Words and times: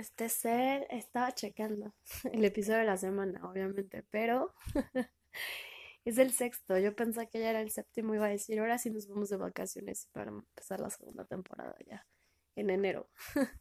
este 0.00 0.28
ser 0.28 0.86
estaba 0.90 1.32
checando 1.32 1.94
el 2.32 2.44
episodio 2.44 2.78
de 2.80 2.84
la 2.84 2.96
semana, 2.96 3.40
obviamente, 3.48 4.04
pero 4.10 4.54
es 6.04 6.18
el 6.18 6.32
sexto. 6.32 6.78
Yo 6.78 6.94
pensé 6.94 7.28
que 7.28 7.40
ya 7.40 7.50
era 7.50 7.60
el 7.60 7.70
séptimo, 7.70 8.14
iba 8.14 8.26
a 8.26 8.30
decir, 8.30 8.58
ahora 8.60 8.78
sí 8.78 8.90
nos 8.90 9.08
vamos 9.08 9.30
de 9.30 9.36
vacaciones 9.36 10.08
para 10.12 10.30
empezar 10.30 10.80
la 10.80 10.90
segunda 10.90 11.24
temporada 11.24 11.76
ya 11.86 12.06
en 12.56 12.70
enero. 12.70 13.08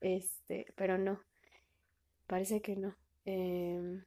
Este, 0.00 0.72
pero 0.76 0.96
no, 0.96 1.20
parece 2.28 2.62
que 2.62 2.76
no. 2.76 2.96
Em, 3.24 4.04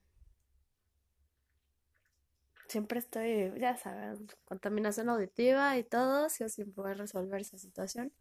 siempre 2.69 2.99
estoy, 2.99 3.51
ya 3.59 3.75
sabes, 3.75 4.19
contaminación 4.45 5.09
auditiva 5.09 5.77
y 5.77 5.83
todo, 5.83 6.29
si 6.29 6.47
sin 6.49 6.73
poder 6.73 6.97
resolver 6.97 7.41
esa 7.41 7.57
situación. 7.57 8.13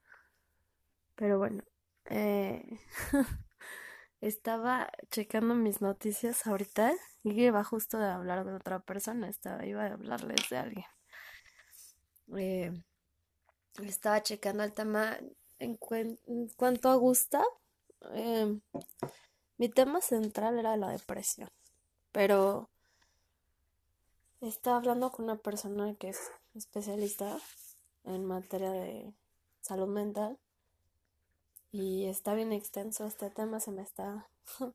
Pero 1.15 1.39
bueno, 1.39 1.63
eh, 2.11 2.79
estaba 4.21 4.91
checando 5.11 5.55
mis 5.55 5.81
noticias 5.81 6.47
ahorita 6.47 6.93
y 7.23 7.41
iba 7.43 7.63
justo 7.65 7.99
de 7.99 8.07
hablar 8.07 8.45
de 8.45 8.55
otra 8.55 8.81
persona, 8.81 9.29
estaba, 9.29 9.65
iba 9.65 9.85
a 9.85 9.93
hablarles 9.93 10.49
de 10.51 10.57
alguien. 10.59 10.87
Eh, 12.37 12.83
estaba 13.85 14.23
checando 14.23 14.65
el 14.65 14.73
tema 14.73 15.19
en, 15.59 15.77
cuanto 16.57 16.89
a 16.89 16.97
Gustav. 16.97 17.47
Eh, 18.13 18.59
mi 19.59 19.69
tema 19.69 20.01
central 20.01 20.59
era 20.59 20.77
la 20.77 20.91
depresión, 20.91 21.51
pero 22.13 22.71
estaba 24.41 24.79
hablando 24.79 25.13
con 25.13 25.27
una 25.27 25.37
persona 25.37 25.95
que 25.95 26.09
es 26.09 26.31
especialista 26.55 27.39
en 28.05 28.25
materia 28.25 28.71
de 28.71 29.13
salud 29.61 29.89
mental 29.89 30.39
y 31.73 32.07
está 32.07 32.35
bien 32.35 32.53
extenso 32.53 33.07
este 33.07 33.31
tema, 33.31 33.61
se 33.61 33.71
me 33.71 33.83
está 33.83 34.29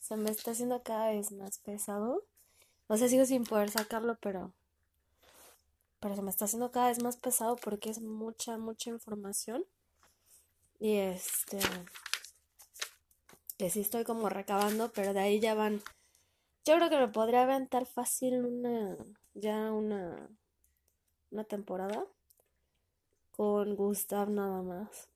se 0.00 0.16
me 0.16 0.30
está 0.30 0.52
haciendo 0.52 0.82
cada 0.82 1.10
vez 1.10 1.32
más 1.32 1.58
pesado. 1.58 2.24
No 2.88 2.96
sé, 2.96 3.08
sigo 3.08 3.24
sin 3.26 3.44
poder 3.44 3.70
sacarlo, 3.70 4.16
pero 4.20 4.52
pero 6.00 6.14
se 6.14 6.22
me 6.22 6.30
está 6.30 6.44
haciendo 6.44 6.70
cada 6.70 6.88
vez 6.88 7.02
más 7.02 7.16
pesado 7.16 7.56
porque 7.56 7.90
es 7.90 8.00
mucha 8.00 8.56
mucha 8.58 8.90
información. 8.90 9.64
Y 10.80 10.96
este 10.96 11.58
que 13.58 13.70
sí 13.70 13.80
estoy 13.80 14.04
como 14.04 14.28
recabando, 14.28 14.92
pero 14.92 15.12
de 15.12 15.20
ahí 15.20 15.40
ya 15.40 15.54
van 15.54 15.82
yo 16.64 16.76
creo 16.76 16.90
que 16.90 16.98
me 16.98 17.08
podría 17.08 17.42
aventar 17.42 17.86
fácil 17.86 18.44
una 18.44 18.96
ya 19.34 19.72
una 19.72 20.28
una 21.30 21.44
temporada 21.44 22.06
con 23.32 23.74
Gustav 23.76 24.30
nada 24.30 24.62
más. 24.62 25.08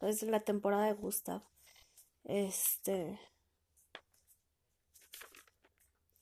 Es 0.00 0.22
la 0.22 0.40
temporada 0.40 0.86
de 0.86 0.92
Gustav. 0.92 1.42
Este. 2.24 3.18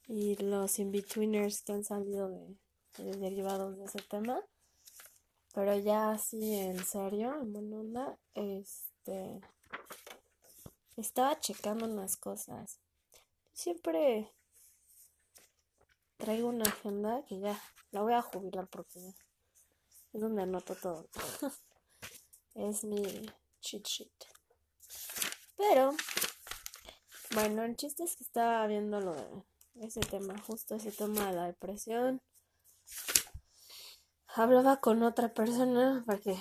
Y 0.09 0.37
los 0.37 0.79
in-betweeners 0.79 1.63
que 1.63 1.73
han 1.73 1.85
salido 1.85 2.31
de, 2.31 3.17
derivados 3.17 3.77
de 3.77 3.85
ese 3.85 4.01
tema. 4.01 4.41
Pero 5.53 5.77
ya 5.79 6.11
así 6.11 6.55
en 6.55 6.83
serio, 6.85 7.35
en 7.41 7.53
buena 7.53 8.19
este. 8.35 9.41
Estaba 10.97 11.39
checando 11.39 11.85
unas 11.85 12.17
cosas. 12.17 12.79
Siempre 13.53 14.33
traigo 16.17 16.49
una 16.49 16.65
agenda 16.65 17.23
que 17.29 17.39
ya 17.41 17.61
la 17.91 18.01
voy 18.01 18.15
a 18.15 18.23
jubilar 18.23 18.69
porque 18.69 19.15
es 20.13 20.21
donde 20.21 20.43
anoto 20.43 20.75
todo. 20.77 21.09
es 22.55 22.85
mi 22.85 23.03
cheat 23.67 23.85
sheet. 23.85 24.13
Pero, 25.57 25.93
bueno, 27.35 27.65
el 27.65 27.77
chiste 27.77 28.05
es 28.05 28.15
que 28.17 28.23
estaba 28.23 28.65
viendo 28.69 29.01
lo 29.01 29.15
de 29.15 29.87
ese 29.87 30.01
tema, 30.01 30.39
justo 30.47 30.77
ese 30.77 30.93
tema 30.93 31.27
de 31.27 31.33
la 31.37 31.47
depresión. 31.47 32.23
Hablaba 34.29 34.77
con 34.81 35.03
otra 35.03 35.35
persona 35.35 36.05
porque, 36.07 36.39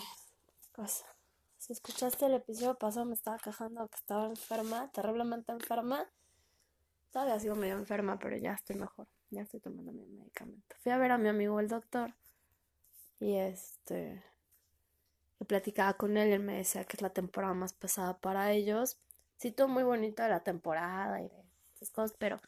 pues, 0.74 1.04
si 1.58 1.74
escuchaste 1.74 2.28
el 2.28 2.36
episodio 2.36 2.78
pasado 2.78 3.06
me 3.06 3.16
estaba 3.16 3.40
quejando 3.40 3.88
que 3.88 3.98
estaba 3.98 4.28
enferma, 4.28 4.92
terriblemente 4.92 5.52
enferma. 5.52 6.08
Todavía 7.12 7.40
sigo 7.40 7.56
medio 7.56 7.76
enferma, 7.76 8.20
pero 8.20 8.38
ya 8.38 8.54
estoy 8.54 8.76
mejor. 8.76 9.08
Ya 9.32 9.42
estoy 9.42 9.62
tomando 9.62 9.92
mi 9.92 10.06
medicamento. 10.06 10.76
Fui 10.84 10.92
a 10.92 10.98
ver 10.98 11.12
a 11.12 11.18
mi 11.18 11.30
amigo 11.30 11.60
el 11.60 11.70
doctor 11.70 12.14
y 13.20 13.36
este 13.38 14.24
que 15.38 15.46
platicaba 15.46 15.96
con 15.96 16.18
él, 16.18 16.32
él 16.32 16.40
me 16.42 16.58
decía 16.58 16.86
que 16.86 16.98
es 16.98 17.02
la 17.02 17.12
temporada 17.12 17.54
más 17.54 17.74
pesada 17.74 18.18
para 18.18 18.52
ellos. 18.52 18.98
Sí, 19.38 19.52
todo 19.52 19.68
muy 19.68 19.84
bonito 19.84 20.24
de 20.24 20.30
la 20.30 20.44
temporada 20.44 21.22
y 21.22 21.28
de 21.28 21.44
esas 21.76 21.92
cosas, 21.92 22.16
pero 22.18 22.40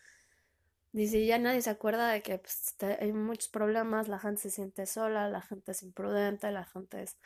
dice, 0.93 1.25
ya 1.25 1.37
nadie 1.37 1.61
se 1.61 1.69
acuerda 1.69 2.09
de 2.09 2.21
que 2.21 2.37
pues, 2.39 2.75
hay 2.99 3.11
muchos 3.13 3.49
problemas, 3.49 4.07
la 4.07 4.19
gente 4.19 4.41
se 4.41 4.51
siente 4.51 4.85
sola, 4.85 5.29
la 5.29 5.41
gente 5.41 5.71
es 5.71 5.83
imprudente, 5.83 6.51
la 6.51 6.65
gente 6.65 7.03
es 7.03 7.17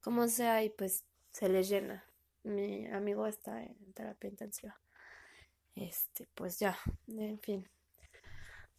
como 0.00 0.28
sea 0.28 0.62
y 0.62 0.70
pues 0.70 1.04
se 1.32 1.48
les 1.48 1.68
llena. 1.68 2.04
Mi 2.42 2.86
amigo 2.88 3.26
está 3.26 3.62
en 3.62 3.92
terapia 3.94 4.28
intensiva. 4.28 4.78
Este, 5.74 6.28
pues 6.34 6.58
ya, 6.58 6.78
en 7.08 7.38
fin. 7.40 7.68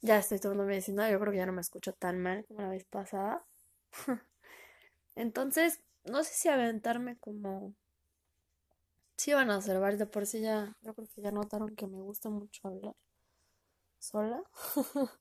Ya 0.02 0.20
estoy 0.20 0.40
tomando 0.40 0.66
medicina, 0.66 1.10
yo 1.10 1.20
creo 1.20 1.32
que 1.32 1.40
ya 1.40 1.46
no 1.46 1.52
me 1.52 1.62
escucho 1.62 1.94
tan 1.94 2.20
mal 2.22 2.46
como 2.46 2.62
la 2.62 2.70
vez 2.70 2.86
pasada. 2.86 3.44
Entonces, 5.16 5.82
no 6.06 6.24
sé 6.24 6.34
si 6.34 6.50
aventarme 6.50 7.18
como 7.20 7.76
sí 9.18 9.34
van 9.34 9.52
a 9.52 9.58
observar 9.58 9.98
de 9.98 10.06
por 10.06 10.26
sí 10.26 10.42
ya 10.42 10.76
yo 10.82 10.94
creo 10.94 11.08
que 11.14 11.22
ya 11.22 11.32
notaron 11.32 11.76
que 11.76 11.88
me 11.88 12.02
gusta 12.02 12.30
mucho 12.30 12.68
hablar 12.68 12.96
sola. 14.00 14.44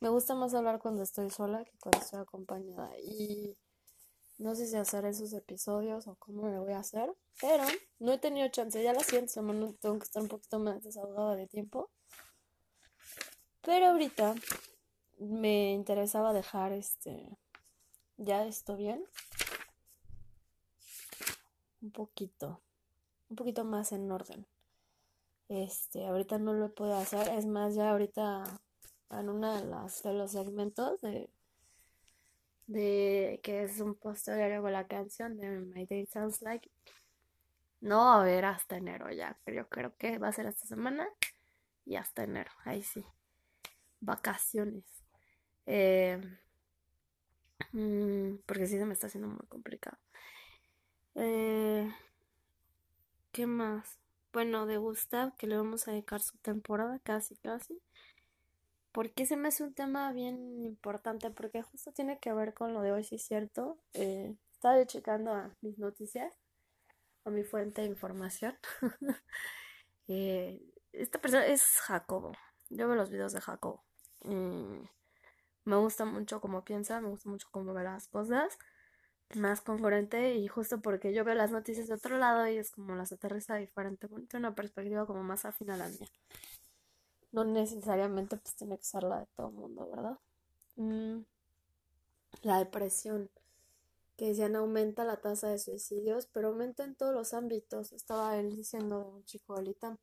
Me 0.00 0.10
gusta 0.10 0.36
más 0.36 0.54
hablar 0.54 0.78
cuando 0.78 1.02
estoy 1.02 1.28
sola 1.28 1.64
que 1.64 1.76
cuando 1.80 1.98
estoy 1.98 2.20
acompañada. 2.20 2.96
Y 3.00 3.56
no 4.38 4.54
sé 4.54 4.68
si 4.68 4.76
hacer 4.76 5.04
esos 5.06 5.32
episodios 5.32 6.06
o 6.06 6.14
cómo 6.14 6.42
me 6.42 6.60
voy 6.60 6.72
a 6.72 6.78
hacer 6.78 7.12
pero 7.40 7.64
no 7.98 8.12
he 8.12 8.18
tenido 8.18 8.48
chance 8.48 8.82
ya 8.82 8.92
la 8.92 9.00
siguiente 9.00 9.32
semana 9.32 9.72
tengo 9.80 9.98
que 9.98 10.04
estar 10.04 10.22
un 10.22 10.28
poquito 10.28 10.58
más 10.58 10.82
desahogada 10.82 11.36
de 11.36 11.46
tiempo. 11.46 11.90
Pero 13.62 13.86
ahorita 13.86 14.34
me 15.18 15.72
interesaba 15.72 16.32
dejar 16.32 16.72
este 16.72 17.28
ya 18.16 18.44
esto 18.46 18.76
bien 18.76 19.04
un 21.80 21.92
poquito, 21.92 22.62
un 23.28 23.36
poquito 23.36 23.64
más 23.64 23.92
en 23.92 24.10
orden. 24.10 24.46
Este, 25.48 26.06
ahorita 26.06 26.38
no 26.38 26.52
lo 26.52 26.74
puedo 26.74 26.94
hacer, 26.94 27.28
es 27.28 27.46
más, 27.46 27.74
ya 27.74 27.90
ahorita 27.90 28.44
en 29.10 29.28
uno 29.28 29.56
de, 29.56 29.64
las, 29.64 30.02
de 30.02 30.12
los 30.12 30.32
segmentos 30.32 31.00
de, 31.00 31.30
de 32.66 33.40
que 33.42 33.62
es 33.62 33.80
un 33.80 33.94
post 33.94 34.28
con 34.28 34.72
la 34.72 34.86
canción 34.86 35.38
de 35.38 35.60
My 35.60 35.86
Day 35.86 36.06
Sounds 36.06 36.42
Like, 36.42 36.70
no 37.80 38.10
a 38.10 38.20
haber 38.20 38.44
hasta 38.44 38.76
enero 38.76 39.10
ya, 39.10 39.38
pero 39.44 39.62
yo 39.62 39.68
creo 39.68 39.96
que 39.96 40.18
va 40.18 40.28
a 40.28 40.32
ser 40.32 40.46
esta 40.46 40.66
semana 40.66 41.08
y 41.86 41.96
hasta 41.96 42.24
enero, 42.24 42.50
ahí 42.64 42.82
sí, 42.82 43.02
vacaciones. 44.00 44.84
Eh, 45.64 46.20
mm, 47.72 48.38
porque 48.46 48.66
sí 48.66 48.78
se 48.78 48.84
me 48.84 48.94
está 48.94 49.06
haciendo 49.06 49.28
muy 49.28 49.46
complicado. 49.48 49.98
Eh, 51.14 51.57
¿Qué 53.38 53.46
más? 53.46 54.00
Bueno, 54.32 54.66
de 54.66 54.78
Gustav, 54.78 55.36
que 55.36 55.46
le 55.46 55.56
vamos 55.56 55.86
a 55.86 55.92
dedicar 55.92 56.20
su 56.20 56.36
temporada, 56.38 56.98
casi, 56.98 57.36
casi. 57.36 57.80
Porque 58.90 59.26
se 59.26 59.36
me 59.36 59.46
hace 59.46 59.62
un 59.62 59.74
tema 59.74 60.12
bien 60.12 60.60
importante, 60.64 61.30
porque 61.30 61.62
justo 61.62 61.92
tiene 61.92 62.18
que 62.18 62.32
ver 62.32 62.52
con 62.52 62.74
lo 62.74 62.80
de 62.82 62.90
hoy, 62.90 63.04
sí 63.04 63.14
es 63.14 63.22
cierto. 63.22 63.78
Eh, 63.94 64.34
estaba 64.54 64.84
checando 64.86 65.32
a 65.32 65.54
mis 65.60 65.78
noticias, 65.78 66.34
a 67.24 67.30
mi 67.30 67.44
fuente 67.44 67.82
de 67.82 67.86
información. 67.86 68.58
eh, 70.08 70.60
esta 70.92 71.20
persona 71.20 71.46
es 71.46 71.62
Jacobo. 71.82 72.32
Yo 72.70 72.88
veo 72.88 72.96
los 72.96 73.08
videos 73.08 73.32
de 73.34 73.40
Jacobo. 73.40 73.84
me 74.24 75.76
gusta 75.76 76.04
mucho 76.04 76.40
cómo 76.40 76.64
piensa, 76.64 77.00
me 77.00 77.10
gusta 77.10 77.30
mucho 77.30 77.46
cómo 77.52 77.72
ve 77.72 77.84
las 77.84 78.08
cosas 78.08 78.58
más 79.36 79.60
congruente 79.60 80.34
y 80.36 80.48
justo 80.48 80.80
porque 80.80 81.12
yo 81.12 81.24
veo 81.24 81.34
las 81.34 81.50
noticias 81.50 81.88
de 81.88 81.94
otro 81.94 82.16
lado 82.18 82.48
y 82.48 82.56
es 82.56 82.70
como 82.70 82.94
las 82.94 83.12
aterriza 83.12 83.56
diferente, 83.56 84.08
tiene 84.08 84.46
una 84.46 84.54
perspectiva 84.54 85.06
como 85.06 85.22
más 85.22 85.44
afín 85.44 85.70
a 85.70 85.76
la 85.76 85.88
mía. 85.88 86.08
No 87.32 87.44
necesariamente 87.44 88.36
pues 88.36 88.54
tiene 88.54 88.78
que 88.78 88.84
ser 88.84 89.02
la 89.02 89.20
de 89.20 89.26
todo 89.36 89.48
el 89.48 89.54
mundo, 89.54 89.88
¿verdad? 89.90 90.18
Mm, 90.76 91.24
la 92.42 92.58
depresión, 92.58 93.30
que 94.16 94.28
decían 94.28 94.56
aumenta 94.56 95.04
la 95.04 95.16
tasa 95.20 95.48
de 95.48 95.58
suicidios, 95.58 96.26
pero 96.26 96.48
aumenta 96.48 96.84
en 96.84 96.94
todos 96.94 97.14
los 97.14 97.34
ámbitos. 97.34 97.92
Estaba 97.92 98.36
él 98.36 98.56
diciendo 98.56 99.00
de 99.04 99.10
un 99.10 99.24
chico 99.24 99.56
del 99.56 99.68
ITAM 99.68 99.98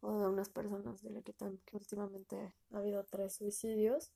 o 0.00 0.20
de 0.20 0.28
unas 0.28 0.48
personas 0.48 1.02
del 1.02 1.18
ITAM 1.18 1.58
que 1.66 1.76
últimamente 1.76 2.54
ha 2.72 2.78
habido 2.78 3.04
tres 3.04 3.34
suicidios 3.34 4.12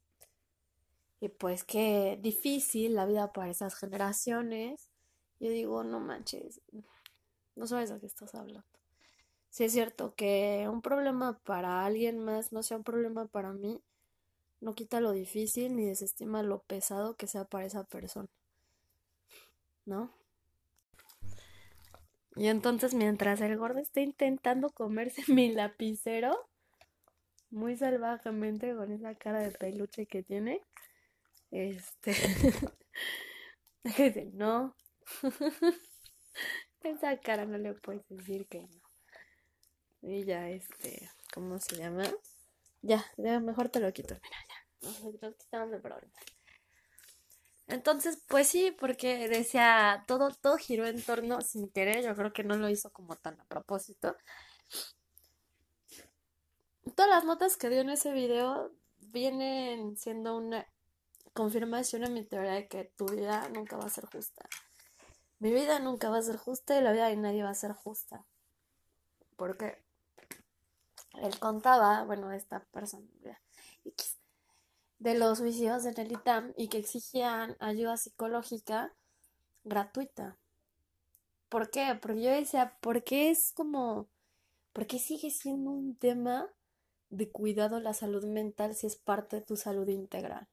y 1.20 1.28
pues 1.28 1.64
qué 1.64 2.18
difícil 2.20 2.94
la 2.94 3.06
vida 3.06 3.32
para 3.32 3.50
esas 3.50 3.74
generaciones. 3.74 4.88
Yo 5.38 5.50
digo, 5.50 5.84
no 5.84 6.00
manches, 6.00 6.60
no 7.56 7.66
sabes 7.66 7.90
de 7.90 8.00
qué 8.00 8.06
estás 8.06 8.34
hablando. 8.34 8.64
si 9.50 9.64
es 9.64 9.72
cierto 9.72 10.14
que 10.14 10.66
un 10.70 10.82
problema 10.82 11.38
para 11.44 11.84
alguien 11.84 12.18
más 12.18 12.52
no 12.52 12.62
sea 12.62 12.78
un 12.78 12.84
problema 12.84 13.26
para 13.26 13.52
mí, 13.52 13.82
no 14.60 14.74
quita 14.74 15.00
lo 15.00 15.12
difícil 15.12 15.76
ni 15.76 15.86
desestima 15.86 16.42
lo 16.42 16.62
pesado 16.62 17.16
que 17.16 17.26
sea 17.26 17.44
para 17.44 17.66
esa 17.66 17.84
persona. 17.84 18.28
¿No? 19.86 20.10
Y 22.36 22.48
entonces 22.48 22.94
mientras 22.94 23.40
el 23.40 23.56
gordo 23.58 23.80
está 23.80 24.00
intentando 24.00 24.70
comerse 24.70 25.22
mi 25.32 25.52
lapicero, 25.52 26.48
muy 27.50 27.76
salvajemente 27.76 28.74
con 28.74 28.92
esa 28.92 29.14
cara 29.16 29.40
de 29.40 29.50
peluche 29.50 30.06
que 30.06 30.22
tiene, 30.22 30.62
este, 31.50 32.14
no, 34.32 34.76
esa 36.82 37.18
cara 37.18 37.44
no 37.44 37.58
le 37.58 37.74
puedes 37.74 38.06
decir 38.08 38.46
que 38.46 38.60
no. 38.60 38.80
Y 40.02 40.24
ya, 40.24 40.48
este, 40.48 41.10
¿cómo 41.34 41.58
se 41.58 41.76
llama? 41.76 42.04
Ya, 42.82 43.04
mejor 43.18 43.68
te 43.68 43.80
lo 43.80 43.92
quito, 43.92 44.14
mira, 44.14 44.36
ya, 44.48 45.58
no, 45.58 45.68
de 45.68 45.78
problemas. 45.78 46.24
Entonces, 47.66 48.22
pues 48.26 48.48
sí, 48.48 48.72
porque 48.72 49.28
decía, 49.28 50.04
todo, 50.08 50.30
todo 50.30 50.56
giró 50.56 50.86
en 50.86 51.00
torno 51.02 51.40
sin 51.40 51.68
querer, 51.70 52.04
yo 52.04 52.16
creo 52.16 52.32
que 52.32 52.42
no 52.42 52.56
lo 52.56 52.68
hizo 52.68 52.90
como 52.90 53.14
tan 53.16 53.40
a 53.40 53.44
propósito. 53.44 54.16
Todas 56.96 57.10
las 57.10 57.24
notas 57.24 57.56
que 57.56 57.68
dio 57.68 57.82
en 57.82 57.90
ese 57.90 58.12
video 58.12 58.72
vienen 58.98 59.96
siendo 59.96 60.36
una 60.36 60.66
confirmación 61.32 62.04
en 62.04 62.14
mi 62.14 62.24
teoría 62.24 62.52
de 62.52 62.68
que 62.68 62.84
tu 62.84 63.06
vida 63.06 63.48
nunca 63.48 63.76
va 63.76 63.84
a 63.84 63.90
ser 63.90 64.06
justa. 64.06 64.48
Mi 65.38 65.52
vida 65.52 65.78
nunca 65.78 66.10
va 66.10 66.18
a 66.18 66.22
ser 66.22 66.36
justa 66.36 66.78
y 66.78 66.82
la 66.82 66.92
vida 66.92 67.08
de 67.08 67.16
nadie 67.16 67.42
va 67.42 67.50
a 67.50 67.54
ser 67.54 67.72
justa. 67.72 68.24
Porque 69.36 69.82
él 71.14 71.38
contaba, 71.38 72.04
bueno, 72.04 72.30
esta 72.32 72.60
persona, 72.64 73.06
de 74.98 75.14
los 75.18 75.38
suicidios 75.38 75.86
en 75.86 75.98
el 75.98 76.12
ITAM 76.12 76.52
y 76.56 76.68
que 76.68 76.78
exigían 76.78 77.56
ayuda 77.58 77.96
psicológica 77.96 78.94
gratuita. 79.64 80.36
¿Por 81.48 81.70
qué? 81.70 81.98
Porque 82.00 82.22
yo 82.22 82.30
decía, 82.30 82.76
¿por 82.80 83.02
qué 83.02 83.30
es 83.30 83.52
como, 83.52 84.08
por 84.72 84.86
qué 84.86 84.98
sigue 84.98 85.30
siendo 85.30 85.70
un 85.70 85.96
tema 85.96 86.48
de 87.08 87.30
cuidado 87.30 87.80
la 87.80 87.94
salud 87.94 88.24
mental 88.26 88.74
si 88.74 88.86
es 88.86 88.96
parte 88.96 89.36
de 89.36 89.42
tu 89.42 89.56
salud 89.56 89.88
integral? 89.88 90.46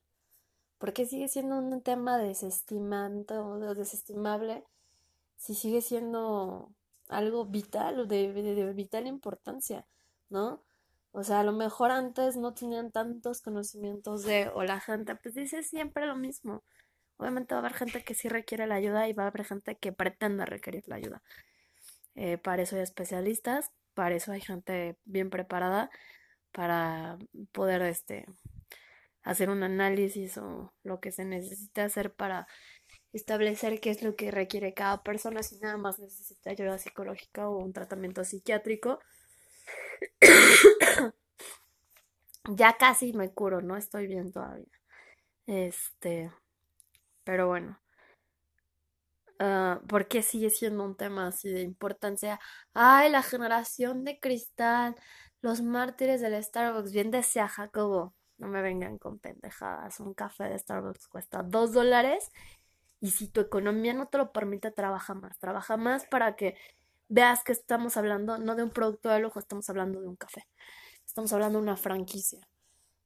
¿Por 0.78 0.92
qué 0.92 1.06
sigue 1.06 1.28
siendo 1.28 1.58
un 1.58 1.82
tema 1.82 2.18
desestimante 2.18 3.36
o 3.36 3.74
desestimable 3.74 4.64
si 5.36 5.54
sigue 5.54 5.80
siendo 5.80 6.70
algo 7.08 7.46
vital 7.46 8.00
o 8.00 8.06
de 8.06 8.72
vital 8.74 9.06
importancia, 9.06 9.86
¿no? 10.30 10.62
O 11.12 11.24
sea, 11.24 11.40
a 11.40 11.44
lo 11.44 11.52
mejor 11.52 11.90
antes 11.90 12.36
no 12.36 12.54
tenían 12.54 12.92
tantos 12.92 13.40
conocimientos 13.40 14.24
de, 14.24 14.50
o 14.54 14.62
la 14.62 14.78
gente, 14.80 15.16
pues 15.16 15.34
dice 15.34 15.62
siempre 15.62 16.06
lo 16.06 16.16
mismo. 16.16 16.62
Obviamente 17.16 17.54
va 17.54 17.58
a 17.58 17.60
haber 17.60 17.74
gente 17.74 18.04
que 18.04 18.14
sí 18.14 18.28
requiere 18.28 18.66
la 18.66 18.76
ayuda 18.76 19.08
y 19.08 19.12
va 19.14 19.24
a 19.24 19.26
haber 19.28 19.44
gente 19.44 19.76
que 19.76 19.92
pretenda 19.92 20.44
requerir 20.44 20.86
la 20.86 20.96
ayuda. 20.96 21.22
Eh, 22.14 22.38
para 22.38 22.62
eso 22.62 22.76
hay 22.76 22.82
especialistas, 22.82 23.72
para 23.94 24.14
eso 24.14 24.32
hay 24.32 24.40
gente 24.40 24.96
bien 25.04 25.30
preparada 25.30 25.90
para 26.52 27.18
poder 27.52 27.82
este, 27.82 28.26
hacer 29.28 29.50
un 29.50 29.62
análisis 29.62 30.38
o 30.38 30.72
lo 30.82 31.00
que 31.00 31.12
se 31.12 31.24
necesita 31.24 31.84
hacer 31.84 32.14
para 32.14 32.46
establecer 33.12 33.80
qué 33.80 33.90
es 33.90 34.02
lo 34.02 34.16
que 34.16 34.30
requiere 34.30 34.74
cada 34.74 35.02
persona 35.02 35.42
si 35.42 35.58
nada 35.58 35.76
más 35.76 35.98
necesita 35.98 36.50
ayuda 36.50 36.78
psicológica 36.78 37.48
o 37.48 37.58
un 37.58 37.72
tratamiento 37.72 38.24
psiquiátrico 38.24 39.00
ya 42.48 42.76
casi 42.78 43.12
me 43.12 43.32
curo, 43.32 43.60
no 43.60 43.76
estoy 43.76 44.06
bien 44.06 44.32
todavía. 44.32 44.66
Este, 45.46 46.32
pero 47.24 47.48
bueno. 47.48 47.78
Uh, 49.40 49.78
¿Por 49.86 50.08
qué 50.08 50.22
sigue 50.22 50.50
siendo 50.50 50.84
un 50.84 50.96
tema 50.96 51.28
así 51.28 51.48
de 51.48 51.62
importancia? 51.62 52.40
Ay, 52.74 53.10
la 53.10 53.22
generación 53.22 54.04
de 54.04 54.18
cristal, 54.18 54.96
los 55.42 55.62
mártires 55.62 56.20
del 56.20 56.42
Starbucks. 56.42 56.92
Bien 56.92 57.10
decía 57.12 57.46
Jacobo, 57.48 58.14
no 58.38 58.48
me 58.48 58.62
vengan 58.62 58.98
con 58.98 59.18
pendejadas. 59.18 60.00
Un 60.00 60.14
café 60.14 60.44
de 60.44 60.58
Starbucks 60.58 61.08
cuesta 61.08 61.42
dos 61.42 61.72
dólares 61.72 62.30
y 63.00 63.10
si 63.10 63.28
tu 63.28 63.40
economía 63.40 63.94
no 63.94 64.06
te 64.08 64.18
lo 64.18 64.32
permite, 64.32 64.70
trabaja 64.70 65.14
más. 65.14 65.38
Trabaja 65.38 65.76
más 65.76 66.06
para 66.06 66.36
que 66.36 66.56
veas 67.08 67.44
que 67.44 67.52
estamos 67.52 67.96
hablando 67.96 68.38
no 68.38 68.54
de 68.56 68.62
un 68.64 68.70
producto 68.70 69.08
de 69.10 69.20
lujo, 69.20 69.38
estamos 69.38 69.68
hablando 69.70 70.00
de 70.00 70.08
un 70.08 70.16
café. 70.16 70.46
Estamos 71.06 71.32
hablando 71.32 71.58
de 71.58 71.62
una 71.64 71.76
franquicia. 71.76 72.48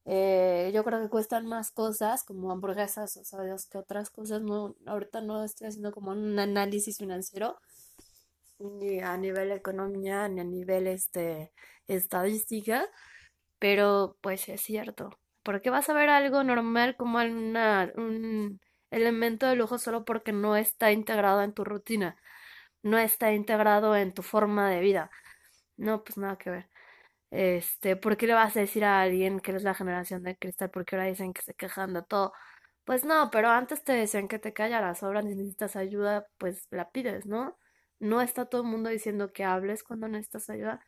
Eh, 0.05 0.73
yo 0.75 0.83
creo 0.85 1.01
que 1.01 1.09
cuestan 1.09 1.47
más 1.47 1.71
cosas 1.71 2.25
como 2.25 2.51
hamburguesas 2.51 3.17
o 3.17 3.25
sabes 3.25 3.67
que 3.67 3.79
otras 3.79 4.11
cosas. 4.11 4.43
No, 4.43 4.77
ahorita 4.87 5.21
no 5.21 5.45
estoy 5.45 5.69
haciendo 5.69 5.93
como 5.93 6.13
un 6.13 6.39
análisis 6.39 6.99
financiero 6.99 7.59
ni 8.59 9.01
a 9.01 9.17
nivel 9.17 9.53
economía 9.53 10.29
ni 10.29 10.41
a 10.41 10.45
nivel 10.45 10.87
este 10.87 11.53
estadística, 11.89 12.87
pero 13.59 14.17
pues 14.21 14.49
es 14.49 14.61
cierto. 14.63 15.11
Porque 15.43 15.71
vas 15.71 15.89
a 15.89 15.95
ver 15.95 16.09
algo 16.11 16.45
normal 16.45 16.97
como 16.97 17.19
una, 17.19 17.93
un 17.97 18.61
elemento 18.91 19.47
de 19.47 19.57
lujo 19.57 19.79
solo 19.79 20.05
porque 20.05 20.33
no 20.33 20.57
está 20.57 20.93
integrado 20.93 21.43
en 21.43 21.53
tu 21.55 21.65
rutina 21.65 22.17
no 22.83 22.99
está 22.99 23.33
integrado 23.33 23.97
en 23.97 24.13
tu 24.15 24.23
forma 24.23 24.71
de 24.71 24.81
vida. 24.81 25.11
No, 25.77 26.05
pues 26.05 26.19
nada 26.19 26.37
que 26.39 26.51
ver. 26.51 26.71
Este, 27.31 27.97
¿por 27.97 28.17
qué 28.17 28.27
le 28.27 28.35
vas 28.35 28.57
a 28.57 28.61
decir 28.61 28.85
a 28.85 29.03
alguien 29.03 29.41
que 29.41 29.53
eres 29.53 29.63
la 29.65 29.75
generación 29.75 30.23
de 30.25 30.37
cristal? 30.39 30.71
Porque 30.71 30.97
ahora 30.97 31.09
dicen 31.09 31.33
que 31.35 31.43
se 31.43 31.55
quejan 31.55 31.95
de 31.95 32.03
todo. 32.03 32.33
Pues 32.85 33.05
no, 33.05 33.31
pero 33.33 33.49
antes 33.51 33.85
te 33.85 33.93
decían 33.93 34.29
que 34.29 34.39
te 34.39 34.53
callaras, 34.55 35.03
ahora 35.03 35.23
si 35.23 35.29
necesitas 35.31 35.77
ayuda, 35.77 36.27
pues 36.39 36.67
la 36.71 36.91
pides, 36.91 37.27
¿no? 37.27 37.59
No 38.01 38.23
está 38.23 38.47
todo 38.47 38.63
el 38.63 38.69
mundo 38.69 38.91
diciendo 38.91 39.33
que 39.33 39.45
hables 39.45 39.85
cuando 39.85 40.09
necesitas 40.09 40.51
ayuda. 40.51 40.81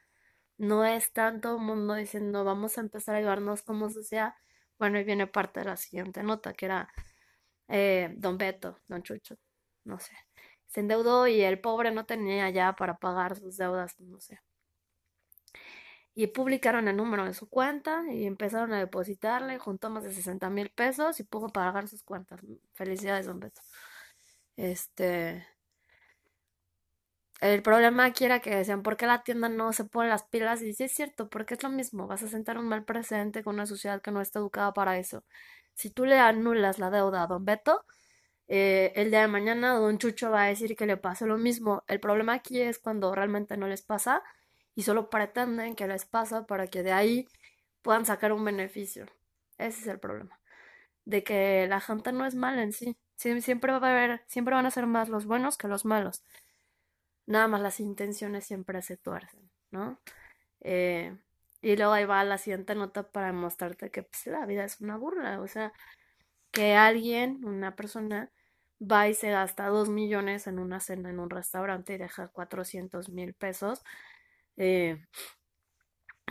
No 0.58 0.84
está 0.84 1.40
todo 1.40 1.56
el 1.56 1.62
mundo 1.62 1.94
diciendo 1.94 2.44
vamos 2.44 2.78
a 2.78 2.82
empezar 2.82 3.14
a 3.16 3.18
ayudarnos 3.18 3.62
como 3.62 3.90
sociedad. 3.90 4.34
Bueno, 4.78 4.98
y 4.98 5.04
viene 5.04 5.26
parte 5.26 5.60
de 5.60 5.66
la 5.66 5.76
siguiente 5.76 6.22
nota, 6.22 6.52
que 6.54 6.66
era 6.66 6.88
eh, 7.68 8.12
Don 8.16 8.38
Beto, 8.38 8.80
Don 8.88 9.02
Chucho, 9.02 9.36
no 9.84 9.98
sé 9.98 10.12
se 10.74 10.80
endeudó 10.80 11.28
y 11.28 11.40
el 11.42 11.60
pobre 11.60 11.92
no 11.92 12.04
tenía 12.04 12.50
ya 12.50 12.74
para 12.74 12.98
pagar 12.98 13.36
sus 13.36 13.56
deudas, 13.56 13.94
no 14.00 14.20
sé. 14.20 14.40
Y 16.16 16.26
publicaron 16.28 16.88
el 16.88 16.96
número 16.96 17.24
de 17.24 17.32
su 17.32 17.48
cuenta 17.48 18.02
y 18.12 18.26
empezaron 18.26 18.72
a 18.72 18.78
depositarle, 18.80 19.58
juntó 19.58 19.88
más 19.90 20.02
de 20.02 20.12
60 20.12 20.50
mil 20.50 20.70
pesos 20.70 21.20
y 21.20 21.24
pudo 21.24 21.48
pagar 21.48 21.86
sus 21.86 22.02
cuentas. 22.02 22.40
Felicidades, 22.72 23.26
don 23.26 23.38
Beto. 23.38 23.60
Este. 24.56 25.46
El 27.40 27.62
problema 27.62 28.06
aquí 28.06 28.24
era 28.24 28.40
que 28.40 28.54
decían, 28.54 28.82
¿por 28.82 28.96
qué 28.96 29.06
la 29.06 29.22
tienda 29.22 29.48
no 29.48 29.72
se 29.72 29.84
pone 29.84 30.08
las 30.08 30.24
pilas? 30.24 30.62
Y 30.62 30.72
sí 30.74 30.84
es 30.84 30.92
cierto, 30.92 31.28
porque 31.28 31.54
es 31.54 31.62
lo 31.62 31.68
mismo, 31.68 32.06
vas 32.06 32.22
a 32.22 32.28
sentar 32.28 32.58
un 32.58 32.68
mal 32.68 32.84
precedente 32.84 33.42
con 33.44 33.54
una 33.56 33.66
sociedad 33.66 34.00
que 34.00 34.10
no 34.10 34.20
está 34.20 34.38
educada 34.38 34.72
para 34.72 34.98
eso. 34.98 35.24
Si 35.74 35.90
tú 35.90 36.06
le 36.06 36.18
anulas 36.18 36.78
la 36.78 36.90
deuda 36.90 37.22
a 37.24 37.26
don 37.26 37.44
Beto, 37.44 37.84
eh, 38.48 38.92
el 38.96 39.10
día 39.10 39.22
de 39.22 39.28
mañana 39.28 39.74
don 39.74 39.98
Chucho 39.98 40.30
va 40.30 40.44
a 40.44 40.48
decir 40.48 40.76
que 40.76 40.86
le 40.86 40.96
pasa 40.96 41.26
lo 41.26 41.38
mismo. 41.38 41.82
El 41.88 42.00
problema 42.00 42.34
aquí 42.34 42.60
es 42.60 42.78
cuando 42.78 43.14
realmente 43.14 43.56
no 43.56 43.66
les 43.66 43.82
pasa 43.82 44.22
y 44.74 44.82
solo 44.82 45.10
pretenden 45.10 45.74
que 45.76 45.86
les 45.86 46.04
pasa 46.04 46.46
para 46.46 46.66
que 46.68 46.82
de 46.82 46.92
ahí 46.92 47.28
puedan 47.82 48.06
sacar 48.06 48.32
un 48.32 48.44
beneficio. 48.44 49.06
Ese 49.58 49.80
es 49.82 49.86
el 49.88 49.98
problema. 50.00 50.40
De 51.04 51.24
que 51.24 51.66
la 51.68 51.80
gente 51.80 52.12
no 52.12 52.26
es 52.26 52.34
mala 52.34 52.62
en 52.62 52.72
sí. 52.72 52.96
siempre 53.16 53.72
va 53.72 53.88
a 53.88 53.92
haber, 53.92 54.22
siempre 54.26 54.54
van 54.54 54.66
a 54.66 54.70
ser 54.70 54.86
más 54.86 55.08
los 55.08 55.26
buenos 55.26 55.56
que 55.58 55.68
los 55.68 55.84
malos. 55.84 56.22
Nada 57.26 57.48
más 57.48 57.60
las 57.60 57.80
intenciones 57.80 58.44
siempre 58.46 58.82
se 58.82 58.96
tuercen, 58.96 59.50
¿no? 59.70 60.00
Eh, 60.60 61.16
y 61.62 61.76
luego 61.76 61.92
ahí 61.92 62.04
va 62.04 62.24
la 62.24 62.38
siguiente 62.38 62.74
nota 62.74 63.10
para 63.10 63.32
mostrarte 63.32 63.90
que 63.90 64.02
pues, 64.04 64.26
la 64.26 64.46
vida 64.46 64.64
es 64.64 64.80
una 64.80 64.96
burla. 64.98 65.40
O 65.40 65.48
sea, 65.48 65.72
que 66.52 66.74
alguien, 66.74 67.44
una 67.44 67.76
persona, 67.76 68.30
va 68.80 69.08
y 69.08 69.14
se 69.14 69.30
gasta 69.30 69.68
dos 69.68 69.88
millones 69.88 70.46
en 70.46 70.58
una 70.58 70.80
cena 70.80 71.10
en 71.10 71.20
un 71.20 71.30
restaurante 71.30 71.94
y 71.94 71.98
deja 71.98 72.28
cuatrocientos 72.28 73.08
mil 73.10 73.34
pesos 73.34 73.82
eh, 74.56 75.04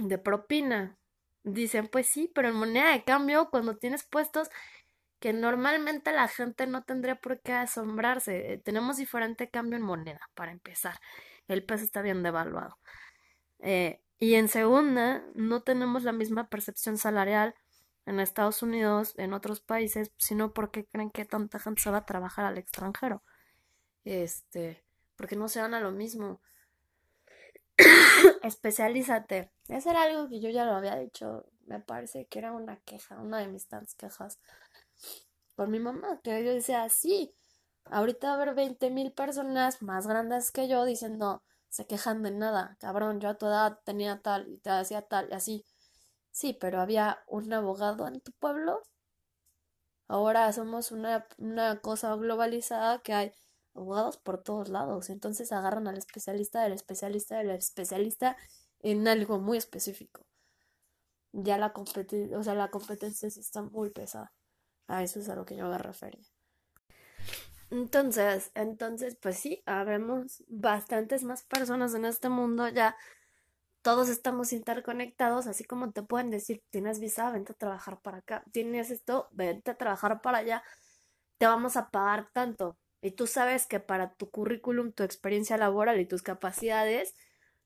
de 0.01 0.17
propina. 0.17 0.97
Dicen, 1.43 1.87
pues 1.87 2.07
sí, 2.07 2.31
pero 2.33 2.47
en 2.49 2.55
moneda 2.55 2.91
de 2.93 3.03
cambio, 3.03 3.49
cuando 3.49 3.77
tienes 3.77 4.03
puestos 4.03 4.49
que 5.23 5.31
normalmente 5.31 6.11
la 6.11 6.27
gente 6.27 6.67
no 6.67 6.83
tendría 6.83 7.15
por 7.15 7.39
qué 7.39 7.53
asombrarse. 7.53 8.51
Eh, 8.51 8.57
tenemos 8.57 8.97
diferente 8.97 9.49
cambio 9.49 9.77
en 9.77 9.85
moneda, 9.85 10.19
para 10.33 10.51
empezar. 10.51 10.99
El 11.47 11.63
peso 11.63 11.85
está 11.85 12.01
bien 12.01 12.23
devaluado. 12.23 12.77
Eh, 13.59 14.01
y 14.19 14.35
en 14.35 14.49
segunda, 14.49 15.23
no 15.33 15.61
tenemos 15.61 16.03
la 16.03 16.11
misma 16.11 16.49
percepción 16.49 16.97
salarial 16.97 17.55
en 18.05 18.19
Estados 18.19 18.63
Unidos, 18.63 19.13
en 19.17 19.31
otros 19.31 19.61
países, 19.61 20.11
sino 20.17 20.51
porque 20.53 20.87
creen 20.87 21.09
que 21.09 21.23
tanta 21.23 21.57
gente 21.57 21.81
se 21.81 21.89
va 21.89 21.99
a 21.99 22.05
trabajar 22.05 22.43
al 22.43 22.57
extranjero. 22.57 23.23
Este, 24.03 24.83
porque 25.15 25.37
no 25.37 25.47
se 25.47 25.61
van 25.61 25.73
a 25.73 25.79
lo 25.79 25.91
mismo. 25.93 26.41
especialízate. 28.43 29.53
Eso 29.69 29.89
era 29.89 30.03
algo 30.03 30.27
que 30.27 30.41
yo 30.41 30.49
ya 30.49 30.65
lo 30.65 30.73
había 30.73 30.97
dicho, 30.97 31.45
me 31.65 31.79
parece 31.79 32.25
que 32.25 32.39
era 32.39 32.51
una 32.51 32.75
queja, 32.81 33.21
una 33.21 33.39
de 33.39 33.47
mis 33.47 33.69
tantas 33.69 33.95
quejas 33.95 34.41
con 35.55 35.71
mi 35.71 35.79
mamá, 35.79 36.19
que 36.23 36.43
yo 36.43 36.51
decía, 36.51 36.87
sí, 36.89 37.35
ahorita 37.85 38.27
va 38.27 38.33
a 38.33 38.35
haber 38.37 38.55
20 38.55 38.89
mil 38.89 39.11
personas 39.13 39.81
más 39.81 40.07
grandes 40.07 40.51
que 40.51 40.67
yo 40.67 40.85
diciendo, 40.85 41.43
se 41.69 41.87
quejan 41.87 42.23
de 42.23 42.31
nada, 42.31 42.77
cabrón, 42.79 43.19
yo 43.19 43.29
a 43.29 43.37
tu 43.37 43.47
edad 43.47 43.79
tenía 43.83 44.21
tal 44.21 44.47
y 44.47 44.59
te 44.59 44.69
hacía 44.69 45.01
tal 45.03 45.29
y 45.31 45.33
así. 45.33 45.65
Sí, 46.31 46.53
pero 46.53 46.81
había 46.81 47.23
un 47.27 47.53
abogado 47.53 48.07
en 48.07 48.21
tu 48.21 48.31
pueblo. 48.33 48.81
Ahora 50.07 50.51
somos 50.53 50.91
una, 50.91 51.27
una 51.37 51.79
cosa 51.81 52.15
globalizada 52.15 52.99
que 52.99 53.13
hay 53.13 53.31
abogados 53.73 54.17
por 54.17 54.41
todos 54.43 54.69
lados. 54.69 55.09
Entonces 55.09 55.51
agarran 55.51 55.87
al 55.87 55.97
especialista 55.97 56.63
del 56.63 56.73
especialista 56.73 57.37
del 57.37 57.51
especialista 57.51 58.37
en 58.79 59.07
algo 59.07 59.39
muy 59.39 59.57
específico. 59.57 60.25
Ya 61.33 61.57
la 61.57 61.73
competencia, 61.73 62.37
o 62.37 62.43
sea, 62.43 62.55
la 62.55 62.69
competencia 62.69 63.27
está 63.27 63.61
muy 63.63 63.89
pesada. 63.89 64.31
A 64.87 65.03
eso 65.03 65.19
es 65.19 65.29
a 65.29 65.35
lo 65.35 65.45
que 65.45 65.55
yo 65.55 65.67
me 65.67 65.77
refería. 65.77 66.25
Entonces, 67.73 68.51
entonces, 68.53 69.17
pues 69.19 69.39
sí, 69.39 69.63
habemos 69.65 70.43
bastantes 70.47 71.23
más 71.23 71.43
personas 71.43 71.95
en 71.95 72.05
este 72.05 72.29
mundo 72.29 72.67
ya. 72.67 72.95
Todos 73.81 74.09
estamos 74.09 74.53
interconectados, 74.53 75.47
así 75.47 75.63
como 75.63 75.91
te 75.91 76.03
pueden 76.03 76.29
decir, 76.29 76.63
tienes 76.69 76.99
visa, 76.99 77.31
vente 77.31 77.53
a 77.53 77.55
trabajar 77.55 77.99
para 78.01 78.19
acá, 78.19 78.43
tienes 78.51 78.91
esto, 78.91 79.27
vente 79.31 79.71
a 79.71 79.77
trabajar 79.77 80.21
para 80.21 80.37
allá, 80.37 80.63
te 81.39 81.47
vamos 81.47 81.75
a 81.75 81.89
pagar 81.89 82.29
tanto. 82.31 82.77
Y 83.01 83.11
tú 83.11 83.27
sabes 83.27 83.65
que 83.65 83.79
para 83.79 84.13
tu 84.13 84.29
currículum, 84.29 84.93
tu 84.93 85.03
experiencia 85.03 85.57
laboral 85.57 85.99
y 85.99 86.05
tus 86.05 86.21
capacidades, 86.21 87.15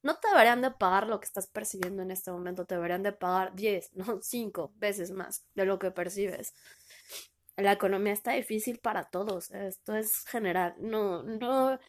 no 0.03 0.17
te 0.17 0.27
deberían 0.29 0.61
de 0.61 0.71
pagar 0.71 1.07
lo 1.07 1.19
que 1.19 1.25
estás 1.25 1.47
percibiendo 1.47 2.01
en 2.03 2.11
este 2.11 2.31
momento, 2.31 2.65
te 2.65 2.75
deberían 2.75 3.03
de 3.03 3.13
pagar 3.13 3.55
10, 3.55 3.91
no 3.95 4.19
5 4.21 4.71
veces 4.75 5.11
más 5.11 5.45
de 5.55 5.65
lo 5.65 5.79
que 5.79 5.91
percibes 5.91 6.53
la 7.57 7.71
economía 7.71 8.13
está 8.13 8.33
difícil 8.33 8.79
para 8.79 9.05
todos, 9.05 9.51
esto 9.51 9.95
es 9.95 10.25
general, 10.25 10.75
no, 10.79 11.23
no, 11.23 11.79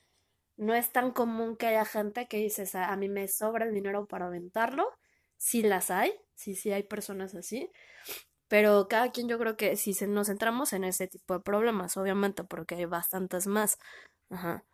no 0.57 0.75
es 0.75 0.93
tan 0.93 1.13
común 1.13 1.57
que 1.57 1.67
haya 1.67 1.85
gente 1.85 2.27
que 2.27 2.39
dice, 2.39 2.67
a 2.79 2.97
mí 2.97 3.09
me 3.09 3.29
sobra 3.29 3.67
el 3.67 3.75
dinero 3.75 4.07
para 4.07 4.27
aventarlo, 4.27 4.91
sí 5.37 5.63
las 5.63 5.91
hay, 5.91 6.13
sí, 6.35 6.55
sí 6.55 6.73
hay 6.73 6.85
personas 6.85 7.35
así, 7.35 7.71
pero 8.49 8.89
cada 8.89 9.13
quien 9.13 9.29
yo 9.29 9.39
creo 9.39 9.57
que 9.57 9.77
si 9.77 9.95
nos 10.07 10.29
centramos 10.29 10.73
en 10.73 10.85
ese 10.85 11.09
tipo 11.09 11.35
de 11.35 11.41
problemas, 11.41 11.97
obviamente, 11.99 12.45
porque 12.45 12.77
hay 12.77 12.87
bastantes 12.87 13.47
más, 13.47 13.79
ajá. 14.31 14.65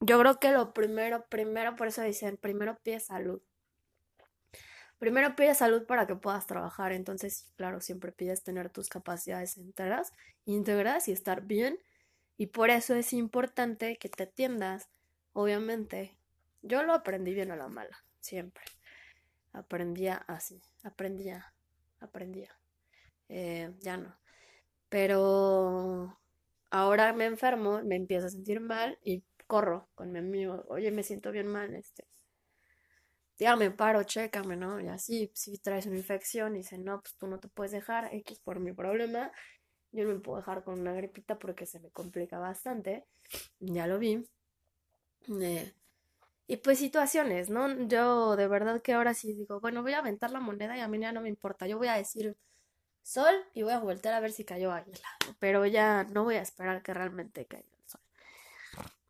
Yo 0.00 0.18
creo 0.20 0.38
que 0.38 0.52
lo 0.52 0.72
primero, 0.72 1.26
primero, 1.28 1.76
por 1.76 1.88
eso 1.88 2.02
dicen, 2.02 2.36
primero 2.36 2.78
pide 2.82 3.00
salud 3.00 3.42
primero 4.98 5.36
pides 5.36 5.58
salud 5.58 5.86
para 5.86 6.06
que 6.06 6.16
puedas 6.16 6.46
trabajar. 6.46 6.92
Entonces, 6.92 7.52
claro, 7.56 7.80
siempre 7.80 8.12
pides 8.12 8.42
tener 8.42 8.70
tus 8.70 8.88
capacidades 8.88 9.56
enteras, 9.56 10.12
íntegras 10.44 11.08
y 11.08 11.12
estar 11.12 11.42
bien. 11.42 11.78
Y 12.36 12.48
por 12.48 12.70
eso 12.70 12.94
es 12.94 13.12
importante 13.12 13.96
que 13.98 14.08
te 14.08 14.24
atiendas. 14.24 14.88
Obviamente, 15.32 16.16
yo 16.62 16.82
lo 16.82 16.94
aprendí 16.94 17.34
bien 17.34 17.50
a 17.50 17.56
la 17.56 17.68
mala, 17.68 18.04
siempre. 18.20 18.64
Aprendía 19.52 20.16
así, 20.28 20.60
aprendía, 20.82 21.52
aprendía. 22.00 22.50
Eh, 23.28 23.72
ya 23.80 23.96
no. 23.96 24.14
Pero 24.88 26.18
ahora 26.70 27.12
me 27.12 27.26
enfermo, 27.26 27.82
me 27.82 27.96
empiezo 27.96 28.26
a 28.26 28.30
sentir 28.30 28.60
mal 28.60 28.98
y 29.02 29.22
corro 29.46 29.88
con 29.94 30.12
mi 30.12 30.18
amigo. 30.18 30.64
Oye, 30.68 30.90
me 30.90 31.02
siento 31.02 31.30
bien 31.32 31.46
mal, 31.46 31.74
este 31.74 32.04
me 33.56 33.70
paro, 33.70 34.02
chécame, 34.04 34.56
¿no? 34.56 34.80
Y 34.80 34.88
así, 34.88 35.30
si 35.34 35.58
traes 35.58 35.86
una 35.86 35.96
infección 35.96 36.54
y 36.54 36.58
dicen, 36.58 36.84
no, 36.84 37.00
pues 37.00 37.14
tú 37.16 37.26
no 37.26 37.38
te 37.38 37.48
puedes 37.48 37.72
dejar, 37.72 38.08
X 38.12 38.40
por 38.40 38.60
mi 38.60 38.72
problema, 38.72 39.30
yo 39.92 40.04
no 40.04 40.14
me 40.14 40.20
puedo 40.20 40.38
dejar 40.38 40.64
con 40.64 40.80
una 40.80 40.92
gripita 40.94 41.38
porque 41.38 41.66
se 41.66 41.80
me 41.80 41.90
complica 41.90 42.38
bastante, 42.38 43.04
ya 43.60 43.86
lo 43.86 43.98
vi. 43.98 44.26
Eh, 45.40 45.72
y 46.46 46.56
pues 46.58 46.78
situaciones, 46.78 47.50
¿no? 47.50 47.86
Yo 47.88 48.36
de 48.36 48.48
verdad 48.48 48.80
que 48.80 48.94
ahora 48.94 49.14
sí 49.14 49.32
digo, 49.34 49.60
bueno, 49.60 49.82
voy 49.82 49.92
a 49.92 49.98
aventar 49.98 50.30
la 50.30 50.40
moneda 50.40 50.76
y 50.76 50.80
a 50.80 50.88
mí 50.88 50.98
ya 50.98 51.12
no 51.12 51.20
me 51.20 51.28
importa, 51.28 51.66
yo 51.66 51.78
voy 51.78 51.88
a 51.88 51.94
decir 51.94 52.36
sol 53.02 53.34
y 53.54 53.62
voy 53.62 53.72
a 53.72 53.78
voltear 53.80 54.14
a 54.14 54.20
ver 54.20 54.32
si 54.32 54.44
cayó 54.44 54.72
águila, 54.72 55.08
pero 55.38 55.66
ya 55.66 56.04
no 56.04 56.24
voy 56.24 56.36
a 56.36 56.42
esperar 56.42 56.82
que 56.82 56.94
realmente 56.94 57.46
caiga. 57.46 57.75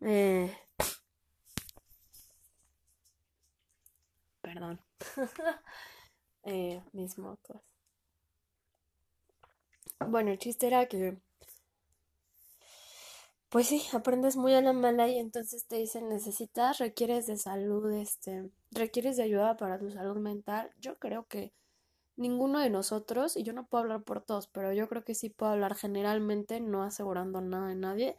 Eh, 0.01 0.51
perdón. 4.41 4.81
eh, 6.45 6.83
mis 6.93 7.19
mocos. 7.19 7.63
Bueno, 10.09 10.31
el 10.31 10.39
chiste 10.39 10.69
era 10.69 10.87
que. 10.87 11.19
Pues 13.49 13.69
sí, 13.69 13.83
aprendes 13.93 14.37
muy 14.37 14.55
a 14.55 14.61
la 14.63 14.73
mala 14.73 15.09
y 15.09 15.19
entonces 15.19 15.67
te 15.67 15.77
dicen 15.77 16.09
necesitas, 16.09 16.79
requieres 16.79 17.27
de 17.27 17.37
salud, 17.37 17.91
este, 17.93 18.51
requieres 18.71 19.17
de 19.17 19.23
ayuda 19.25 19.57
para 19.57 19.79
tu 19.79 19.91
salud 19.91 20.17
mental. 20.19 20.71
Yo 20.81 20.97
creo 20.97 21.27
que 21.27 21.53
ninguno 22.17 22.61
de 22.61 22.71
nosotros, 22.71 23.37
y 23.37 23.45
yo 23.45 23.53
no 23.55 23.67
puedo 23.67 23.85
hablar 23.85 24.03
por 24.05 24.23
todos, 24.23 24.49
pero 24.49 24.73
yo 24.73 24.89
creo 24.89 25.05
que 25.05 25.15
sí 25.17 25.31
puedo 25.31 25.53
hablar 25.53 25.75
generalmente, 25.77 26.61
no 26.61 26.83
asegurando 26.85 27.41
nada 27.43 27.69
de 27.69 27.77
nadie, 27.77 28.17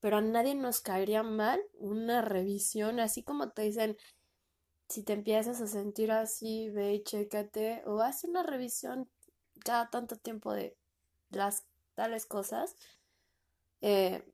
pero 0.00 0.18
a 0.18 0.20
nadie 0.20 0.54
nos 0.54 0.80
caería 0.80 1.22
mal 1.22 1.60
una 1.74 2.22
revisión, 2.22 3.00
así 3.00 3.22
como 3.22 3.50
te 3.50 3.62
dicen, 3.62 3.96
si 4.88 5.02
te 5.02 5.12
empiezas 5.12 5.60
a 5.60 5.66
sentir 5.66 6.12
así, 6.12 6.70
ve 6.70 6.94
y 6.94 7.02
chécate 7.02 7.82
o 7.86 8.00
haz 8.00 8.24
una 8.24 8.42
revisión 8.42 9.08
cada 9.64 9.90
tanto 9.90 10.16
tiempo 10.16 10.52
de 10.52 10.76
las 11.30 11.66
tales 11.94 12.26
cosas, 12.26 12.76
eh, 13.80 14.24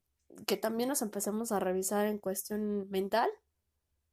que 0.46 0.56
también 0.56 0.88
nos 0.88 1.02
empezamos 1.02 1.52
a 1.52 1.60
revisar 1.60 2.06
en 2.06 2.18
cuestión 2.18 2.88
mental, 2.90 3.30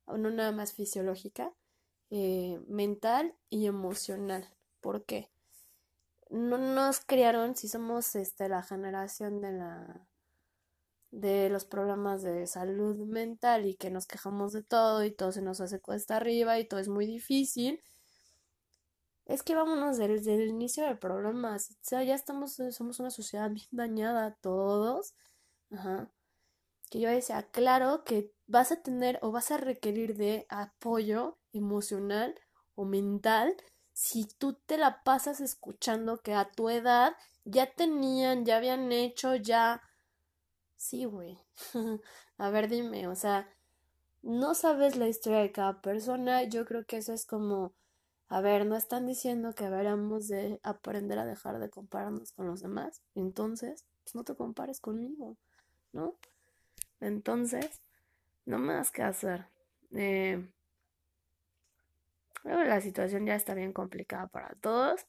no 0.08 0.30
nada 0.30 0.52
más 0.52 0.74
fisiológica, 0.74 1.54
eh, 2.10 2.60
mental 2.68 3.36
y 3.50 3.68
emocional. 3.68 4.50
¿Por 4.82 5.06
qué? 5.06 5.30
No 6.30 6.58
nos 6.58 7.02
criaron, 7.02 7.56
si 7.56 7.68
somos 7.68 8.16
este, 8.16 8.50
la 8.50 8.64
generación 8.64 9.42
de 9.42 9.52
la 9.52 10.08
de 11.12 11.50
los 11.50 11.66
problemas 11.66 12.24
de 12.24 12.48
salud 12.48 12.96
mental 13.06 13.66
y 13.66 13.76
que 13.76 13.92
nos 13.92 14.08
quejamos 14.08 14.54
de 14.54 14.64
todo 14.64 15.04
y 15.04 15.12
todo 15.12 15.32
se 15.32 15.42
nos 15.42 15.62
hace 15.62 15.80
cuesta 15.80 16.18
arriba 16.18 16.58
y 16.58 16.68
todo 16.68 16.80
es 16.80 16.88
muy 16.88 17.06
difícil, 17.06 17.82
es 19.26 19.44
que 19.44 19.56
vámonos 19.56 19.98
desde 19.98 20.36
el 20.36 20.50
inicio 20.50 20.86
del 20.86 20.98
problema. 20.98 21.56
O 21.56 21.60
sea, 21.82 22.04
ya 22.04 22.16
estamos, 22.16 22.60
somos 22.72 23.00
una 23.00 23.12
sociedad 23.12 23.50
bien 23.50 23.68
dañada 23.72 24.38
todos. 24.42 25.14
Ajá. 25.72 26.12
Que 26.90 27.00
yo 27.00 27.10
decía, 27.10 27.44
claro 27.52 28.04
que 28.04 28.34
vas 28.48 28.72
a 28.72 28.82
tener 28.82 29.20
o 29.22 29.32
vas 29.32 29.52
a 29.52 29.58
requerir 29.58 30.18
de 30.18 30.46
apoyo 30.50 31.38
emocional 31.54 32.36
o 32.76 32.84
mental 32.86 33.56
si 33.94 34.26
tú 34.26 34.54
te 34.66 34.78
la 34.78 35.04
pasas 35.04 35.40
escuchando 35.40 36.22
que 36.22 36.34
a 36.34 36.50
tu 36.52 36.70
edad 36.70 37.16
ya 37.46 37.72
tenían, 37.72 38.46
ya 38.46 38.58
habían 38.58 38.92
hecho, 38.92 39.36
ya 39.36 39.82
Sí, 40.82 41.06
güey. 41.06 41.38
a 42.40 42.50
ver, 42.50 42.68
dime, 42.68 43.08
o 43.08 43.14
sea, 43.14 43.48
no 44.24 44.56
sabes 44.56 44.98
la 44.98 45.08
historia 45.08 45.40
de 45.40 45.52
cada 45.52 45.80
persona. 45.80 46.44
Yo 46.46 46.66
creo 46.66 46.86
que 46.86 46.98
eso 46.98 47.14
es 47.14 47.28
como, 47.28 47.76
a 48.30 48.42
ver, 48.42 48.66
no 48.66 48.76
están 48.76 49.06
diciendo 49.06 49.54
que 49.54 49.66
deberíamos 49.66 50.28
de 50.28 50.60
aprender 50.64 51.20
a 51.20 51.26
dejar 51.26 51.60
de 51.60 51.70
compararnos 51.70 52.32
con 52.32 52.48
los 52.48 52.64
demás. 52.64 53.04
Entonces, 53.14 53.86
pues 54.04 54.16
no 54.16 54.24
te 54.24 54.36
compares 54.36 54.80
conmigo, 54.80 55.38
¿no? 55.94 56.16
Entonces, 57.00 57.84
no 58.46 58.58
más 58.58 58.90
que 58.90 59.04
hacer. 59.04 59.46
Eh, 59.92 60.44
la 62.44 62.82
situación 62.82 63.28
ya 63.28 63.36
está 63.36 63.54
bien 63.54 63.72
complicada 63.72 64.28
para 64.30 64.56
todos 64.56 65.06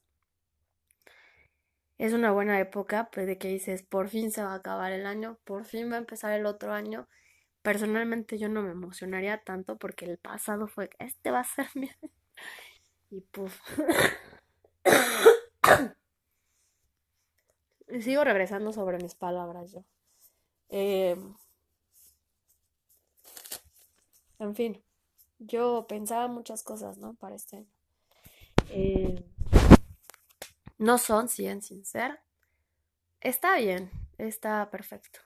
es 2.02 2.12
una 2.14 2.32
buena 2.32 2.58
época, 2.58 3.10
pues 3.12 3.28
de 3.28 3.38
que 3.38 3.46
dices, 3.46 3.84
por 3.84 4.08
fin 4.08 4.32
se 4.32 4.42
va 4.42 4.54
a 4.54 4.56
acabar 4.56 4.90
el 4.90 5.06
año, 5.06 5.38
por 5.44 5.64
fin 5.64 5.88
va 5.88 5.94
a 5.94 5.98
empezar 5.98 6.32
el 6.32 6.46
otro 6.46 6.72
año. 6.72 7.06
Personalmente 7.62 8.38
yo 8.38 8.48
no 8.48 8.60
me 8.60 8.72
emocionaría 8.72 9.44
tanto 9.44 9.78
porque 9.78 10.06
el 10.06 10.18
pasado 10.18 10.66
fue, 10.66 10.90
este 10.98 11.30
va 11.30 11.38
a 11.40 11.44
ser 11.44 11.68
mi... 11.76 11.88
y 13.10 13.20
puf. 13.20 13.56
Sigo 18.00 18.24
regresando 18.24 18.72
sobre 18.72 18.98
mis 18.98 19.14
palabras 19.14 19.70
yo. 19.70 19.84
Eh, 20.70 21.16
en 24.40 24.54
fin, 24.56 24.82
yo 25.38 25.86
pensaba 25.88 26.26
muchas 26.26 26.64
cosas, 26.64 26.98
¿no? 26.98 27.14
Para 27.14 27.36
este 27.36 27.58
año. 27.58 27.70
Eh, 28.70 29.24
no 30.82 30.98
son 30.98 31.28
100 31.28 31.62
sin 31.62 31.84
ser. 31.84 32.20
Está 33.20 33.56
bien, 33.56 33.88
está 34.18 34.68
perfecto. 34.70 35.20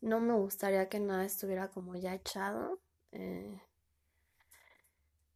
No 0.00 0.20
me 0.20 0.34
gustaría 0.34 0.88
que 0.88 1.00
nada 1.00 1.24
estuviera 1.24 1.68
como 1.70 1.96
ya 1.96 2.14
echado. 2.14 2.78
Eh, 3.10 3.60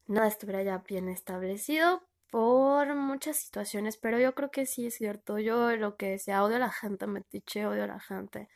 nada 0.07 0.29
estuviera 0.29 0.63
ya 0.63 0.79
bien 0.79 1.09
establecido 1.09 2.03
por 2.31 2.95
muchas 2.95 3.39
situaciones, 3.39 3.97
pero 3.97 4.21
yo 4.21 4.37
creo 4.37 4.53
que 4.53 4.67
sí 4.67 4.87
es 4.87 4.95
cierto. 4.95 5.41
Yo 5.41 5.75
lo 5.77 5.97
que 5.97 6.11
decía, 6.11 6.45
odio 6.45 6.57
a 6.57 6.61
la 6.61 6.71
gente 6.71 7.09
metiche, 7.09 7.67
odio 7.67 7.85
a 7.85 7.89
la 7.89 8.01
gente 8.01 8.49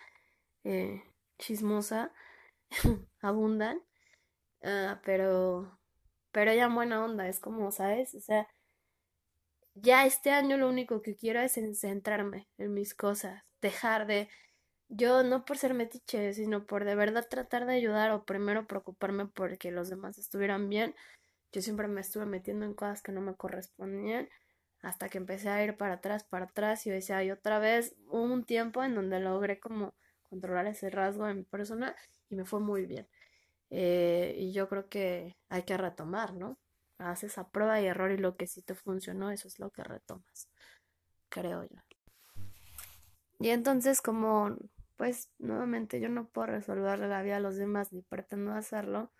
eh, 0.62 1.02
chismosa, 1.38 2.12
abundan, 3.20 3.82
ah, 4.62 5.00
pero, 5.04 5.78
pero 6.32 6.54
ya 6.54 6.66
en 6.66 6.74
buena 6.76 7.04
onda, 7.04 7.28
es 7.28 7.40
como, 7.40 7.72
¿sabes? 7.72 8.14
O 8.14 8.20
sea, 8.20 8.48
ya 9.74 10.06
este 10.06 10.30
año 10.30 10.56
lo 10.56 10.68
único 10.68 11.02
que 11.02 11.16
quiero 11.16 11.40
es 11.40 11.54
centrarme 11.80 12.48
en 12.58 12.74
mis 12.74 12.94
cosas, 12.94 13.42
dejar 13.60 14.06
de, 14.06 14.28
yo 14.88 15.22
no 15.24 15.44
por 15.44 15.58
ser 15.58 15.74
metiche, 15.74 16.34
sino 16.34 16.66
por 16.66 16.84
de 16.84 16.94
verdad 16.94 17.26
tratar 17.30 17.66
de 17.66 17.74
ayudar 17.74 18.10
o 18.12 18.24
primero 18.24 18.66
preocuparme 18.66 19.26
porque 19.26 19.70
los 19.72 19.88
demás 19.90 20.18
estuvieran 20.18 20.68
bien. 20.68 20.94
Yo 21.52 21.62
siempre 21.62 21.88
me 21.88 22.00
estuve 22.02 22.26
metiendo 22.26 22.66
en 22.66 22.74
cosas 22.74 23.02
que 23.02 23.12
no 23.12 23.20
me 23.20 23.34
correspondían 23.36 24.28
hasta 24.82 25.08
que 25.08 25.18
empecé 25.18 25.48
a 25.50 25.64
ir 25.64 25.76
para 25.76 25.94
atrás, 25.94 26.24
para 26.24 26.46
atrás 26.46 26.86
y 26.86 26.90
decía, 26.90 27.22
y 27.24 27.30
otra 27.30 27.58
vez 27.58 27.94
hubo 28.08 28.22
un 28.24 28.44
tiempo 28.44 28.82
en 28.84 28.94
donde 28.94 29.20
logré 29.20 29.60
como 29.60 29.94
controlar 30.24 30.66
ese 30.66 30.90
rasgo 30.90 31.28
en 31.28 31.38
mi 31.38 31.44
persona 31.44 31.94
y 32.30 32.36
me 32.36 32.44
fue 32.44 32.60
muy 32.60 32.86
bien. 32.86 33.08
Eh, 33.70 34.34
y 34.38 34.52
yo 34.52 34.68
creo 34.68 34.88
que 34.88 35.36
hay 35.48 35.62
que 35.64 35.76
retomar, 35.78 36.34
¿no? 36.34 36.58
Haces 37.10 37.38
a 37.38 37.48
prueba 37.48 37.80
y 37.80 37.86
error 37.86 38.10
y 38.10 38.18
lo 38.18 38.36
que 38.36 38.46
sí 38.46 38.62
te 38.62 38.74
funcionó, 38.74 39.30
eso 39.30 39.48
es 39.48 39.58
lo 39.58 39.70
que 39.70 39.84
retomas, 39.84 40.48
creo 41.28 41.64
yo. 41.64 41.80
Y 43.40 43.50
entonces 43.50 44.00
como, 44.00 44.56
pues 44.96 45.30
nuevamente 45.38 46.00
yo 46.00 46.08
no 46.08 46.28
puedo 46.28 46.46
resolverle 46.46 47.08
la 47.08 47.22
vida 47.22 47.38
a 47.38 47.40
los 47.40 47.56
demás 47.56 47.92
ni 47.92 48.02
pretendo 48.02 48.52
hacerlo, 48.52 49.10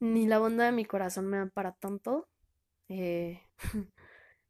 ni 0.00 0.26
la 0.26 0.38
bondad 0.38 0.66
de 0.66 0.72
mi 0.72 0.84
corazón 0.84 1.26
me 1.26 1.38
da 1.38 1.46
para 1.46 1.72
tanto, 1.72 2.28
eh, 2.88 3.42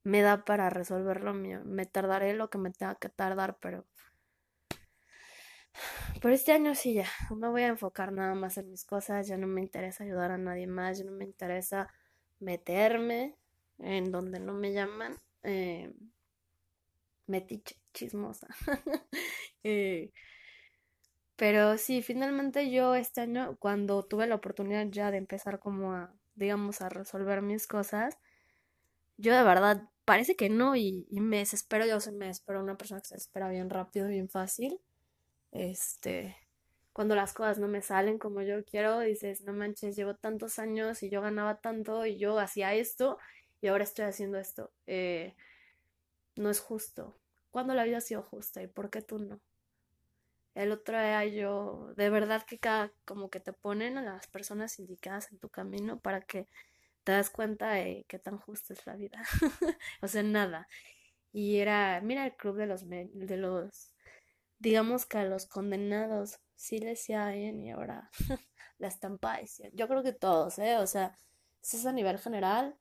me 0.04 0.22
da 0.22 0.44
para 0.44 0.70
resolver 0.70 1.22
lo 1.22 1.34
mío. 1.34 1.62
Me 1.64 1.86
tardaré 1.86 2.34
lo 2.34 2.50
que 2.50 2.58
me 2.58 2.70
tenga 2.70 2.94
que 2.96 3.08
tardar, 3.08 3.58
pero 3.60 3.86
por 6.20 6.32
este 6.32 6.52
año 6.52 6.74
sí 6.74 6.94
ya, 6.94 7.06
me 7.36 7.48
voy 7.48 7.62
a 7.62 7.68
enfocar 7.68 8.12
nada 8.12 8.34
más 8.34 8.58
en 8.58 8.70
mis 8.70 8.84
cosas, 8.84 9.26
ya 9.26 9.36
no 9.36 9.46
me 9.46 9.60
interesa 9.60 10.04
ayudar 10.04 10.30
a 10.30 10.38
nadie 10.38 10.66
más, 10.66 10.98
ya 10.98 11.04
no 11.04 11.12
me 11.12 11.24
interesa 11.24 11.88
meterme 12.40 13.36
en 13.78 14.10
donde 14.10 14.40
no 14.40 14.52
me 14.52 14.72
llaman, 14.72 15.16
eh, 15.42 15.92
metiche, 17.26 17.76
chismosa. 17.92 18.48
Eh, 19.68 20.12
pero 21.34 21.76
sí, 21.76 22.00
finalmente 22.02 22.70
yo 22.70 22.94
este 22.94 23.22
año, 23.22 23.56
cuando 23.58 24.04
tuve 24.04 24.28
la 24.28 24.36
oportunidad 24.36 24.86
ya 24.86 25.10
de 25.10 25.18
empezar 25.18 25.58
como 25.58 25.92
a, 25.92 26.14
digamos, 26.36 26.80
a 26.82 26.88
resolver 26.88 27.42
mis 27.42 27.66
cosas, 27.66 28.16
yo 29.18 29.34
de 29.34 29.42
verdad 29.42 29.90
parece 30.04 30.36
que 30.36 30.48
no 30.48 30.76
y, 30.76 31.06
me 31.10 31.38
desespero, 31.38 31.86
yo 31.86 32.00
se 32.00 32.12
me 32.12 32.26
desespero 32.26 32.62
una 32.62 32.78
persona 32.78 33.00
que 33.00 33.08
se 33.08 33.16
espera 33.16 33.48
bien 33.48 33.70
rápido, 33.70 34.08
bien 34.08 34.28
fácil. 34.28 34.80
Este, 35.52 36.36
cuando 36.92 37.14
las 37.14 37.32
cosas 37.34 37.58
no 37.58 37.68
me 37.68 37.82
salen 37.82 38.18
como 38.18 38.42
yo 38.42 38.64
quiero, 38.64 39.00
dices, 39.00 39.42
no 39.42 39.52
manches, 39.52 39.96
llevo 39.96 40.14
tantos 40.14 40.58
años 40.58 41.02
y 41.02 41.10
yo 41.10 41.20
ganaba 41.22 41.60
tanto 41.60 42.06
y 42.06 42.18
yo 42.18 42.38
hacía 42.38 42.74
esto 42.74 43.18
y 43.60 43.68
ahora 43.68 43.84
estoy 43.84 44.06
haciendo 44.06 44.38
esto. 44.38 44.72
Eh, 44.86 45.34
no 46.36 46.50
es 46.50 46.60
justo. 46.60 47.18
Cuando 47.50 47.74
la 47.74 47.84
vida 47.84 47.98
ha 47.98 48.00
sido 48.00 48.22
justa 48.22 48.62
y 48.62 48.66
por 48.66 48.90
qué 48.90 49.02
tú 49.02 49.18
no? 49.18 49.40
El 50.54 50.72
otro 50.72 50.98
día 50.98 51.24
yo, 51.26 51.92
de 51.96 52.08
verdad 52.08 52.42
que 52.46 52.58
cada, 52.58 52.90
como 53.04 53.28
que 53.28 53.40
te 53.40 53.52
ponen 53.52 53.98
a 53.98 54.02
las 54.02 54.26
personas 54.26 54.78
indicadas 54.78 55.30
en 55.30 55.38
tu 55.38 55.50
camino 55.50 56.00
para 56.00 56.22
que 56.22 56.48
te 57.04 57.12
das 57.12 57.30
cuenta 57.30 57.72
de 57.72 58.04
qué 58.08 58.18
tan 58.18 58.38
justa 58.38 58.72
es 58.72 58.86
la 58.86 58.96
vida. 58.96 59.22
o 60.02 60.08
sea, 60.08 60.22
nada. 60.22 60.68
Y 61.32 61.58
era, 61.58 62.00
mira 62.02 62.26
el 62.26 62.36
club 62.36 62.56
de 62.56 62.66
los, 62.66 62.88
de 62.88 63.36
los 63.36 63.95
digamos 64.58 65.06
que 65.06 65.18
a 65.18 65.24
los 65.24 65.46
condenados 65.46 66.40
sí 66.54 66.78
les 66.78 67.06
bien 67.08 67.62
y 67.62 67.70
ahora 67.70 68.10
la 68.78 68.88
estampa 68.88 69.40
Yo 69.72 69.88
creo 69.88 70.02
que 70.02 70.12
todos, 70.12 70.58
¿eh? 70.58 70.76
O 70.78 70.86
sea, 70.86 71.16
eso 71.62 71.76
es 71.76 71.86
a 71.86 71.92
nivel 71.92 72.18
general. 72.18 72.78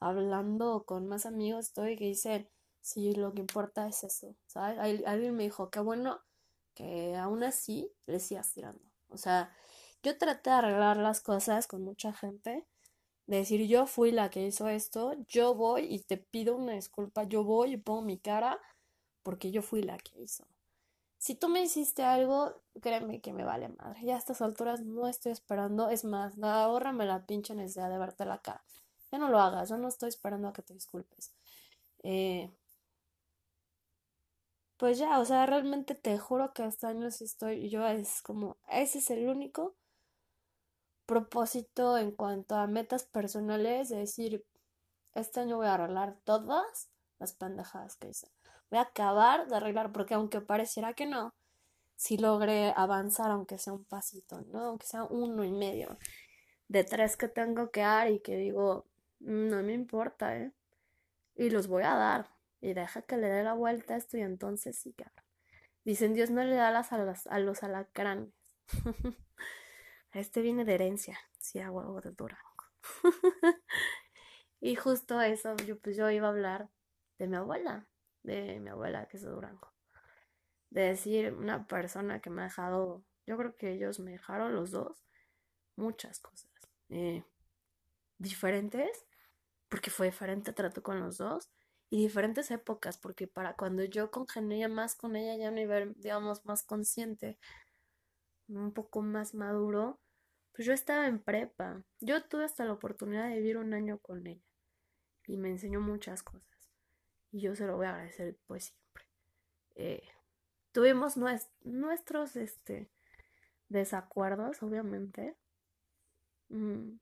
Hablando 0.00 0.84
con 0.84 1.06
más 1.06 1.26
amigos 1.26 1.66
estoy 1.66 1.96
que 1.96 2.06
dicen, 2.06 2.48
sí, 2.80 3.14
lo 3.14 3.32
que 3.32 3.40
importa 3.40 3.86
es 3.88 4.02
eso, 4.04 4.36
¿sabes? 4.46 4.78
Alguien 5.06 5.36
me 5.36 5.44
dijo, 5.44 5.70
qué 5.70 5.80
bueno 5.80 6.20
que 6.74 7.16
aún 7.16 7.44
así 7.44 7.92
le 8.06 8.18
sigas 8.18 8.52
tirando. 8.52 8.82
O 9.08 9.16
sea, 9.16 9.54
yo 10.02 10.18
traté 10.18 10.50
de 10.50 10.56
arreglar 10.56 10.96
las 10.96 11.20
cosas 11.20 11.66
con 11.68 11.82
mucha 11.82 12.12
gente, 12.12 12.66
de 13.26 13.36
decir, 13.36 13.66
yo 13.68 13.86
fui 13.86 14.10
la 14.10 14.30
que 14.30 14.46
hizo 14.46 14.68
esto, 14.68 15.14
yo 15.28 15.54
voy 15.54 15.84
y 15.84 16.00
te 16.00 16.16
pido 16.18 16.56
una 16.56 16.72
disculpa, 16.72 17.24
yo 17.24 17.44
voy 17.44 17.74
y 17.74 17.76
pongo 17.76 18.02
mi 18.02 18.18
cara 18.18 18.60
porque 19.22 19.52
yo 19.52 19.62
fui 19.62 19.82
la 19.82 19.98
que 19.98 20.18
hizo. 20.20 20.46
Si 21.22 21.36
tú 21.36 21.48
me 21.48 21.62
hiciste 21.62 22.02
algo, 22.02 22.60
créeme 22.80 23.20
que 23.20 23.32
me 23.32 23.44
vale 23.44 23.68
madre. 23.68 24.00
Ya 24.02 24.16
a 24.16 24.18
estas 24.18 24.42
alturas 24.42 24.80
no 24.80 25.06
estoy 25.06 25.30
esperando. 25.30 25.88
Es 25.88 26.04
más, 26.04 26.34
ahórrame 26.42 27.06
la 27.06 27.24
pinche 27.26 27.54
necesidad 27.54 27.90
de 27.90 27.98
verte 27.98 28.24
la 28.24 28.38
cara. 28.42 28.64
Ya 29.12 29.18
no 29.18 29.28
lo 29.28 29.38
hagas, 29.38 29.68
yo 29.68 29.76
no 29.78 29.86
estoy 29.86 30.08
esperando 30.08 30.48
a 30.48 30.52
que 30.52 30.62
te 30.62 30.74
disculpes. 30.74 31.32
Eh, 32.02 32.50
pues 34.78 34.98
ya, 34.98 35.20
o 35.20 35.24
sea, 35.24 35.46
realmente 35.46 35.94
te 35.94 36.18
juro 36.18 36.52
que 36.52 36.64
hasta 36.64 36.88
años 36.88 37.22
estoy, 37.22 37.70
yo 37.70 37.86
es 37.86 38.20
como, 38.22 38.56
ese 38.68 38.98
es 38.98 39.10
el 39.10 39.28
único 39.28 39.76
propósito 41.06 41.98
en 41.98 42.10
cuanto 42.10 42.56
a 42.56 42.66
metas 42.66 43.04
personales, 43.04 43.90
de 43.90 43.98
decir, 43.98 44.44
este 45.14 45.38
año 45.38 45.58
voy 45.58 45.68
a 45.68 45.74
arreglar 45.74 46.16
todas 46.24 46.90
las 47.20 47.32
pendejadas 47.32 47.94
que 47.96 48.08
hice 48.08 48.28
voy 48.72 48.78
a 48.78 48.82
acabar 48.82 49.48
de 49.48 49.56
arreglar, 49.56 49.92
porque 49.92 50.14
aunque 50.14 50.40
pareciera 50.40 50.94
que 50.94 51.04
no, 51.04 51.34
si 51.94 52.16
logré 52.16 52.72
avanzar, 52.74 53.30
aunque 53.30 53.58
sea 53.58 53.74
un 53.74 53.84
pasito, 53.84 54.40
¿no? 54.40 54.60
Aunque 54.60 54.86
sea 54.86 55.04
uno 55.04 55.44
y 55.44 55.52
medio 55.52 55.98
de 56.68 56.82
tres 56.82 57.18
que 57.18 57.28
tengo 57.28 57.70
que 57.70 57.82
dar 57.82 58.10
y 58.10 58.20
que 58.20 58.34
digo, 58.36 58.86
mm, 59.20 59.48
no 59.50 59.62
me 59.62 59.74
importa, 59.74 60.38
¿eh? 60.38 60.52
Y 61.34 61.50
los 61.50 61.66
voy 61.68 61.82
a 61.82 61.94
dar. 61.96 62.30
Y 62.62 62.72
deja 62.72 63.02
que 63.02 63.18
le 63.18 63.28
dé 63.28 63.42
la 63.44 63.52
vuelta 63.52 63.94
a 63.94 63.98
esto 63.98 64.16
y 64.16 64.22
entonces 64.22 64.78
sí, 64.78 64.94
que 64.94 65.04
Dicen, 65.84 66.14
Dios 66.14 66.30
no 66.30 66.42
le 66.42 66.54
da 66.54 66.70
las 66.70 66.92
alas 66.92 67.26
a 67.26 67.38
los 67.40 67.62
alacranes. 67.62 68.32
este 70.12 70.40
viene 70.40 70.64
de 70.64 70.74
herencia, 70.74 71.18
sí, 71.38 71.60
a 71.60 71.70
huevo 71.70 72.00
de 72.00 72.12
Durango. 72.12 72.40
y 74.60 74.76
justo 74.76 75.20
eso, 75.20 75.56
yo, 75.56 75.78
pues 75.78 75.96
yo 75.96 76.10
iba 76.10 76.28
a 76.28 76.30
hablar 76.30 76.70
de 77.18 77.28
mi 77.28 77.36
abuela 77.36 77.91
de 78.22 78.60
mi 78.60 78.70
abuela, 78.70 79.06
que 79.08 79.16
es 79.16 79.22
de 79.22 79.30
Durango. 79.30 79.72
De 80.70 80.82
decir, 80.82 81.32
una 81.34 81.66
persona 81.66 82.20
que 82.20 82.30
me 82.30 82.42
ha 82.42 82.44
dejado, 82.44 83.04
yo 83.26 83.36
creo 83.36 83.56
que 83.56 83.72
ellos 83.72 84.00
me 84.00 84.12
dejaron 84.12 84.54
los 84.54 84.70
dos 84.70 85.04
muchas 85.76 86.20
cosas. 86.20 86.50
Eh, 86.88 87.24
diferentes, 88.18 89.06
porque 89.68 89.90
fue 89.90 90.06
diferente 90.06 90.52
trato 90.52 90.82
con 90.82 91.00
los 91.00 91.18
dos, 91.18 91.50
y 91.90 92.02
diferentes 92.02 92.50
épocas, 92.50 92.96
porque 92.98 93.26
para 93.26 93.54
cuando 93.54 93.84
yo 93.84 94.10
congenié 94.10 94.68
más 94.68 94.94
con 94.94 95.16
ella, 95.16 95.36
ya 95.36 95.48
a 95.48 95.50
nivel, 95.50 95.94
digamos, 95.98 96.44
más 96.46 96.62
consciente, 96.62 97.38
un 98.48 98.72
poco 98.72 99.02
más 99.02 99.34
maduro, 99.34 100.00
pues 100.52 100.66
yo 100.66 100.72
estaba 100.72 101.06
en 101.06 101.18
prepa. 101.22 101.84
Yo 102.00 102.24
tuve 102.24 102.44
hasta 102.44 102.64
la 102.64 102.72
oportunidad 102.72 103.28
de 103.28 103.36
vivir 103.36 103.58
un 103.58 103.74
año 103.74 103.98
con 103.98 104.26
ella 104.26 104.44
y 105.26 105.36
me 105.36 105.50
enseñó 105.50 105.80
muchas 105.80 106.22
cosas 106.22 106.51
y 107.32 107.40
yo 107.40 107.56
se 107.56 107.66
lo 107.66 107.76
voy 107.76 107.86
a 107.86 107.90
agradecer 107.90 108.38
pues 108.46 108.64
siempre. 108.66 109.04
Eh, 109.74 110.02
tuvimos 110.70 111.16
nuestros 111.62 112.36
este, 112.36 112.90
desacuerdos, 113.68 114.62
obviamente. 114.62 115.36
Mm. 116.50 116.98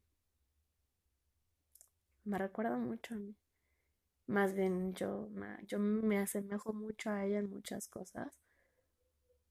Me 2.25 2.39
recuerda 2.39 2.77
mucho 2.77 3.15
a 3.15 3.19
mí. 3.19 3.37
Más 4.27 4.55
bien 4.55 4.95
yo, 4.95 5.29
yo 5.67 5.81
me 5.81 6.19
asemejo 6.19 6.73
mucho 6.73 7.11
a 7.11 7.25
ella 7.25 7.41
en 7.41 7.51
muchas 7.51 7.89
cosas. 7.89 8.39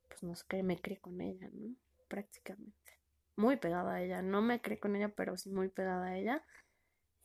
Pues 0.08 0.24
no 0.24 0.36
sé 0.36 0.46
qué, 0.48 0.64
me 0.64 0.80
crié 0.80 1.00
con 1.00 1.20
ella, 1.20 1.50
¿no? 1.52 1.76
Prácticamente. 2.08 3.00
Muy 3.36 3.58
pegada 3.58 3.96
a 3.96 4.02
ella. 4.02 4.22
No 4.22 4.42
me 4.42 4.62
crié 4.62 4.80
con 4.80 4.96
ella, 4.96 5.10
pero 5.10 5.36
sí 5.36 5.50
muy 5.50 5.68
pegada 5.68 6.06
a 6.08 6.18
ella. 6.18 6.46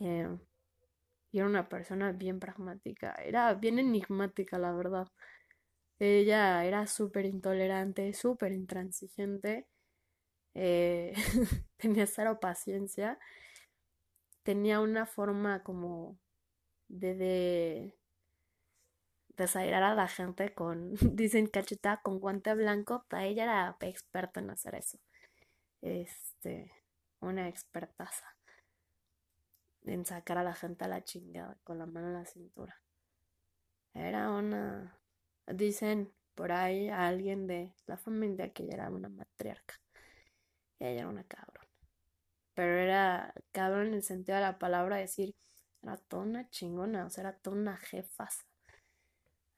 Eh, 0.00 0.36
y 1.34 1.38
era 1.40 1.48
una 1.48 1.68
persona 1.68 2.12
bien 2.12 2.38
pragmática, 2.38 3.12
era 3.16 3.52
bien 3.54 3.80
enigmática, 3.80 4.56
la 4.56 4.72
verdad. 4.72 5.08
Ella 5.98 6.64
era 6.64 6.86
súper 6.86 7.26
intolerante, 7.26 8.14
súper 8.14 8.52
intransigente, 8.52 9.66
eh, 10.54 11.12
tenía 11.76 12.06
cero 12.06 12.38
paciencia, 12.40 13.18
tenía 14.44 14.78
una 14.78 15.06
forma 15.06 15.64
como 15.64 16.20
de, 16.88 17.16
de 17.16 17.94
desairar 19.36 19.82
a 19.82 19.96
la 19.96 20.06
gente 20.06 20.54
con, 20.54 20.94
dicen 21.16 21.48
cachetada 21.48 22.00
con 22.02 22.20
guante 22.20 22.54
blanco, 22.54 23.04
ella 23.10 23.42
era 23.42 23.76
experta 23.80 24.38
en 24.38 24.50
hacer 24.50 24.76
eso. 24.76 24.98
Este, 25.82 26.72
una 27.20 27.48
expertaza. 27.48 28.36
En 29.84 30.04
sacar 30.04 30.38
a 30.38 30.42
la 30.42 30.54
gente 30.54 30.84
a 30.84 30.88
la 30.88 31.04
chingada 31.04 31.58
con 31.64 31.78
la 31.78 31.86
mano 31.86 32.08
en 32.08 32.14
la 32.14 32.24
cintura. 32.24 32.80
Era 33.94 34.30
una, 34.30 34.98
dicen 35.46 36.12
por 36.34 36.52
ahí 36.52 36.88
a 36.88 37.06
alguien 37.06 37.46
de 37.46 37.74
la 37.86 37.96
familia 37.96 38.52
que 38.52 38.64
ella 38.64 38.74
era 38.74 38.90
una 38.90 39.08
matriarca. 39.08 39.76
Ella 40.78 41.00
era 41.00 41.08
una 41.08 41.24
cabrón. 41.24 41.66
Pero 42.54 42.72
era 42.78 43.34
cabrón 43.52 43.88
en 43.88 43.94
el 43.94 44.02
sentido 44.02 44.36
de 44.36 44.42
la 44.42 44.58
palabra 44.58 44.96
decir, 44.96 45.34
era 45.82 45.96
toda 45.96 46.22
una 46.24 46.48
chingona, 46.50 47.06
o 47.06 47.10
sea, 47.10 47.22
era 47.22 47.36
toda 47.38 47.56
una 47.56 47.76
jefasa. 47.76 48.44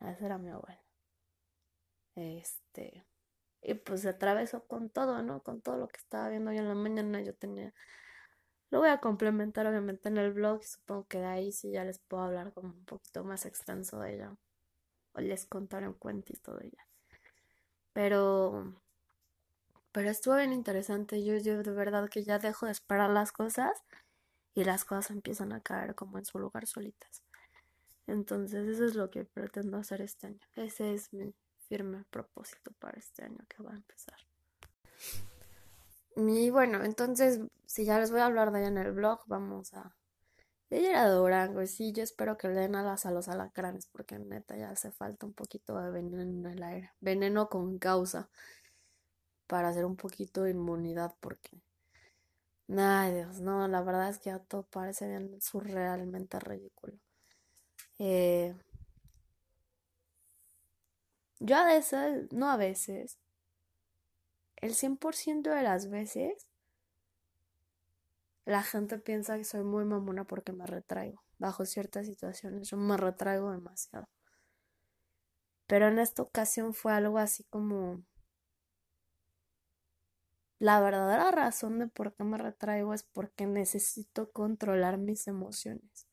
Esa 0.01 0.27
era 0.27 0.39
mi 0.39 0.51
abuela. 0.51 0.83
Este, 2.15 3.05
y 3.62 3.75
pues 3.75 4.03
se 4.03 4.09
atravesó 4.11 4.67
con 4.67 4.91
todo, 4.91 5.23
¿no? 5.23 5.43
Con 5.43 5.61
todo 5.61 5.77
lo 5.77 5.89
que 5.89 5.99
estaba 5.99 6.29
viendo 6.29 6.53
yo 6.53 6.61
en 6.61 6.69
la 6.69 6.75
mañana. 6.75 7.21
Yo 7.23 7.35
tenía. 7.35 7.75
Lo 8.70 8.81
voy 8.81 8.88
a 8.88 8.98
complementar, 8.98 9.66
obviamente, 9.66 10.09
en 10.09 10.18
el 10.18 10.33
blog. 10.33 10.61
Y 10.62 10.66
supongo 10.66 11.07
que 11.07 11.18
de 11.18 11.26
ahí 11.26 11.52
sí 11.52 11.70
ya 11.70 11.85
les 11.85 11.98
puedo 11.98 12.22
hablar 12.24 12.52
como 12.52 12.68
un 12.68 12.85
poquito 12.85 13.24
más 13.24 13.46
extenso 13.46 14.00
de 14.00 14.14
ella. 14.14 14.37
O 15.12 15.20
les 15.20 15.46
contaré 15.46 15.87
un 15.88 15.94
cuentito 15.94 16.55
de 16.57 16.66
ella. 16.66 16.87
Pero. 17.92 18.74
Pero 19.92 20.11
estuvo 20.11 20.37
bien 20.37 20.52
interesante. 20.52 21.24
Yo, 21.24 21.37
yo 21.38 21.62
de 21.62 21.70
verdad 21.70 22.09
que 22.09 22.24
ya 22.24 22.38
dejo 22.38 22.66
de 22.66 22.72
esperar 22.72 23.11
las 23.11 23.33
cosas. 23.33 23.83
Y 24.55 24.64
las 24.64 24.85
cosas 24.85 25.11
empiezan 25.11 25.52
a 25.52 25.61
caer 25.61 25.94
como 25.94 26.18
en 26.18 26.24
su 26.24 26.38
lugar 26.38 26.66
solitas. 26.66 27.22
Entonces, 28.07 28.66
eso 28.68 28.85
es 28.85 28.94
lo 28.94 29.11
que 29.11 29.24
pretendo 29.24 29.76
hacer 29.76 30.00
este 30.00 30.29
año. 30.29 30.40
Ese 30.55 30.94
es 30.94 31.12
mi 31.12 31.35
firme 31.68 32.05
propósito 32.11 32.72
para 32.79 32.98
este 32.98 33.24
año 33.24 33.44
que 33.48 33.62
va 33.62 33.72
a 33.72 33.76
empezar. 33.76 34.16
Y 36.16 36.50
bueno, 36.50 36.83
entonces, 36.83 37.40
si 37.66 37.85
ya 37.85 37.98
les 37.98 38.11
voy 38.11 38.20
a 38.20 38.26
hablar 38.26 38.50
de 38.50 38.61
ella 38.61 38.68
en 38.68 38.79
el 38.79 38.92
blog, 38.92 39.20
vamos 39.26 39.74
a... 39.74 39.94
Ella 40.70 40.90
era 40.90 41.11
Durango, 41.11 41.62
y 41.62 41.68
sí, 41.68 41.92
yo 41.92 42.02
espero 42.02 42.37
que 42.38 42.48
le 42.48 42.55
den 42.55 42.74
alas 42.74 43.07
a 43.07 43.12
los 43.12 43.29
alacranes, 43.29 43.87
porque 43.87 44.18
neta 44.18 44.57
ya 44.57 44.70
hace 44.70 44.90
falta 44.90 45.26
un 45.26 45.35
poquito 45.35 45.79
de 45.81 45.90
veneno 45.90 46.22
en 46.22 46.46
el 46.46 46.62
aire. 46.62 46.92
Veneno 47.00 47.48
con 47.48 47.79
causa, 47.79 48.29
para 49.46 49.68
hacer 49.68 49.85
un 49.85 49.96
poquito 49.96 50.42
de 50.42 50.52
inmunidad, 50.52 51.14
porque... 51.20 51.61
Ay, 52.76 53.14
Dios, 53.14 53.40
no, 53.40 53.68
la 53.68 53.83
verdad 53.83 54.09
es 54.09 54.18
que 54.18 54.31
ya 54.31 54.40
todo 54.40 54.64
parece 54.64 55.07
bien 55.09 55.40
surrealmente 55.40 56.40
ridículo. 56.40 56.94
Eh, 57.98 58.55
yo 61.40 61.57
a 61.57 61.64
veces, 61.66 62.33
no 62.33 62.50
a 62.50 62.57
veces, 62.57 63.18
el 64.57 64.75
100% 64.75 65.51
de 65.51 65.62
las 65.62 65.90
veces, 65.90 66.49
la 68.45 68.62
gente 68.62 68.99
piensa 68.99 69.37
que 69.37 69.45
soy 69.45 69.64
muy 69.64 69.85
mamona 69.85 70.25
porque 70.25 70.53
me 70.53 70.66
retraigo. 70.66 71.23
Bajo 71.38 71.66
ciertas 71.66 72.07
situaciones, 72.07 72.69
yo 72.69 72.77
me 72.77 72.97
retraigo 72.97 73.51
demasiado. 73.51 74.09
Pero 75.66 75.88
en 75.88 75.99
esta 75.99 76.23
ocasión 76.23 76.73
fue 76.75 76.92
algo 76.92 77.19
así 77.19 77.45
como... 77.45 78.05
La 80.59 80.81
verdadera 80.81 81.31
razón 81.33 81.79
de 81.79 81.88
por 81.88 82.14
qué 82.14 82.25
me 82.25 82.38
retraigo 82.38 82.95
es 82.95 83.03
porque 83.03 83.47
necesito 83.47 84.31
controlar 84.33 84.97
mis 84.97 85.27
emociones. 85.27 86.09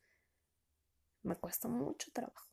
Me 1.21 1.35
cuesta 1.35 1.69
mucho 1.69 2.11
trabajo. 2.11 2.52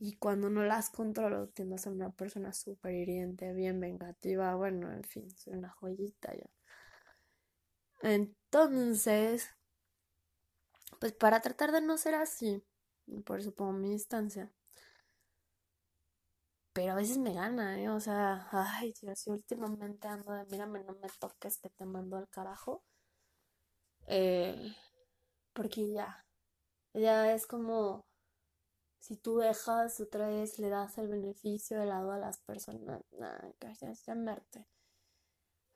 Y 0.00 0.16
cuando 0.16 0.48
no 0.48 0.64
las 0.64 0.88
controlo, 0.90 1.48
tiendo 1.50 1.74
a 1.74 1.78
ser 1.78 1.92
una 1.92 2.10
persona 2.10 2.54
súper 2.54 2.94
hiriente, 2.94 3.52
bien 3.52 3.80
vengativa. 3.80 4.54
Bueno, 4.56 4.90
en 4.90 5.04
fin, 5.04 5.30
soy 5.36 5.52
una 5.52 5.68
joyita 5.70 6.32
ya. 6.34 6.50
Entonces, 8.02 9.50
pues 10.98 11.12
para 11.12 11.40
tratar 11.40 11.72
de 11.72 11.82
no 11.82 11.98
ser 11.98 12.14
así, 12.14 12.64
por 13.26 13.40
eso 13.40 13.52
pongo 13.52 13.72
mi 13.72 13.90
distancia. 13.90 14.50
Pero 16.72 16.92
a 16.92 16.94
veces 16.96 17.18
me 17.18 17.34
gana, 17.34 17.80
¿eh? 17.80 17.88
O 17.90 18.00
sea, 18.00 18.48
ay 18.52 18.94
Dios, 19.00 19.24
yo 19.26 19.32
últimamente 19.34 20.08
ando 20.08 20.32
de, 20.32 20.44
mírame, 20.46 20.82
no 20.84 20.94
me 20.94 21.08
toques 21.18 21.58
que 21.58 21.68
te 21.70 21.84
mando 21.84 22.16
al 22.16 22.28
carajo. 22.28 22.82
Eh, 24.06 24.74
porque 25.52 25.92
ya, 25.92 26.26
ya 26.94 27.34
es 27.34 27.46
como 27.46 28.06
si 29.00 29.16
tú 29.16 29.38
dejas 29.38 29.98
otra 30.00 30.28
vez, 30.28 30.58
le 30.58 30.68
das 30.68 30.98
el 30.98 31.08
beneficio 31.08 31.80
de 31.80 31.86
lado 31.86 32.12
a 32.12 32.18
las 32.18 32.38
personas, 32.38 33.02
nada, 33.18 33.52
ya 34.06 34.14
merte. 34.14 34.66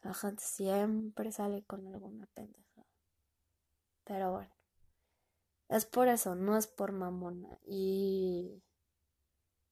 La 0.02 0.12
gente 0.12 0.44
siempre 0.44 1.32
sale 1.32 1.64
con 1.64 1.86
alguna 1.86 2.26
pendeja. 2.34 2.86
Pero 4.04 4.32
bueno, 4.32 4.54
es 5.68 5.86
por 5.86 6.08
eso, 6.08 6.34
no 6.34 6.58
es 6.58 6.66
por 6.66 6.92
mamona. 6.92 7.58
Y, 7.66 8.62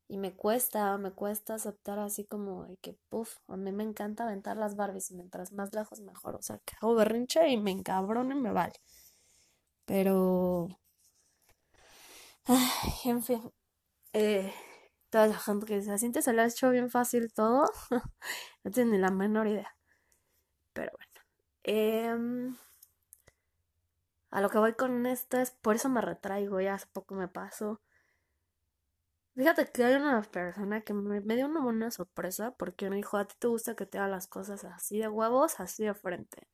y 0.08 0.16
me 0.16 0.34
cuesta, 0.34 0.96
me 0.96 1.12
cuesta 1.12 1.54
aceptar 1.54 1.98
así 1.98 2.24
como 2.24 2.64
de 2.64 2.78
que, 2.78 2.94
puff, 3.10 3.36
a 3.48 3.56
mí 3.58 3.70
me 3.72 3.84
encanta 3.84 4.24
aventar 4.24 4.56
las 4.56 4.76
Barbies 4.76 5.10
y 5.10 5.14
mientras 5.14 5.52
más 5.52 5.74
lejos 5.74 6.00
mejor. 6.00 6.36
O 6.36 6.42
sea, 6.42 6.58
que 6.64 6.74
hago 6.80 6.94
berrinche 6.94 7.46
y 7.50 7.58
me 7.58 7.70
encabrono 7.70 8.34
y 8.34 8.40
me 8.40 8.52
vale. 8.52 8.80
Pero 9.84 10.68
En 13.04 13.22
fin. 13.22 13.52
Eh, 14.12 14.52
toda 15.10 15.26
la 15.28 15.38
gente 15.38 15.66
que 15.66 15.82
se 15.82 15.98
siente 15.98 16.22
se 16.22 16.32
le 16.32 16.42
ha 16.42 16.46
hecho 16.46 16.70
bien 16.70 16.90
fácil 16.90 17.32
todo. 17.32 17.70
no 18.64 18.70
tiene 18.70 18.92
ni 18.92 18.98
la 18.98 19.10
menor 19.10 19.46
idea. 19.46 19.76
Pero 20.72 20.92
bueno. 20.96 21.12
Em, 21.64 22.56
a 24.30 24.40
lo 24.40 24.50
que 24.50 24.58
voy 24.58 24.74
con 24.74 25.06
esto 25.06 25.38
es 25.38 25.52
por 25.52 25.76
eso 25.76 25.88
me 25.88 26.00
retraigo. 26.00 26.60
Ya 26.60 26.74
hace 26.74 26.86
poco 26.92 27.14
me 27.14 27.28
pasó. 27.28 27.80
Fíjate 29.34 29.66
que 29.72 29.84
hay 29.84 29.94
una 29.94 30.20
persona 30.22 30.82
que 30.82 30.92
me, 30.92 31.20
me, 31.22 31.36
dio 31.36 31.46
una 31.46 31.62
buena 31.62 31.90
sorpresa 31.90 32.54
porque 32.58 32.90
me 32.90 32.96
dijo, 32.96 33.16
a 33.16 33.26
ti 33.26 33.34
te 33.38 33.46
gusta 33.48 33.74
que 33.74 33.86
te 33.86 33.98
haga 33.98 34.08
las 34.08 34.26
cosas 34.26 34.64
así 34.64 34.98
de 34.98 35.08
huevos, 35.08 35.58
así 35.58 35.84
de 35.84 35.94
frente. 35.94 36.48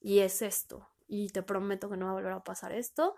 Y 0.00 0.20
es 0.20 0.42
esto. 0.42 0.88
Y 1.08 1.30
te 1.30 1.42
prometo 1.42 1.90
que 1.90 1.96
no 1.96 2.06
va 2.06 2.12
a 2.12 2.14
volver 2.14 2.32
a 2.32 2.44
pasar 2.44 2.72
esto 2.72 3.16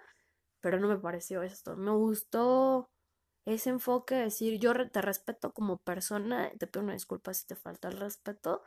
pero 0.63 0.81
no 0.81 0.89
me 0.89 0.99
pareció 0.99 1.43
esto. 1.43 1.77
Me 1.77 1.91
gustó 1.93 2.89
ese 3.45 3.71
enfoque, 3.71 4.15
decir, 4.15 4.59
yo 4.59 4.73
te 4.91 5.03
respeto 5.03 5.53
como 5.53 5.79
persona, 5.79 6.51
te 6.59 6.67
pido 6.67 6.85
una 6.85 6.95
disculpa 6.95 7.35
si 7.35 7.47
te 7.47 7.57
falta 7.57 7.89
el 7.89 7.99
respeto. 7.99 8.63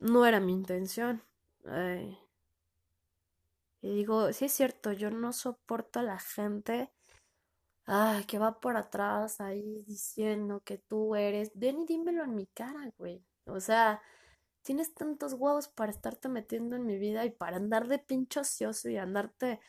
No 0.00 0.26
era 0.26 0.40
mi 0.40 0.52
intención. 0.52 1.22
y 3.80 3.94
digo, 3.94 4.32
sí 4.32 4.46
es 4.46 4.52
cierto, 4.52 4.92
yo 4.92 5.10
no 5.10 5.32
soporto 5.32 6.00
a 6.00 6.02
la 6.02 6.18
gente 6.18 6.90
ay, 7.86 8.24
que 8.24 8.38
va 8.38 8.60
por 8.60 8.76
atrás 8.76 9.40
ahí 9.40 9.82
diciendo 9.86 10.62
que 10.64 10.78
tú 10.78 11.14
eres. 11.16 11.52
Ven 11.54 11.80
y 11.82 11.86
dímelo 11.86 12.24
en 12.24 12.34
mi 12.34 12.46
cara, 12.46 12.92
güey. 12.98 13.24
O 13.46 13.60
sea, 13.60 14.02
tienes 14.62 14.94
tantos 14.94 15.34
huevos 15.34 15.68
para 15.68 15.92
estarte 15.92 16.28
metiendo 16.28 16.76
en 16.76 16.86
mi 16.86 16.98
vida 16.98 17.24
y 17.24 17.30
para 17.30 17.56
andar 17.56 17.88
de 17.88 17.98
pincho 17.98 18.40
ocioso 18.40 18.88
y 18.88 18.96
andarte 18.98 19.60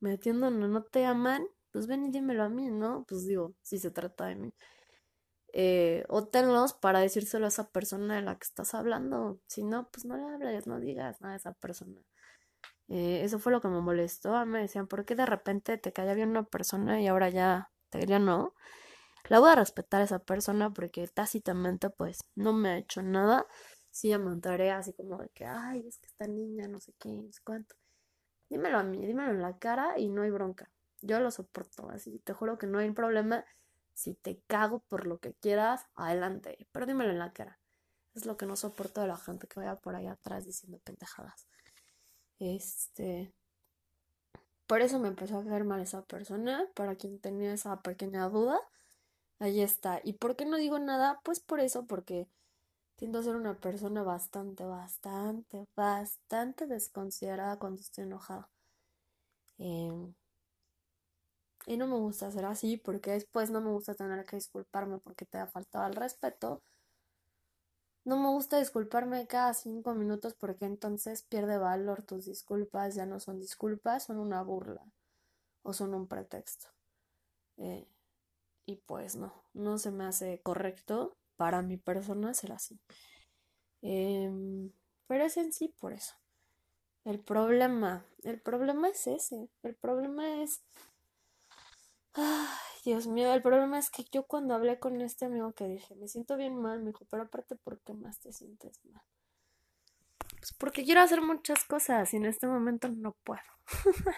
metiendo 0.00 0.50
no, 0.50 0.68
no 0.68 0.82
te 0.84 1.04
aman, 1.06 1.46
pues 1.72 1.86
ven 1.86 2.04
y 2.06 2.10
dímelo 2.10 2.44
a 2.44 2.48
mí, 2.48 2.70
¿no? 2.70 3.04
Pues 3.08 3.26
digo, 3.26 3.54
si 3.62 3.78
se 3.78 3.90
trata 3.90 4.26
de 4.26 4.36
mí. 4.36 4.54
Eh, 5.52 6.04
o 6.08 6.26
tenlos 6.28 6.74
para 6.74 7.00
decírselo 7.00 7.46
a 7.46 7.48
esa 7.48 7.70
persona 7.70 8.16
de 8.16 8.22
la 8.22 8.36
que 8.38 8.44
estás 8.44 8.74
hablando. 8.74 9.40
Si 9.48 9.64
no, 9.64 9.88
pues 9.90 10.04
no 10.04 10.16
le 10.16 10.24
hables, 10.24 10.66
no 10.66 10.78
digas 10.80 11.20
nada 11.20 11.34
a 11.34 11.36
esa 11.38 11.52
persona. 11.54 12.00
Eh, 12.88 13.22
eso 13.24 13.38
fue 13.38 13.52
lo 13.52 13.60
que 13.60 13.68
me 13.68 13.80
molestó. 13.80 14.44
Me 14.46 14.60
decían, 14.60 14.86
¿por 14.88 15.04
qué 15.04 15.14
de 15.14 15.26
repente 15.26 15.78
te 15.78 15.92
caía 15.92 16.14
bien 16.14 16.30
una 16.30 16.44
persona 16.44 17.00
y 17.00 17.06
ahora 17.08 17.28
ya, 17.30 17.70
te 17.90 17.98
diría 17.98 18.18
no? 18.18 18.54
La 19.28 19.40
voy 19.40 19.50
a 19.50 19.56
respetar 19.56 20.00
a 20.02 20.04
esa 20.04 20.20
persona 20.20 20.72
porque 20.72 21.06
tácitamente, 21.08 21.90
pues, 21.90 22.20
no 22.34 22.52
me 22.52 22.70
ha 22.70 22.78
hecho 22.78 23.02
nada. 23.02 23.46
Sí, 23.90 24.16
me 24.18 24.70
así 24.70 24.92
como 24.94 25.18
de 25.18 25.28
que, 25.30 25.44
ay, 25.46 25.86
es 25.86 25.98
que 25.98 26.06
esta 26.06 26.26
niña, 26.26 26.68
no 26.68 26.80
sé 26.80 26.94
qué, 26.98 27.10
no 27.10 27.32
sé 27.32 27.40
cuánto. 27.44 27.74
Dímelo 28.48 28.78
a 28.78 28.82
mí, 28.82 29.04
dímelo 29.06 29.30
en 29.30 29.42
la 29.42 29.58
cara 29.58 29.98
y 29.98 30.08
no 30.08 30.22
hay 30.22 30.30
bronca. 30.30 30.70
Yo 31.00 31.20
lo 31.20 31.30
soporto, 31.30 31.90
así 31.90 32.18
te 32.20 32.32
juro 32.32 32.58
que 32.58 32.66
no 32.66 32.78
hay 32.78 32.90
problema. 32.90 33.44
Si 33.92 34.14
te 34.14 34.40
cago 34.46 34.80
por 34.88 35.06
lo 35.06 35.18
que 35.18 35.34
quieras, 35.34 35.86
adelante, 35.94 36.66
pero 36.72 36.86
dímelo 36.86 37.10
en 37.10 37.18
la 37.18 37.32
cara. 37.32 37.58
Es 38.14 38.26
lo 38.26 38.36
que 38.36 38.46
no 38.46 38.56
soporto 38.56 39.00
de 39.00 39.08
la 39.08 39.16
gente 39.16 39.46
que 39.46 39.60
vaya 39.60 39.76
por 39.76 39.94
ahí 39.94 40.06
atrás 40.06 40.44
diciendo 40.44 40.80
pendejadas. 40.82 41.46
Este. 42.38 43.32
Por 44.66 44.82
eso 44.82 44.98
me 44.98 45.08
empezó 45.08 45.38
a 45.38 45.44
caer 45.44 45.64
mal 45.64 45.80
esa 45.80 46.02
persona. 46.04 46.66
Para 46.74 46.96
quien 46.96 47.20
tenía 47.20 47.52
esa 47.52 47.80
pequeña 47.80 48.28
duda, 48.28 48.60
ahí 49.38 49.60
está. 49.60 50.00
¿Y 50.02 50.14
por 50.14 50.36
qué 50.36 50.44
no 50.46 50.56
digo 50.56 50.78
nada? 50.78 51.20
Pues 51.24 51.40
por 51.40 51.60
eso, 51.60 51.86
porque 51.86 52.28
tiendo 52.98 53.20
a 53.20 53.22
ser 53.22 53.36
una 53.36 53.54
persona 53.60 54.02
bastante, 54.02 54.64
bastante, 54.64 55.66
bastante 55.76 56.66
desconsiderada 56.66 57.56
cuando 57.56 57.80
estoy 57.80 58.04
enojada. 58.04 58.50
Em, 59.58 60.14
y 61.66 61.76
no 61.76 61.86
me 61.86 61.94
gusta 61.96 62.32
ser 62.32 62.44
así 62.44 62.76
porque 62.76 63.12
después 63.12 63.50
no 63.50 63.60
me 63.60 63.70
gusta 63.70 63.94
tener 63.94 64.24
que 64.26 64.36
disculparme 64.36 64.98
porque 64.98 65.26
te 65.26 65.38
ha 65.38 65.46
faltado 65.46 65.86
el 65.86 65.94
respeto. 65.94 66.60
No 68.04 68.16
me 68.18 68.30
gusta 68.30 68.58
disculparme 68.58 69.28
cada 69.28 69.54
cinco 69.54 69.94
minutos 69.94 70.34
porque 70.34 70.64
entonces 70.64 71.22
pierde 71.22 71.56
valor 71.56 72.02
tus 72.02 72.24
disculpas, 72.24 72.96
ya 72.96 73.06
no 73.06 73.20
son 73.20 73.38
disculpas, 73.38 74.04
son 74.06 74.18
una 74.18 74.42
burla 74.42 74.82
o 75.62 75.72
son 75.72 75.94
un 75.94 76.08
pretexto. 76.08 76.66
Eh, 77.58 77.86
y 78.66 78.76
pues 78.76 79.14
no, 79.14 79.32
no 79.54 79.78
se 79.78 79.92
me 79.92 80.04
hace 80.04 80.40
correcto 80.42 81.16
para 81.38 81.62
mi 81.62 81.78
persona 81.78 82.34
ser 82.34 82.52
así. 82.52 82.78
Em, 83.80 84.70
pero 85.06 85.24
es 85.24 85.38
en 85.38 85.52
sí 85.52 85.74
por 85.80 85.94
eso. 85.94 86.14
El 87.04 87.20
problema, 87.20 88.04
el 88.24 88.40
problema 88.42 88.88
es 88.88 89.06
ese. 89.06 89.48
El 89.62 89.74
problema 89.76 90.42
es... 90.42 90.62
Ay, 92.12 92.48
Dios 92.84 93.06
mío, 93.06 93.32
el 93.32 93.40
problema 93.40 93.78
es 93.78 93.90
que 93.90 94.04
yo 94.12 94.24
cuando 94.26 94.54
hablé 94.54 94.78
con 94.80 95.00
este 95.00 95.26
amigo 95.26 95.52
que 95.52 95.68
dije, 95.68 95.94
me 95.94 96.08
siento 96.08 96.36
bien 96.36 96.60
mal, 96.60 96.80
me 96.80 96.90
dijo, 96.90 97.06
pero 97.08 97.22
aparte, 97.22 97.54
¿por 97.56 97.80
qué 97.80 97.94
más 97.94 98.18
te 98.18 98.32
sientes 98.32 98.84
mal? 98.84 99.02
Pues 100.40 100.52
porque 100.58 100.84
quiero 100.84 101.00
hacer 101.00 101.22
muchas 101.22 101.64
cosas 101.64 102.12
y 102.12 102.16
en 102.16 102.26
este 102.26 102.46
momento 102.46 102.88
no 102.88 103.12
puedo. 103.24 103.40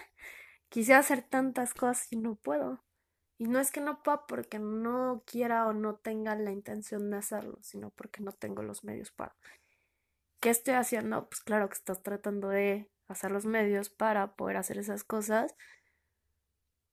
Quisiera 0.69 0.99
hacer 0.99 1.21
tantas 1.21 1.73
cosas 1.73 2.11
y 2.11 2.17
no 2.17 2.35
puedo. 2.35 2.83
Y 3.41 3.47
no 3.47 3.59
es 3.59 3.71
que 3.71 3.81
no 3.81 4.03
pueda 4.03 4.27
porque 4.27 4.59
no 4.59 5.23
quiera 5.25 5.65
o 5.65 5.73
no 5.73 5.95
tenga 5.95 6.35
la 6.35 6.51
intención 6.51 7.09
de 7.09 7.17
hacerlo, 7.17 7.57
sino 7.63 7.89
porque 7.89 8.21
no 8.21 8.33
tengo 8.33 8.61
los 8.61 8.83
medios 8.83 9.09
para. 9.09 9.35
¿Qué 10.39 10.51
estoy 10.51 10.75
haciendo? 10.75 11.27
Pues 11.27 11.41
claro 11.41 11.67
que 11.67 11.73
estás 11.73 12.03
tratando 12.03 12.49
de 12.49 12.91
hacer 13.07 13.31
los 13.31 13.47
medios 13.47 13.89
para 13.89 14.35
poder 14.35 14.57
hacer 14.57 14.77
esas 14.77 15.03
cosas. 15.03 15.55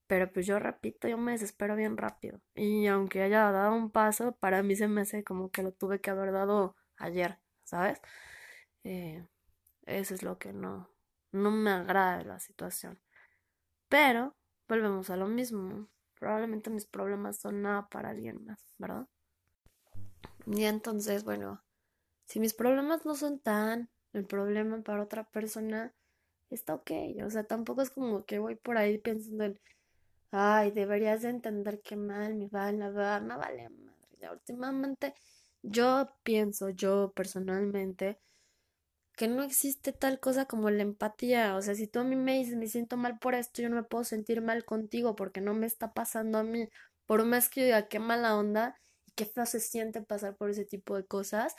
Pero 0.07 0.33
pues 0.33 0.47
yo 0.47 0.59
repito, 0.59 1.07
yo 1.07 1.19
me 1.19 1.33
desespero 1.33 1.77
bien 1.77 1.99
rápido. 1.99 2.41
Y 2.55 2.87
aunque 2.87 3.21
haya 3.21 3.53
dado 3.53 3.75
un 3.75 3.91
paso, 3.91 4.33
para 4.33 4.63
mí 4.63 4.75
se 4.75 4.89
me 4.89 5.03
hace 5.03 5.23
como 5.25 5.51
que 5.51 5.63
lo 5.63 5.73
tuve 5.73 6.01
que 6.01 6.09
haber 6.09 6.33
dado 6.33 6.77
ayer, 6.97 7.41
¿sabes? 7.65 8.01
Eh, 8.85 9.23
eso 9.85 10.15
es 10.15 10.23
lo 10.23 10.39
que 10.39 10.55
no, 10.55 10.89
no 11.31 11.51
me 11.51 11.73
agrada 11.73 12.17
de 12.17 12.25
la 12.25 12.41
situación. 12.41 12.99
Pero 13.91 14.35
volvemos 14.67 15.11
a 15.11 15.17
lo 15.17 15.27
mismo. 15.27 15.91
Probablemente 16.19 16.71
mis 16.71 16.87
problemas 16.87 17.39
son 17.41 17.63
nada 17.63 17.89
para 17.89 18.11
alguien 18.11 18.45
más, 18.45 18.65
¿verdad? 18.79 19.07
Y 20.47 20.65
entonces, 20.65 21.25
bueno, 21.25 21.63
si 22.25 22.41
mis 22.41 22.55
problemas 22.55 23.05
no 23.05 23.15
son 23.15 23.39
tan 23.39 23.91
el 24.13 24.25
problema 24.27 24.83
para 24.83 25.03
otra 25.03 25.25
persona, 25.31 25.95
está 26.51 26.75
ok. 26.75 26.91
O 27.25 27.31
sea, 27.31 27.45
tampoco 27.45 27.83
es 27.83 27.91
como 27.91 28.25
que 28.25 28.39
voy 28.39 28.57
por 28.57 28.79
ahí 28.79 28.99
pensando 28.99 29.45
en, 29.45 29.61
ay, 30.31 30.71
deberías 30.71 31.23
de 31.23 31.31
entender 31.31 31.81
que 31.83 31.97
mal 31.97 32.35
me 32.35 32.49
va, 32.49 32.73
la 32.73 32.91
verdad, 32.91 33.21
no 33.23 33.39
vale 33.39 33.69
madre. 33.71 34.17
Ya 34.21 34.33
últimamente 34.33 35.15
yo 35.63 36.09
pienso, 36.23 36.71
yo 36.71 37.13
personalmente, 37.15 38.21
que 39.19 39.27
no 39.27 39.43
existe 39.43 39.93
tal 39.93 40.21
cosa 40.21 40.47
como 40.47 40.71
la 40.71 40.83
empatía. 40.83 41.57
O 41.57 41.63
sea, 41.63 41.75
si 41.75 41.89
tú 41.89 41.99
a 41.99 42.05
mí 42.05 42.15
me 42.15 42.39
dices, 42.39 42.57
me 42.57 42.69
siento 42.69 42.97
mal 42.97 43.19
por 43.19 43.35
esto, 43.35 43.61
yo 43.61 43.69
no 43.69 43.75
me 43.75 43.83
puedo 43.83 44.05
sentir 44.05 44.43
mal 44.43 44.65
contigo 44.65 45.17
porque 45.17 45.41
no 45.41 45.55
me 45.55 45.67
está 45.67 45.93
pasando 45.93 46.39
a 46.39 46.45
mí. 46.45 46.69
Por 47.05 47.25
más 47.25 47.49
que 47.49 47.63
yo 47.63 47.67
diga 47.67 47.89
qué 47.89 47.99
mala 47.99 48.37
onda 48.37 48.79
y 49.07 49.13
qué 49.13 49.27
feo 49.27 49.45
se 49.45 49.59
siente 49.59 50.03
pasar 50.03 50.37
por 50.37 50.51
ese 50.51 50.65
tipo 50.65 50.97
de 50.97 51.05
cosas, 51.05 51.57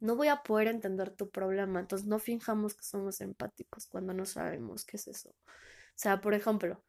no 0.00 0.16
voy 0.16 0.28
a 0.28 0.42
poder 0.42 0.68
entender 0.68 1.10
tu 1.10 1.30
problema. 1.30 1.80
Entonces 1.80 2.08
no 2.08 2.18
finjamos 2.18 2.74
que 2.74 2.84
somos 2.84 3.20
empáticos 3.20 3.86
cuando 3.86 4.14
no 4.14 4.24
sabemos 4.24 4.86
qué 4.86 4.96
es 4.96 5.06
eso. 5.06 5.28
O 5.28 5.96
sea, 5.96 6.22
por 6.22 6.32
ejemplo, 6.32 6.82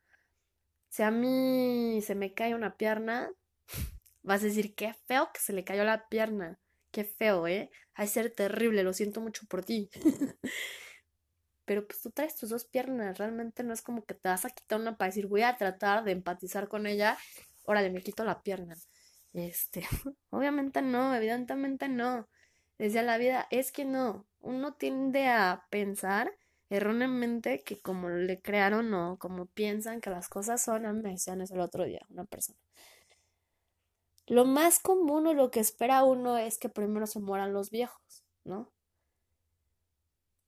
si 0.89 1.03
a 1.03 1.11
mí 1.11 2.01
se 2.01 2.15
me 2.15 2.33
cae 2.33 2.55
una 2.55 2.77
pierna, 2.77 3.31
vas 4.23 4.41
a 4.43 4.45
decir, 4.45 4.75
qué 4.75 4.93
feo 5.07 5.29
que 5.33 5.41
se 5.41 5.51
le 5.51 5.65
cayó 5.65 5.83
la 5.83 6.07
pierna. 6.07 6.57
Qué 6.95 7.03
feo, 7.03 7.45
¿eh? 7.45 7.69
Hay 7.93 8.07
ser 8.07 8.31
terrible, 8.33 8.81
lo 8.81 8.93
siento 8.93 9.19
mucho 9.19 9.45
por 9.49 9.65
ti. 9.65 9.89
Pero 11.65 11.87
pues 11.87 12.01
tú 12.01 12.11
traes 12.11 12.35
tus 12.35 12.49
dos 12.49 12.65
piernas, 12.65 13.17
realmente 13.17 13.63
no 13.63 13.73
es 13.73 13.81
como 13.81 14.05
que 14.05 14.13
te 14.13 14.29
vas 14.29 14.45
a 14.45 14.49
quitar 14.51 14.79
una 14.79 14.97
para 14.97 15.09
decir, 15.09 15.27
voy 15.27 15.41
a 15.41 15.57
tratar 15.57 16.03
de 16.03 16.11
empatizar 16.11 16.67
con 16.67 16.85
ella, 16.85 17.17
órale, 17.63 17.89
me 17.91 18.01
quito 18.03 18.23
la 18.23 18.41
pierna. 18.43 18.75
Este, 19.33 19.81
obviamente 20.29 20.81
no, 20.81 21.13
evidentemente 21.15 21.89
no 21.89 22.29
desde 22.77 23.03
la 23.03 23.17
vida 23.17 23.47
es 23.51 23.71
que 23.71 23.83
no, 23.85 24.25
uno 24.39 24.73
tiende 24.75 25.27
a 25.27 25.65
pensar 25.71 26.31
erróneamente 26.69 27.63
que 27.65 27.81
como 27.81 28.09
le 28.09 28.41
crearon 28.41 28.93
o 28.93 29.17
como 29.17 29.47
piensan 29.47 30.01
que 30.01 30.09
las 30.09 30.29
cosas 30.29 30.63
son, 30.63 30.85
a 30.85 30.93
mí 30.93 31.01
me 31.01 31.11
decían 31.11 31.41
eso 31.41 31.55
el 31.55 31.61
otro 31.61 31.83
día, 31.85 32.01
una 32.09 32.25
persona. 32.25 32.59
Lo 34.27 34.45
más 34.45 34.79
común 34.79 35.27
o 35.27 35.33
lo 35.33 35.51
que 35.51 35.59
espera 35.59 36.03
uno 36.03 36.37
es 36.37 36.57
que 36.57 36.69
primero 36.69 37.07
se 37.07 37.19
mueran 37.19 37.53
los 37.53 37.69
viejos, 37.69 38.25
¿no? 38.43 38.71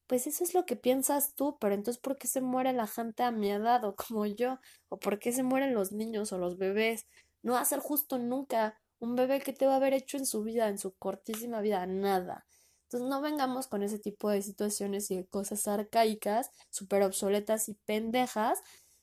Pues 0.07 0.25
eso 0.25 0.43
es 0.43 0.53
lo 0.53 0.65
que 0.65 0.77
piensas 0.77 1.35
tú, 1.35 1.57
pero 1.59 1.75
entonces 1.75 2.01
¿por 2.01 2.17
qué 2.17 2.27
se 2.27 2.39
muere 2.41 2.71
la 2.73 2.87
gente 2.87 3.23
a 3.23 3.31
mi 3.31 3.51
edad 3.51 3.83
o 3.83 3.95
como 3.95 4.25
yo? 4.25 4.57
¿O 4.89 4.97
por 4.99 5.19
qué 5.19 5.33
se 5.33 5.43
mueren 5.43 5.73
los 5.73 5.91
niños 5.91 6.31
o 6.31 6.37
los 6.37 6.57
bebés? 6.57 7.05
No 7.43 7.53
va 7.53 7.61
a 7.61 7.65
ser 7.65 7.79
justo 7.79 8.17
nunca. 8.17 8.79
Un 8.99 9.15
bebé 9.15 9.41
que 9.41 9.53
te 9.53 9.67
va 9.67 9.73
a 9.73 9.75
haber 9.77 9.93
hecho 9.93 10.17
en 10.17 10.25
su 10.25 10.43
vida, 10.43 10.69
en 10.69 10.77
su 10.77 10.95
cortísima 10.95 11.59
vida, 11.61 11.85
nada. 11.85 12.45
Entonces 12.83 13.09
no 13.09 13.21
vengamos 13.21 13.67
con 13.67 13.83
ese 13.83 13.99
tipo 13.99 14.29
de 14.29 14.41
situaciones 14.41 15.11
y 15.11 15.17
de 15.17 15.27
cosas 15.27 15.67
arcaicas, 15.67 16.51
súper 16.69 17.03
obsoletas 17.03 17.67
y 17.67 17.73
pendejas, 17.75 18.59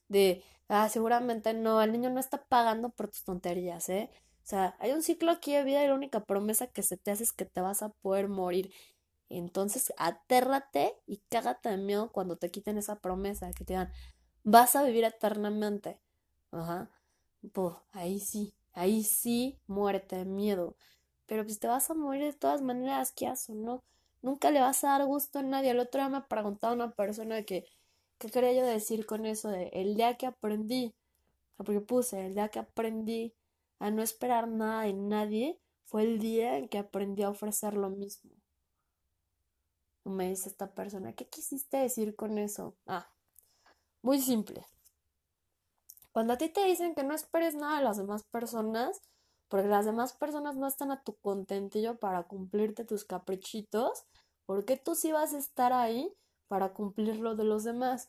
de, 0.08 0.42
ah, 0.68 0.88
seguramente 0.88 1.52
no, 1.54 1.82
el 1.82 1.92
niño 1.92 2.08
no 2.10 2.18
está 2.20 2.44
pagando 2.46 2.90
por 2.90 3.08
tus 3.08 3.24
tonterías, 3.24 3.88
¿eh? 3.90 4.10
O 4.44 4.46
sea, 4.46 4.76
hay 4.78 4.92
un 4.92 5.02
ciclo 5.02 5.30
aquí 5.30 5.54
de 5.54 5.64
vida 5.64 5.82
y 5.82 5.88
la 5.88 5.94
única 5.94 6.20
promesa 6.24 6.66
que 6.66 6.82
se 6.82 6.98
te 6.98 7.10
hace 7.10 7.24
es 7.24 7.32
que 7.32 7.46
te 7.46 7.62
vas 7.62 7.82
a 7.82 7.88
poder 7.88 8.28
morir. 8.28 8.72
Entonces, 9.30 9.92
atérrate 9.96 10.94
y 11.06 11.22
cágate 11.30 11.70
de 11.70 11.78
miedo 11.78 12.12
cuando 12.12 12.36
te 12.36 12.50
quiten 12.50 12.76
esa 12.76 13.00
promesa, 13.00 13.50
que 13.52 13.64
te 13.64 13.72
digan, 13.72 13.90
vas 14.42 14.76
a 14.76 14.82
vivir 14.84 15.04
eternamente. 15.04 15.98
Ajá. 16.50 16.90
Pues, 17.52 17.74
ahí 17.92 18.20
sí. 18.20 18.54
Ahí 18.74 19.02
sí, 19.04 19.58
muerte 19.66 20.16
de 20.16 20.24
miedo. 20.26 20.76
Pero 21.26 21.44
pues 21.44 21.58
te 21.58 21.66
vas 21.68 21.88
a 21.90 21.94
morir 21.94 22.24
de 22.24 22.32
todas 22.34 22.60
maneras, 22.60 23.12
¿qué 23.12 23.26
haces, 23.26 23.56
no? 23.56 23.82
Nunca 24.20 24.50
le 24.50 24.60
vas 24.60 24.84
a 24.84 24.88
dar 24.90 25.06
gusto 25.06 25.38
a 25.38 25.42
nadie. 25.42 25.70
El 25.70 25.80
otro 25.80 26.00
día 26.00 26.10
me 26.10 26.20
preguntado 26.20 26.74
una 26.74 26.90
persona 26.92 27.44
que, 27.44 27.64
¿qué 28.18 28.28
quería 28.30 28.52
yo 28.52 28.66
decir 28.66 29.06
con 29.06 29.24
eso 29.24 29.48
de 29.48 29.68
el 29.72 29.94
día 29.94 30.16
que 30.16 30.26
aprendí? 30.26 30.94
Porque 31.56 31.80
puse, 31.80 32.26
el 32.26 32.34
día 32.34 32.48
que 32.48 32.58
aprendí 32.58 33.34
a 33.84 33.90
no 33.90 34.02
esperar 34.02 34.48
nada 34.48 34.84
de 34.84 34.94
nadie, 34.94 35.60
fue 35.84 36.04
el 36.04 36.18
día 36.18 36.56
en 36.56 36.68
que 36.70 36.78
aprendí 36.78 37.22
a 37.22 37.28
ofrecer 37.28 37.74
lo 37.74 37.90
mismo. 37.90 38.30
Me 40.04 40.30
dice 40.30 40.48
esta 40.48 40.72
persona, 40.74 41.12
¿qué 41.12 41.28
quisiste 41.28 41.76
decir 41.76 42.16
con 42.16 42.38
eso? 42.38 42.78
Ah, 42.86 43.12
muy 44.00 44.22
simple. 44.22 44.64
Cuando 46.12 46.32
a 46.32 46.38
ti 46.38 46.48
te 46.48 46.64
dicen 46.64 46.94
que 46.94 47.04
no 47.04 47.14
esperes 47.14 47.56
nada 47.56 47.76
de 47.76 47.84
las 47.84 47.98
demás 47.98 48.24
personas, 48.24 49.02
porque 49.48 49.68
las 49.68 49.84
demás 49.84 50.14
personas 50.14 50.56
no 50.56 50.66
están 50.66 50.90
a 50.90 51.02
tu 51.02 51.16
contentillo 51.16 51.98
para 51.98 52.22
cumplirte 52.22 52.86
tus 52.86 53.04
caprichitos, 53.04 54.06
¿por 54.46 54.64
qué 54.64 54.78
tú 54.78 54.94
sí 54.94 55.12
vas 55.12 55.34
a 55.34 55.38
estar 55.38 55.74
ahí 55.74 56.10
para 56.48 56.72
cumplir 56.72 57.18
lo 57.18 57.36
de 57.36 57.44
los 57.44 57.64
demás? 57.64 58.08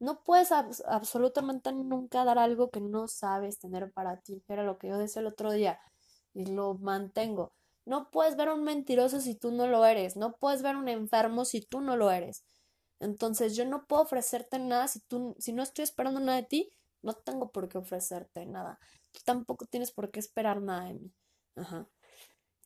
No 0.00 0.22
puedes 0.24 0.50
absolutamente 0.52 1.72
nunca 1.72 2.24
dar 2.24 2.38
algo 2.38 2.70
que 2.70 2.80
no 2.80 3.06
sabes 3.08 3.58
tener 3.58 3.92
para 3.92 4.16
ti. 4.20 4.42
Era 4.48 4.64
lo 4.64 4.78
que 4.78 4.88
yo 4.88 4.98
decía 4.98 5.20
el 5.20 5.28
otro 5.28 5.52
día 5.52 5.78
y 6.34 6.46
lo 6.46 6.74
mantengo. 6.74 7.52
No 7.84 8.10
puedes 8.10 8.36
ver 8.36 8.48
a 8.48 8.54
un 8.54 8.64
mentiroso 8.64 9.20
si 9.20 9.34
tú 9.34 9.52
no 9.52 9.66
lo 9.66 9.84
eres. 9.84 10.16
No 10.16 10.32
puedes 10.36 10.62
ver 10.62 10.76
a 10.76 10.78
un 10.78 10.88
enfermo 10.88 11.44
si 11.44 11.60
tú 11.60 11.80
no 11.80 11.96
lo 11.96 12.10
eres. 12.10 12.44
Entonces 13.00 13.56
yo 13.56 13.64
no 13.66 13.86
puedo 13.86 14.02
ofrecerte 14.02 14.58
nada 14.58 14.88
si 14.88 15.00
tú, 15.00 15.34
si 15.38 15.52
no 15.52 15.62
estoy 15.62 15.84
esperando 15.84 16.20
nada 16.20 16.36
de 16.40 16.46
ti, 16.46 16.72
no 17.02 17.14
tengo 17.14 17.50
por 17.50 17.68
qué 17.68 17.78
ofrecerte 17.78 18.46
nada. 18.46 18.78
Tú 19.12 19.20
tampoco 19.24 19.66
tienes 19.66 19.92
por 19.92 20.10
qué 20.10 20.20
esperar 20.20 20.62
nada 20.62 20.84
de 20.86 20.94
mí. 20.94 21.12
Ajá. 21.56 21.86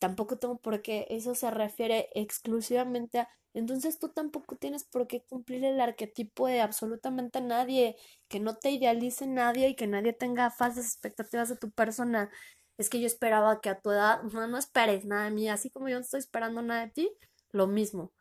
Tampoco 0.05 0.37
tengo 0.37 0.59
por 0.59 0.83
qué. 0.83 1.07
Eso 1.09 1.35
se 1.35 1.51
refiere 1.51 2.11
exclusivamente 2.13 3.21
a. 3.21 3.29
Entonces 3.55 3.99
tú 3.99 4.11
tampoco 4.11 4.55
tienes 4.55 4.85
por 4.85 5.07
qué 5.07 5.25
cumplir 5.25 5.65
el 5.65 5.81
arquetipo 5.81 6.47
de 6.47 6.61
absolutamente 6.61 7.41
nadie. 7.41 7.97
Que 8.29 8.39
no 8.39 8.55
te 8.55 8.71
idealice 8.71 9.27
nadie 9.27 9.71
y 9.71 9.77
que 9.77 9.87
nadie 9.87 10.13
tenga 10.13 10.51
falsas 10.51 10.85
expectativas 10.85 11.49
de 11.49 11.57
tu 11.57 11.71
persona. 11.71 12.31
Es 12.77 12.91
que 12.91 13.01
yo 13.01 13.07
esperaba 13.07 13.63
que 13.63 13.71
a 13.71 13.81
tu 13.81 13.93
edad. 13.93 14.23
No, 14.25 14.47
no 14.47 14.59
esperes 14.59 15.07
nada 15.07 15.25
de 15.25 15.31
mí. 15.31 15.49
Así 15.49 15.71
como 15.71 15.89
yo 15.89 15.97
no 15.97 16.03
estoy 16.03 16.21
esperando 16.21 16.61
nada 16.61 16.85
de 16.85 16.93
ti, 16.93 17.11
lo 17.51 17.67
mismo. 17.67 18.13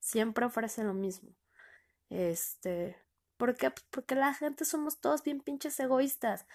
Siempre 0.00 0.44
ofrece 0.44 0.82
lo 0.82 0.92
mismo. 0.92 1.30
Este. 2.10 2.96
¿Por 3.36 3.54
qué? 3.56 3.70
Pues 3.70 3.86
porque 3.90 4.16
la 4.16 4.34
gente 4.34 4.64
somos 4.64 4.98
todos 4.98 5.22
bien 5.22 5.40
pinches 5.40 5.78
egoístas. 5.78 6.46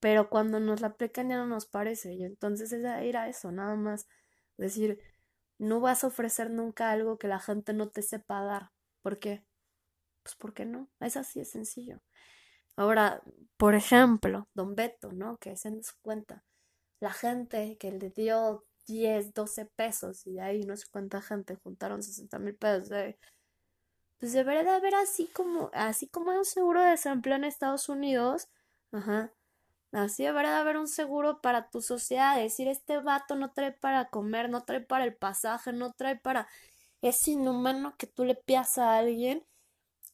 Pero 0.00 0.28
cuando 0.28 0.58
nos 0.58 0.80
la 0.80 0.88
aplican 0.88 1.28
ya 1.28 1.36
no 1.36 1.46
nos 1.46 1.66
parece. 1.66 2.14
Y 2.14 2.24
entonces 2.24 2.72
es 2.72 2.82
ir 3.04 3.16
a 3.16 3.28
eso, 3.28 3.52
nada 3.52 3.76
más. 3.76 4.08
Decir, 4.56 5.00
no 5.58 5.80
vas 5.80 6.04
a 6.04 6.08
ofrecer 6.08 6.50
nunca 6.50 6.90
algo 6.90 7.18
que 7.18 7.28
la 7.28 7.40
gente 7.40 7.72
no 7.72 7.88
te 7.90 8.02
sepa 8.02 8.42
dar. 8.44 8.70
¿Por 9.02 9.18
qué? 9.18 9.44
Pues 10.22 10.36
porque 10.36 10.64
no. 10.66 10.90
Es 11.00 11.16
así 11.16 11.40
de 11.40 11.44
sencillo. 11.46 12.00
Ahora, 12.76 13.22
por 13.56 13.74
ejemplo, 13.74 14.48
Don 14.54 14.74
Beto, 14.74 15.12
¿no? 15.12 15.38
Que 15.38 15.56
se 15.56 15.70
su 15.82 15.94
cuenta. 16.02 16.44
La 17.00 17.12
gente 17.12 17.76
que 17.78 17.92
le 17.92 18.10
dio 18.10 18.64
10, 18.86 19.34
12 19.34 19.66
pesos 19.66 20.26
y 20.26 20.34
de 20.34 20.40
ahí 20.42 20.62
no 20.64 20.76
sé 20.76 20.84
cuánta 20.90 21.22
gente 21.22 21.56
juntaron 21.56 22.02
60 22.02 22.38
mil 22.38 22.54
pesos. 22.56 22.88
pues 24.18 24.32
debería 24.32 24.64
de 24.64 24.70
haber 24.70 24.94
así 24.94 25.26
como, 25.28 25.70
así 25.74 26.08
como 26.08 26.30
hay 26.30 26.38
un 26.38 26.44
seguro 26.44 26.82
de 26.82 26.90
desempleo 26.90 27.36
en 27.36 27.44
Estados 27.44 27.88
Unidos, 27.88 28.48
ajá, 28.92 29.32
así 29.94 30.24
debería 30.24 30.52
de 30.52 30.58
haber 30.58 30.76
un 30.76 30.88
seguro 30.88 31.40
para 31.40 31.70
tu 31.70 31.80
sociedad, 31.80 32.36
decir 32.36 32.68
este 32.68 32.98
vato 32.98 33.36
no 33.36 33.52
trae 33.52 33.72
para 33.72 34.10
comer, 34.10 34.50
no 34.50 34.64
trae 34.64 34.80
para 34.80 35.04
el 35.04 35.14
pasaje, 35.14 35.72
no 35.72 35.92
trae 35.92 36.16
para... 36.16 36.48
Es 37.00 37.26
inhumano 37.28 37.96
que 37.96 38.06
tú 38.06 38.24
le 38.24 38.34
pidas 38.34 38.78
a 38.78 38.98
alguien 38.98 39.44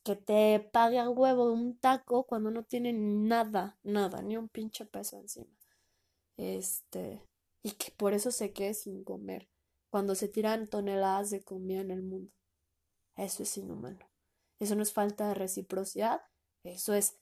que 0.03 0.17
te 0.17 0.61
pague 0.73 0.99
a 0.99 1.09
huevo 1.09 1.53
un 1.53 1.79
taco 1.79 2.25
cuando 2.25 2.51
no 2.51 2.65
tiene 2.65 2.93
nada, 2.93 3.79
nada, 3.83 4.23
ni 4.23 4.37
un 4.37 4.49
pinche 4.49 4.87
peso 4.87 5.19
encima. 5.19 5.55
Este, 6.37 7.23
y 7.63 7.73
que 7.73 7.93
por 7.93 8.15
eso 8.15 8.31
se 8.31 8.53
quede 8.53 8.75
sin 8.75 9.05
comer, 9.05 9.49
cuando 9.91 10.15
se 10.15 10.29
tiran 10.29 10.69
toneladas 10.69 11.31
de 11.31 11.43
comida 11.43 11.81
en 11.81 11.91
el 11.91 12.03
mundo. 12.03 12.33
Eso 13.17 13.43
es 13.43 13.57
inhumano. 13.59 14.09
Eso 14.59 14.75
no 14.75 14.83
es 14.83 14.93
falta 14.93 15.29
de 15.29 15.35
reciprocidad, 15.35 16.23
eso 16.65 16.95
es 16.95 17.20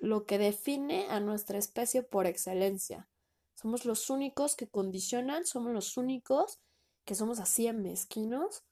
lo 0.00 0.26
que 0.26 0.38
define 0.38 1.06
a 1.08 1.20
nuestra 1.20 1.58
especie 1.58 2.02
por 2.02 2.26
excelencia. 2.26 3.08
Somos 3.54 3.84
los 3.84 4.10
únicos 4.10 4.54
que 4.54 4.68
condicionan, 4.68 5.44
somos 5.44 5.72
los 5.72 5.96
únicos 5.96 6.60
que 7.04 7.14
somos 7.14 7.40
así 7.40 7.72
mezquinos 7.72 8.64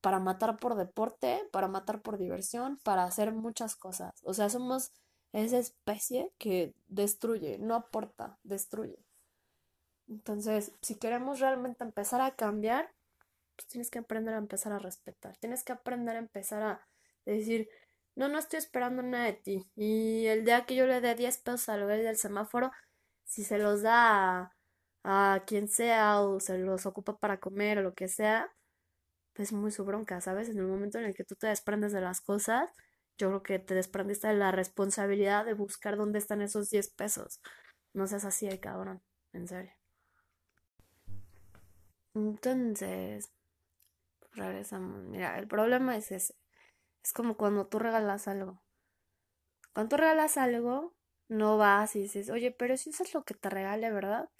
para 0.00 0.20
matar 0.20 0.58
por 0.58 0.74
deporte, 0.76 1.48
para 1.50 1.66
matar 1.66 2.02
por 2.02 2.18
diversión, 2.18 2.78
para 2.84 3.04
hacer 3.04 3.32
muchas 3.32 3.74
cosas. 3.74 4.12
O 4.22 4.34
sea, 4.34 4.50
somos 4.50 4.92
esa 5.32 5.58
especie 5.58 6.32
que 6.38 6.74
destruye, 6.86 7.58
no 7.58 7.74
aporta, 7.74 8.38
destruye. 8.42 8.98
Entonces, 10.06 10.72
si 10.82 10.96
queremos 10.96 11.40
realmente 11.40 11.82
empezar 11.82 12.20
a 12.20 12.36
cambiar, 12.36 12.92
pues 13.56 13.66
tienes 13.66 13.90
que 13.90 13.98
aprender 13.98 14.34
a 14.34 14.38
empezar 14.38 14.72
a 14.72 14.78
respetar. 14.78 15.36
Tienes 15.38 15.64
que 15.64 15.72
aprender 15.72 16.16
a 16.16 16.20
empezar 16.20 16.62
a 16.62 16.86
decir, 17.24 17.68
no, 18.16 18.28
no 18.28 18.38
estoy 18.38 18.58
esperando 18.58 19.02
nada 19.02 19.24
de 19.26 19.32
ti. 19.34 19.70
Y 19.76 20.26
el 20.26 20.44
día 20.44 20.66
que 20.66 20.76
yo 20.76 20.86
le 20.86 21.00
dé 21.00 21.14
10 21.14 21.38
pesos 21.38 21.68
al 21.68 21.84
güey 21.84 22.02
del 22.02 22.16
semáforo, 22.16 22.70
si 23.24 23.44
se 23.44 23.58
los 23.58 23.82
da 23.82 24.52
a, 25.04 25.44
quien 25.46 25.68
sea 25.68 26.20
o 26.20 26.40
se 26.40 26.58
los 26.58 26.86
ocupa 26.86 27.18
para 27.18 27.40
comer 27.40 27.78
o 27.78 27.82
lo 27.82 27.94
que 27.94 28.08
sea, 28.08 28.52
es 29.36 29.52
muy 29.52 29.70
su 29.72 29.84
bronca, 29.84 30.20
¿sabes? 30.20 30.48
En 30.48 30.58
el 30.58 30.66
momento 30.66 30.98
en 30.98 31.06
el 31.06 31.14
que 31.14 31.24
tú 31.24 31.36
te 31.36 31.48
desprendes 31.48 31.92
de 31.92 32.00
las 32.00 32.20
cosas, 32.20 32.70
yo 33.18 33.28
creo 33.28 33.42
que 33.42 33.58
te 33.58 33.74
desprendiste 33.74 34.28
de 34.28 34.34
la 34.34 34.52
responsabilidad 34.52 35.44
de 35.44 35.54
buscar 35.54 35.96
dónde 35.96 36.18
están 36.18 36.42
esos 36.42 36.70
10 36.70 36.90
pesos. 36.90 37.40
No 37.94 38.06
seas 38.06 38.24
así 38.24 38.48
cabrón, 38.58 39.02
en 39.32 39.48
serio. 39.48 39.72
Entonces, 42.14 43.30
regresamos. 44.32 45.02
Mira, 45.04 45.38
el 45.38 45.48
problema 45.48 45.96
es 45.96 46.12
ese. 46.12 46.34
Es 47.04 47.12
como 47.12 47.36
cuando 47.36 47.66
tú 47.66 47.78
regalas 47.78 48.26
algo. 48.28 48.62
Cuando 49.74 49.90
tú 49.90 50.00
regalas 50.00 50.38
algo, 50.38 50.94
no 51.28 51.58
vas 51.58 51.94
y 51.96 52.02
dices, 52.02 52.30
oye, 52.30 52.50
pero 52.50 52.76
si 52.76 52.90
es 52.90 53.12
lo 53.14 53.24
que 53.24 53.34
te 53.34 53.50
regale, 53.50 53.90
¿verdad? 53.90 54.30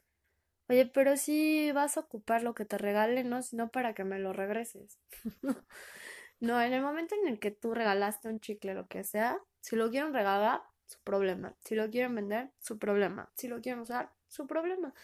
Oye, 0.69 0.87
pero 0.87 1.17
si 1.17 1.73
vas 1.73 1.97
a 1.97 2.01
ocupar 2.01 2.43
lo 2.43 2.55
que 2.55 2.65
te 2.65 2.79
regale, 2.79 3.23
¿no? 3.25 3.43
Sino 3.43 3.71
para 3.71 3.95
que 3.95 4.05
me 4.05 4.19
lo 4.19 4.33
regreses. 4.33 4.99
no, 6.41 6.61
en 6.63 6.73
el 6.73 6.83
momento 6.83 7.15
en 7.17 7.29
el 7.29 7.39
que 7.39 7.51
tú 7.51 7.75
regalaste 7.75 8.29
un 8.29 8.41
chicle, 8.41 8.75
lo 8.75 8.89
que 8.89 9.05
sea, 9.05 9.39
si 9.61 9.77
lo 9.77 9.91
quieren 9.91 10.15
regalar, 10.15 10.63
su 10.87 11.01
problema. 11.03 11.57
Si 11.65 11.75
lo 11.75 11.91
quieren 11.91 12.15
vender, 12.15 12.53
su 12.61 12.79
problema. 12.79 13.31
Si 13.37 13.49
lo 13.49 13.61
quieren 13.61 13.81
usar, 13.81 14.11
su 14.29 14.47
problema. 14.47 14.95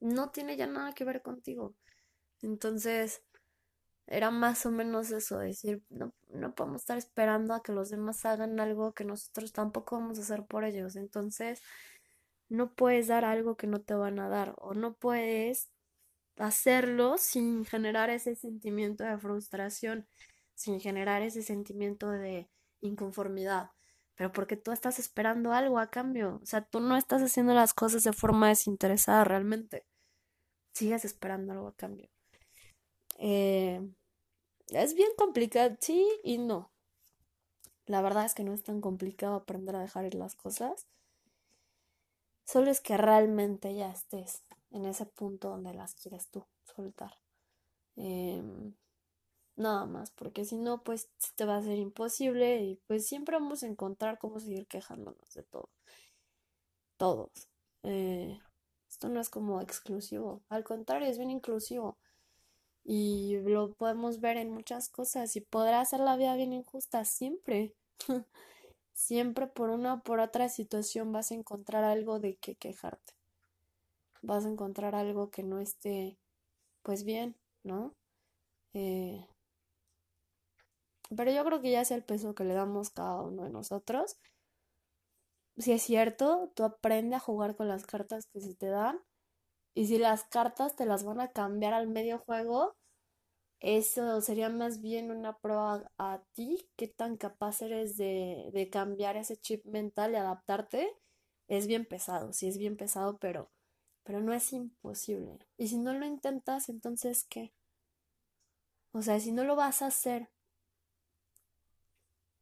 No 0.00 0.30
tiene 0.30 0.56
ya 0.56 0.66
nada 0.66 0.92
que 0.92 1.04
ver 1.04 1.22
contigo. 1.22 1.74
Entonces, 2.42 3.22
era 4.12 4.30
más 4.30 4.66
o 4.66 4.70
menos 4.70 5.10
eso, 5.10 5.38
decir, 5.38 5.82
no, 5.88 6.12
no 6.28 6.54
podemos 6.54 6.82
estar 6.82 6.98
esperando 6.98 7.54
a 7.54 7.62
que 7.62 7.72
los 7.72 7.88
demás 7.88 8.24
hagan 8.26 8.60
algo 8.60 8.92
que 8.92 9.04
nosotros 9.04 9.52
tampoco 9.52 9.98
vamos 9.98 10.18
a 10.18 10.22
hacer 10.22 10.44
por 10.44 10.64
ellos. 10.64 10.96
Entonces, 10.96 11.62
no 12.50 12.74
puedes 12.74 13.08
dar 13.08 13.24
algo 13.24 13.56
que 13.56 13.66
no 13.66 13.80
te 13.80 13.94
van 13.94 14.18
a 14.18 14.28
dar 14.28 14.54
o 14.58 14.74
no 14.74 14.94
puedes 14.94 15.70
hacerlo 16.36 17.16
sin 17.16 17.64
generar 17.64 18.10
ese 18.10 18.36
sentimiento 18.36 19.02
de 19.04 19.16
frustración, 19.18 20.06
sin 20.54 20.78
generar 20.78 21.22
ese 21.22 21.42
sentimiento 21.42 22.10
de 22.10 22.50
inconformidad, 22.82 23.70
pero 24.14 24.30
porque 24.32 24.56
tú 24.56 24.72
estás 24.72 24.98
esperando 24.98 25.52
algo 25.52 25.78
a 25.78 25.90
cambio, 25.90 26.38
o 26.42 26.46
sea, 26.46 26.62
tú 26.62 26.80
no 26.80 26.96
estás 26.96 27.22
haciendo 27.22 27.54
las 27.54 27.72
cosas 27.72 28.04
de 28.04 28.12
forma 28.12 28.48
desinteresada 28.48 29.24
realmente, 29.24 29.86
sigues 30.74 31.06
esperando 31.06 31.52
algo 31.52 31.68
a 31.68 31.76
cambio. 31.76 32.10
Eh, 33.18 33.80
es 34.68 34.94
bien 34.94 35.10
complicado, 35.16 35.76
sí 35.80 36.06
y 36.24 36.38
no. 36.38 36.70
La 37.86 38.02
verdad 38.02 38.24
es 38.24 38.34
que 38.34 38.44
no 38.44 38.54
es 38.54 38.62
tan 38.62 38.80
complicado 38.80 39.34
aprender 39.34 39.76
a 39.76 39.80
dejar 39.80 40.04
ir 40.06 40.14
las 40.14 40.34
cosas 40.34 40.86
Solo 42.44 42.70
es 42.70 42.80
que 42.80 42.96
realmente 42.96 43.74
ya 43.74 43.90
estés 43.90 44.42
en 44.70 44.84
ese 44.86 45.06
punto 45.06 45.48
donde 45.50 45.74
las 45.74 45.94
quieres 45.94 46.28
tú 46.28 46.44
soltar. 46.64 47.12
Em, 47.96 48.74
nada 49.56 49.86
más, 49.86 50.10
porque 50.12 50.44
si 50.44 50.58
no, 50.58 50.82
pues 50.84 51.10
te 51.36 51.44
va 51.46 51.56
a 51.56 51.62
ser 51.62 51.78
imposible 51.78 52.62
y 52.62 52.76
pues 52.86 53.06
siempre 53.06 53.36
vamos 53.38 53.62
a 53.62 53.68
encontrar 53.68 54.18
cómo 54.18 54.40
seguir 54.40 54.66
quejándonos 54.66 55.34
de 55.34 55.44
todo. 55.44 55.70
Todos. 56.96 57.48
Eh, 57.82 58.40
esto 58.88 59.08
no 59.08 59.20
es 59.20 59.28
como 59.28 59.60
exclusivo, 59.60 60.42
al 60.48 60.64
contrario, 60.64 61.08
es 61.08 61.18
bien 61.18 61.30
inclusivo. 61.30 61.98
Y 62.84 63.38
lo 63.44 63.72
podemos 63.74 64.20
ver 64.20 64.36
en 64.36 64.50
muchas 64.52 64.88
cosas 64.88 65.36
y 65.36 65.40
podrá 65.40 65.80
hacer 65.80 66.00
la 66.00 66.16
vida 66.16 66.34
bien 66.36 66.52
injusta 66.52 67.04
siempre. 67.04 67.74
Siempre 68.94 69.46
por 69.46 69.70
una 69.70 69.94
o 69.94 70.02
por 70.02 70.20
otra 70.20 70.48
situación 70.48 71.12
vas 71.12 71.30
a 71.32 71.34
encontrar 71.34 71.84
algo 71.84 72.20
de 72.20 72.36
que 72.36 72.56
quejarte. 72.56 73.14
Vas 74.22 74.46
a 74.46 74.48
encontrar 74.48 74.94
algo 74.94 75.30
que 75.30 75.42
no 75.42 75.58
esté, 75.58 76.16
pues 76.82 77.04
bien, 77.04 77.36
¿no? 77.64 77.94
Eh, 78.74 79.26
pero 81.16 81.30
yo 81.30 81.44
creo 81.44 81.60
que 81.60 81.70
ya 81.70 81.80
es 81.82 81.90
el 81.92 82.02
peso 82.02 82.34
que 82.34 82.42
le 82.44 82.54
damos 82.54 82.90
cada 82.90 83.22
uno 83.22 83.44
de 83.44 83.50
nosotros. 83.50 84.16
Si 85.56 85.72
es 85.72 85.82
cierto, 85.82 86.52
tú 86.54 86.62
aprende 86.64 87.16
a 87.16 87.20
jugar 87.20 87.56
con 87.56 87.66
las 87.66 87.86
cartas 87.86 88.26
que 88.26 88.40
se 88.42 88.54
te 88.54 88.66
dan. 88.66 89.00
Y 89.74 89.86
si 89.86 89.98
las 89.98 90.24
cartas 90.24 90.76
te 90.76 90.86
las 90.86 91.04
van 91.04 91.20
a 91.20 91.32
cambiar 91.32 91.74
al 91.74 91.88
medio 91.88 92.18
juego, 92.18 92.76
eso 93.60 94.20
sería 94.20 94.48
más 94.50 94.80
bien 94.82 95.10
una 95.10 95.38
prueba 95.38 95.90
a 95.98 96.22
ti, 96.34 96.68
qué 96.76 96.88
tan 96.88 97.16
capaz 97.16 97.62
eres 97.62 97.96
de, 97.96 98.50
de 98.52 98.70
cambiar 98.70 99.16
ese 99.16 99.36
chip 99.36 99.64
mental 99.66 100.12
y 100.12 100.16
adaptarte. 100.16 100.90
Es 101.48 101.66
bien 101.66 101.86
pesado, 101.86 102.32
sí 102.32 102.48
es 102.48 102.58
bien 102.58 102.76
pesado, 102.76 103.18
pero, 103.18 103.50
pero 104.04 104.20
no 104.20 104.32
es 104.34 104.52
imposible. 104.52 105.38
Y 105.58 105.68
si 105.68 105.78
no 105.78 105.94
lo 105.94 106.06
intentas, 106.06 106.68
entonces 106.68 107.24
¿qué? 107.28 107.52
O 108.92 109.02
sea, 109.02 109.20
si 109.20 109.32
no 109.32 109.44
lo 109.44 109.56
vas 109.56 109.82
a 109.82 109.86
hacer, 109.86 110.28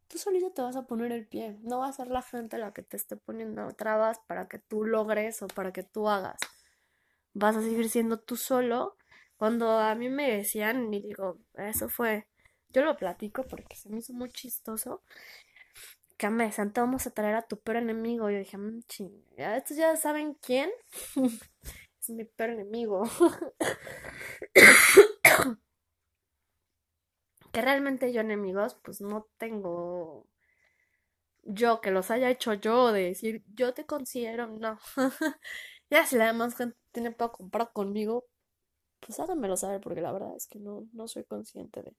tú 0.09 0.19
solito 0.19 0.51
te 0.53 0.63
vas 0.63 0.77
a 0.77 0.87
poner 0.87 1.13
el 1.13 1.27
pie. 1.27 1.59
No 1.63 1.79
va 1.81 1.89
a 1.89 1.93
ser 1.93 2.09
la 2.09 2.23
gente 2.23 2.59
la 2.59 2.73
que 2.73 2.83
te 2.83 2.97
esté 2.97 3.17
poniendo 3.17 3.73
trabas 3.75 4.19
para 4.27 4.49
que 4.49 4.59
tú 4.59 4.85
logres 4.85 5.43
o 5.43 5.47
para 5.49 5.73
que 5.73 5.83
tú 5.85 6.09
hagas. 6.09 6.39
Vas 7.35 7.57
a 7.57 7.63
seguir 7.63 7.89
siendo 7.89 8.19
tú 8.21 8.37
solo 8.37 8.97
cuando 9.37 9.71
a 9.79 9.95
mí 9.95 10.09
me 10.09 10.31
decían, 10.31 10.93
y 10.93 11.01
digo, 11.01 11.39
eso 11.55 11.89
fue, 11.89 12.27
yo 12.69 12.85
lo 12.85 12.97
platico 12.97 13.45
porque 13.45 13.77
se 13.77 13.89
me 13.89 13.99
hizo 13.99 14.13
muy 14.13 14.31
chistoso, 14.31 15.03
que 16.19 16.29
me 16.29 16.45
decían, 16.45 16.73
te 16.73 16.81
vamos 16.81 17.07
a 17.07 17.11
traer 17.13 17.35
a 17.37 17.43
tu 17.43 17.59
peor 17.61 17.79
enemigo. 17.79 18.29
Yo 18.31 18.39
dije, 18.39 18.59
mmm, 18.59 18.83
ching, 18.83 19.25
estos 19.39 19.77
ya 19.79 19.97
saben 19.97 20.35
quién. 20.35 20.71
es 22.01 22.11
mi 22.11 22.25
peor 22.25 22.51
enemigo. 22.51 23.05
que 27.53 27.61
realmente 27.63 28.13
yo 28.13 28.21
enemigos, 28.21 28.75
pues 28.83 29.01
no 29.01 29.27
tengo 29.39 30.27
yo 31.43 31.81
que 31.81 31.91
los 31.91 32.11
haya 32.11 32.31
hecho 32.31 32.55
yo, 32.55 32.93
de 32.93 33.05
decir, 33.05 33.45
yo 33.55 33.75
te 33.75 33.87
considero, 33.87 34.47
no. 34.47 34.79
ya 35.91 36.07
si 36.07 36.17
la 36.17 36.27
demás 36.27 36.57
gente 36.57 36.77
tiene 36.93 37.11
poco 37.13 37.39
comprar 37.39 37.73
conmigo, 37.73 38.27
pues 39.01 39.19
háganmelo 39.21 39.57
saber 39.57 39.81
porque 39.81 40.01
la 40.01 40.13
verdad 40.13 40.35
es 40.37 40.47
que 40.47 40.59
no, 40.59 40.87
no 40.93 41.09
soy 41.09 41.25
consciente 41.25 41.83
de... 41.83 41.97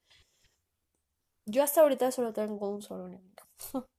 Yo 1.46 1.64
hasta 1.64 1.82
ahorita 1.82 2.12
solo 2.12 2.34
tengo 2.34 2.70
un 2.70 2.82
solo 2.82 3.08
enemigo. 3.08 3.44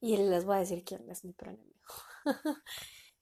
y 0.00 0.16
les 0.16 0.44
voy 0.44 0.56
a 0.56 0.60
decir 0.60 0.84
quién 0.84 1.08
es 1.10 1.24
mi 1.24 1.32
peor 1.32 1.54
enemigo. 1.54 1.80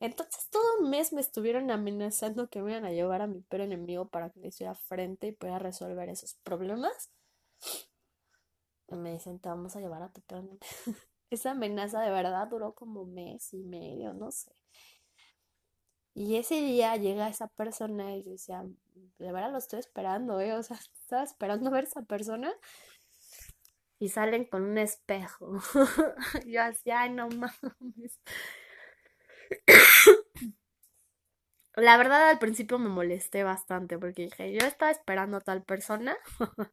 Entonces 0.00 0.48
todo 0.50 0.62
un 0.80 0.90
mes 0.90 1.12
me 1.12 1.20
estuvieron 1.20 1.70
amenazando 1.70 2.48
que 2.48 2.60
me 2.60 2.72
iban 2.72 2.84
a 2.84 2.92
llevar 2.92 3.22
a 3.22 3.26
mi 3.26 3.40
peor 3.40 3.62
enemigo 3.62 4.08
para 4.08 4.30
que 4.30 4.40
le 4.40 4.48
hiciera 4.48 4.74
frente 4.74 5.28
y 5.28 5.32
pudiera 5.32 5.58
resolver 5.58 6.08
esos 6.08 6.34
problemas. 6.42 7.10
Y 8.88 8.96
me 8.96 9.12
dicen, 9.12 9.38
te 9.38 9.48
vamos 9.48 9.76
a 9.76 9.80
llevar 9.80 10.02
a 10.02 10.12
tu 10.12 10.20
peor 10.22 10.40
enemigo. 10.40 10.60
Esa 11.30 11.52
amenaza 11.52 12.00
de 12.00 12.10
verdad 12.10 12.48
duró 12.48 12.74
como 12.74 13.06
mes 13.06 13.54
y 13.54 13.62
medio, 13.62 14.12
no 14.12 14.30
sé. 14.30 14.52
Y 16.14 16.36
ese 16.36 16.54
día 16.60 16.96
llega 16.96 17.28
esa 17.28 17.48
persona 17.48 18.14
y 18.16 18.22
yo 18.22 18.30
decía, 18.32 18.62
de 19.18 19.32
verdad 19.32 19.50
lo 19.50 19.58
estoy 19.58 19.80
esperando, 19.80 20.40
¿eh? 20.40 20.52
O 20.54 20.62
sea, 20.62 20.76
estaba 21.00 21.24
esperando 21.24 21.70
ver 21.70 21.84
a 21.84 21.88
esa 21.88 22.02
persona. 22.02 22.52
Y 23.98 24.08
salen 24.08 24.44
con 24.44 24.62
un 24.62 24.78
espejo. 24.78 25.58
yo 26.46 26.62
así, 26.62 26.90
ay, 26.90 27.10
no 27.10 27.28
mames. 27.28 28.20
La 31.76 31.96
verdad 31.96 32.28
al 32.30 32.38
principio 32.38 32.78
me 32.78 32.88
molesté 32.88 33.42
bastante 33.42 33.98
porque 33.98 34.22
dije, 34.22 34.52
yo 34.52 34.64
estaba 34.64 34.92
esperando 34.92 35.38
a 35.38 35.40
tal 35.40 35.64
persona. 35.64 36.16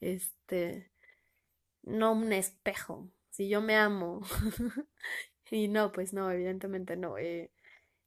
este, 0.00 0.90
no 1.82 2.12
un 2.12 2.32
espejo. 2.32 3.10
Si 3.30 3.48
yo 3.48 3.62
me 3.62 3.76
amo. 3.76 4.20
y 5.50 5.68
no, 5.68 5.92
pues 5.92 6.12
no, 6.12 6.30
evidentemente 6.30 6.96
no. 6.96 7.16
Eh, 7.16 7.50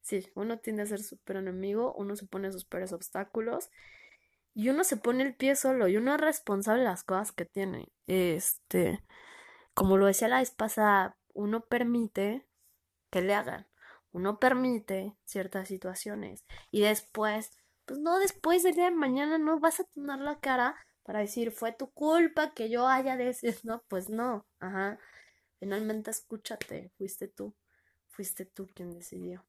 sí, 0.04 0.30
uno 0.36 0.60
tiende 0.60 0.84
a 0.84 0.86
ser 0.88 1.02
súper 1.04 1.38
enemigo, 1.38 1.96
uno 1.98 2.16
se 2.16 2.28
pone 2.28 2.52
sus 2.52 2.66
peores 2.66 2.94
obstáculos 2.94 3.72
y 4.54 4.70
uno 4.70 4.84
se 4.84 4.98
pone 4.98 5.24
el 5.24 5.36
pie 5.36 5.56
solo 5.56 5.88
y 5.88 5.98
uno 5.98 6.16
es 6.16 6.22
responsable 6.22 6.84
de 6.84 6.90
las 6.90 7.04
cosas 7.04 7.32
que 7.32 7.46
tiene. 7.46 7.92
Este, 8.08 9.04
como 9.74 9.98
lo 9.98 10.06
decía 10.08 10.28
la 10.28 10.40
vez 10.40 10.52
pasada, 10.52 11.18
uno 11.34 11.66
permite 11.66 12.48
que 13.12 13.22
le 13.22 13.34
hagan 13.36 13.68
uno 14.14 14.40
permite 14.40 15.18
ciertas 15.26 15.68
situaciones 15.68 16.46
y 16.72 16.82
después, 16.82 17.52
pues 17.86 18.00
no, 18.00 18.20
después 18.20 18.64
del 18.64 18.76
día 18.76 18.86
de 18.86 18.92
mañana 18.92 19.38
no 19.38 19.60
vas 19.60 19.80
a 19.80 19.84
tener 19.86 20.20
la 20.20 20.40
cara 20.40 20.76
para 21.04 21.20
decir 21.20 21.52
fue 21.52 21.74
tu 21.74 21.92
culpa 21.92 22.54
que 22.54 22.70
yo 22.70 22.88
haya 22.88 23.18
decidido, 23.18 23.60
no, 23.64 23.84
pues 23.90 24.10
no, 24.10 24.48
ajá, 24.60 25.00
finalmente 25.60 26.12
escúchate, 26.12 26.92
fuiste 26.98 27.28
tú, 27.28 27.56
fuiste 28.10 28.46
tú 28.46 28.68
quien 28.74 28.92
decidió. 28.94 29.44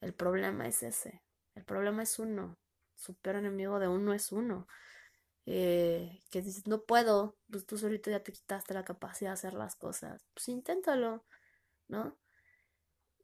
El 0.00 0.14
problema 0.14 0.66
es 0.66 0.82
ese, 0.82 1.22
el 1.54 1.64
problema 1.64 2.02
es 2.02 2.18
uno, 2.18 2.58
su 2.94 3.14
peor 3.16 3.36
enemigo 3.36 3.78
de 3.78 3.88
uno 3.88 4.12
es 4.14 4.32
uno. 4.32 4.66
Eh, 5.46 6.20
que 6.30 6.42
dices, 6.42 6.66
no 6.68 6.84
puedo, 6.84 7.36
pues 7.50 7.66
tú 7.66 7.78
solito 7.78 8.10
ya 8.10 8.22
te 8.22 8.32
quitaste 8.32 8.74
la 8.74 8.84
capacidad 8.84 9.30
de 9.30 9.34
hacer 9.34 9.54
las 9.54 9.76
cosas, 9.76 10.26
pues 10.34 10.48
inténtalo, 10.48 11.24
¿no? 11.88 12.18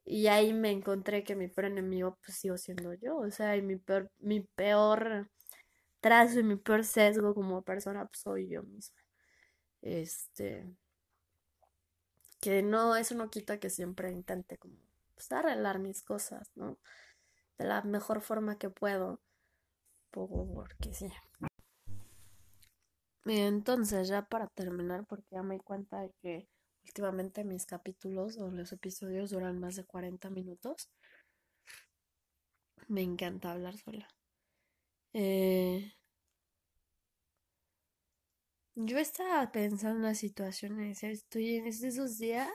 Y 0.04 0.28
ahí 0.28 0.52
me 0.52 0.70
encontré 0.70 1.24
que 1.24 1.34
mi 1.36 1.48
peor 1.48 1.66
enemigo 1.66 2.16
pues 2.24 2.38
sigo 2.38 2.56
siendo 2.58 2.94
yo, 2.94 3.16
o 3.18 3.30
sea, 3.30 3.56
y 3.56 3.62
mi 3.62 3.76
peor, 3.76 4.10
mi 4.18 4.40
peor 4.40 5.28
trazo 6.00 6.40
y 6.40 6.44
mi 6.44 6.56
peor 6.56 6.84
sesgo 6.84 7.34
como 7.34 7.62
persona 7.64 8.06
pues 8.06 8.20
soy 8.22 8.48
yo 8.50 8.62
misma. 8.64 8.96
Este, 9.82 10.66
que 12.40 12.62
no, 12.62 12.96
eso 12.96 13.14
no 13.14 13.28
quita 13.30 13.58
que 13.60 13.68
siempre 13.70 14.10
intente 14.10 14.56
como 14.56 14.76
pues, 15.16 15.32
arreglar 15.32 15.80
mis 15.80 16.02
cosas, 16.04 16.50
¿no? 16.54 16.78
De 17.58 17.66
la 17.66 17.82
mejor 17.82 18.20
forma 18.20 18.58
que 18.58 18.70
puedo, 18.70 19.20
porque 20.10 20.94
sí. 20.94 21.10
Entonces, 23.24 24.08
ya 24.08 24.22
para 24.28 24.46
terminar, 24.46 25.04
porque 25.06 25.26
ya 25.32 25.42
me 25.42 25.56
di 25.56 25.60
cuenta 25.60 26.00
de 26.00 26.12
que 26.22 26.48
Últimamente 26.86 27.44
mis 27.44 27.66
capítulos 27.66 28.38
o 28.38 28.50
los 28.50 28.72
episodios 28.72 29.30
duran 29.30 29.58
más 29.58 29.74
de 29.76 29.84
40 29.84 30.30
minutos. 30.30 30.88
Me 32.88 33.02
encanta 33.02 33.52
hablar 33.52 33.76
sola. 33.76 34.08
Eh, 35.12 35.92
yo 38.76 38.98
estaba 38.98 39.50
pensando 39.50 39.96
en 39.96 40.04
una 40.04 40.14
situación, 40.14 40.80
estoy 40.80 41.56
en 41.56 41.66
esos 41.66 42.18
días 42.18 42.50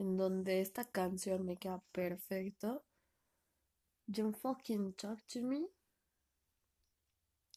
en 0.00 0.16
donde 0.16 0.62
esta 0.62 0.84
canción 0.84 1.44
me 1.44 1.58
queda 1.58 1.82
perfecto. 1.92 2.84
Don't 4.06 4.34
fucking 4.34 4.94
talk 4.94 5.20
to 5.28 5.42
me. 5.42 5.68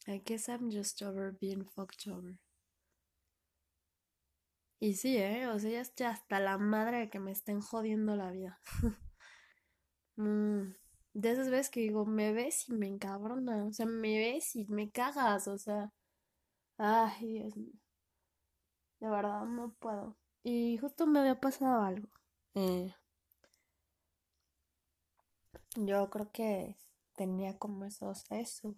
I 0.06 0.18
guess 0.18 0.48
I'm 0.48 0.70
just 0.70 1.00
over 1.02 1.32
being 1.32 1.64
fucked 1.64 2.06
over. 2.06 2.38
Y 4.78 4.94
sí, 4.94 5.16
¿eh? 5.16 5.48
O 5.48 5.58
sea, 5.58 5.70
ya 5.70 5.80
estoy 5.80 6.06
hasta 6.06 6.38
la 6.38 6.58
madre 6.58 6.98
de 6.98 7.10
que 7.10 7.18
me 7.18 7.32
estén 7.32 7.62
jodiendo 7.62 8.14
la 8.14 8.30
vida. 8.30 8.60
mm, 10.16 10.74
de 11.14 11.30
esas 11.30 11.48
veces 11.48 11.70
que 11.70 11.80
digo, 11.80 12.04
me 12.04 12.34
ves 12.34 12.68
y 12.68 12.74
me 12.74 12.86
encabrona. 12.86 13.64
O 13.64 13.72
sea, 13.72 13.86
me 13.86 14.18
ves 14.18 14.54
y 14.54 14.66
me 14.66 14.90
cagas. 14.90 15.48
O 15.48 15.56
sea, 15.56 15.90
ay, 16.76 17.26
Dios 17.26 17.56
mío. 17.56 17.72
De 19.00 19.08
verdad, 19.08 19.46
no 19.46 19.72
puedo. 19.80 20.18
Y 20.42 20.76
justo 20.76 21.06
me 21.06 21.20
había 21.20 21.40
pasado 21.40 21.80
algo. 21.80 22.08
Eh, 22.54 22.94
yo 25.76 26.10
creo 26.10 26.30
que 26.32 26.76
tenía 27.14 27.56
como 27.58 27.84
esos, 27.84 28.24
eso. 28.30 28.74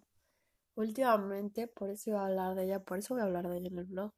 Últimamente, 0.75 1.67
por 1.67 1.89
eso 1.91 2.11
iba 2.11 2.21
a 2.21 2.27
hablar 2.27 2.55
de 2.55 2.65
ella, 2.65 2.79
por 2.83 2.99
eso 2.99 3.15
voy 3.15 3.21
a 3.21 3.25
hablar 3.25 3.49
de 3.49 3.57
ella 3.57 3.69
en 3.69 3.79
el 3.79 3.85
blog. 3.85 4.13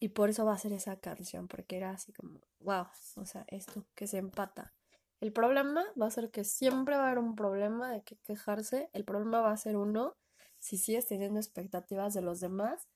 Y 0.00 0.10
por 0.10 0.28
eso 0.30 0.44
va 0.44 0.54
a 0.54 0.58
ser 0.58 0.72
esa 0.72 0.96
canción, 1.00 1.48
porque 1.48 1.76
era 1.76 1.90
así 1.90 2.12
como, 2.12 2.40
wow, 2.60 2.86
o 3.16 3.24
sea, 3.24 3.44
esto 3.48 3.84
que 3.94 4.06
se 4.06 4.18
empata. 4.18 4.72
El 5.20 5.32
problema 5.32 5.84
va 6.00 6.06
a 6.06 6.10
ser 6.10 6.30
que 6.30 6.44
siempre 6.44 6.96
va 6.96 7.02
a 7.04 7.06
haber 7.06 7.18
un 7.18 7.34
problema 7.34 7.90
de 7.90 8.02
que 8.02 8.16
quejarse. 8.18 8.88
El 8.92 9.04
problema 9.04 9.40
va 9.40 9.50
a 9.52 9.56
ser 9.56 9.76
uno 9.76 10.16
si 10.60 10.76
sigues 10.78 11.06
teniendo 11.08 11.40
expectativas 11.40 12.14
de 12.14 12.22
los 12.22 12.38
demás. 12.40 12.86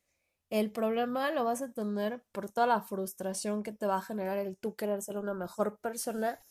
El 0.53 0.71
problema 0.71 1.31
lo 1.31 1.47
vas 1.47 1.63
a 1.63 1.73
tener 1.73 2.23
por 2.31 2.51
toda 2.51 2.67
la 2.67 2.83
frustración 2.83 3.63
que 3.63 3.73
te 3.73 3.87
va 3.87 3.97
a 3.97 4.03
generar 4.03 4.37
el 4.37 4.59
tú 4.59 4.77
querer 4.77 5.01
ser 5.01 5.17
una 5.17 5.33
mejor 5.33 5.79
persona 5.81 6.45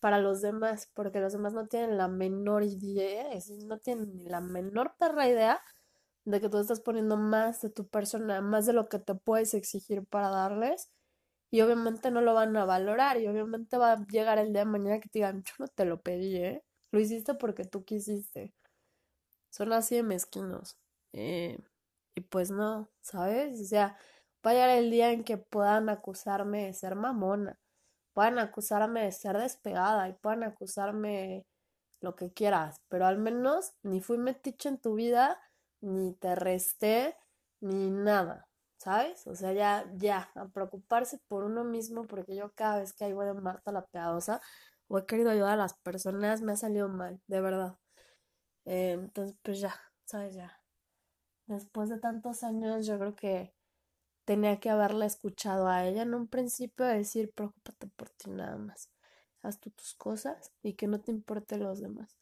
para 0.00 0.18
los 0.18 0.40
demás, 0.40 0.90
porque 0.94 1.20
los 1.20 1.34
demás 1.34 1.52
no 1.52 1.66
tienen 1.66 1.98
la 1.98 2.08
menor 2.08 2.62
idea, 2.62 3.26
no 3.66 3.78
tienen 3.78 4.16
ni 4.16 4.24
la 4.24 4.40
menor 4.40 4.94
perra 4.98 5.28
idea 5.28 5.60
de 6.24 6.40
que 6.40 6.48
tú 6.48 6.60
estás 6.60 6.80
poniendo 6.80 7.18
más 7.18 7.60
de 7.60 7.68
tu 7.68 7.86
persona, 7.88 8.40
más 8.40 8.64
de 8.64 8.72
lo 8.72 8.88
que 8.88 8.98
te 8.98 9.14
puedes 9.14 9.52
exigir 9.52 10.06
para 10.06 10.30
darles, 10.30 10.90
y 11.50 11.60
obviamente 11.60 12.10
no 12.10 12.22
lo 12.22 12.32
van 12.32 12.56
a 12.56 12.64
valorar, 12.64 13.20
y 13.20 13.28
obviamente 13.28 13.76
va 13.76 13.92
a 13.92 14.06
llegar 14.06 14.38
el 14.38 14.54
día 14.54 14.62
de 14.62 14.70
mañana 14.70 14.98
que 14.98 15.10
te 15.10 15.18
digan, 15.18 15.42
yo 15.44 15.52
no 15.58 15.68
te 15.68 15.84
lo 15.84 16.00
pedí, 16.00 16.36
¿eh? 16.36 16.64
Lo 16.90 17.00
hiciste 17.00 17.34
porque 17.34 17.66
tú 17.66 17.84
quisiste. 17.84 18.54
Son 19.50 19.74
así 19.74 19.96
de 19.96 20.04
mezquinos. 20.04 20.78
Eh, 21.12 21.58
y 22.14 22.20
pues 22.22 22.50
no, 22.50 22.90
¿sabes? 23.00 23.60
O 23.60 23.64
sea, 23.64 23.96
va 24.46 24.50
a 24.52 24.54
llegar 24.54 24.70
el 24.70 24.90
día 24.90 25.12
en 25.12 25.24
que 25.24 25.38
puedan 25.38 25.88
acusarme 25.88 26.66
de 26.66 26.74
ser 26.74 26.94
mamona, 26.96 27.58
puedan 28.14 28.38
acusarme 28.38 29.02
de 29.04 29.12
ser 29.12 29.38
despegada 29.38 30.08
y 30.08 30.14
puedan 30.14 30.44
acusarme 30.44 31.46
lo 32.00 32.16
que 32.16 32.32
quieras, 32.32 32.80
pero 32.88 33.06
al 33.06 33.18
menos 33.18 33.74
ni 33.82 34.00
fui 34.00 34.18
metiche 34.18 34.68
en 34.68 34.78
tu 34.78 34.94
vida 34.94 35.40
ni 35.80 36.14
te 36.14 36.34
resté, 36.34 37.16
ni 37.60 37.90
nada, 37.90 38.48
¿sabes? 38.78 39.26
O 39.26 39.34
sea, 39.36 39.52
ya, 39.52 39.86
ya, 39.96 40.30
a 40.34 40.46
preocuparse 40.48 41.18
por 41.28 41.44
uno 41.44 41.64
mismo, 41.64 42.06
porque 42.06 42.36
yo 42.36 42.52
cada 42.54 42.78
vez 42.80 42.92
que 42.94 43.12
voy 43.14 43.26
de 43.26 43.34
Marta 43.34 43.72
la 43.72 43.84
Piadosa 43.86 44.40
o 44.88 44.98
he 44.98 45.06
querido 45.06 45.30
ayudar 45.30 45.52
a 45.54 45.56
las 45.56 45.74
personas, 45.74 46.42
me 46.42 46.52
ha 46.52 46.56
salido 46.56 46.88
mal, 46.88 47.20
de 47.28 47.40
verdad. 47.40 47.78
Eh, 48.66 48.92
entonces, 48.92 49.36
pues 49.42 49.60
ya, 49.60 49.74
¿sabes? 50.06 50.34
Ya. 50.34 50.61
Después 51.46 51.88
de 51.88 51.98
tantos 51.98 52.42
años, 52.42 52.86
yo 52.86 52.98
creo 52.98 53.14
que 53.14 53.54
tenía 54.24 54.60
que 54.60 54.70
haberla 54.70 55.06
escuchado 55.06 55.68
a 55.68 55.84
ella 55.84 56.02
en 56.02 56.14
un 56.14 56.28
principio 56.28 56.86
decir, 56.86 57.32
preocúpate 57.32 57.88
por 57.88 58.10
ti 58.10 58.30
nada 58.30 58.56
más. 58.56 58.90
Haz 59.42 59.58
tú 59.58 59.70
tus 59.70 59.94
cosas 59.94 60.52
y 60.62 60.74
que 60.74 60.86
no 60.86 61.00
te 61.00 61.10
importe 61.10 61.56
los 61.58 61.80
demás. 61.80 62.16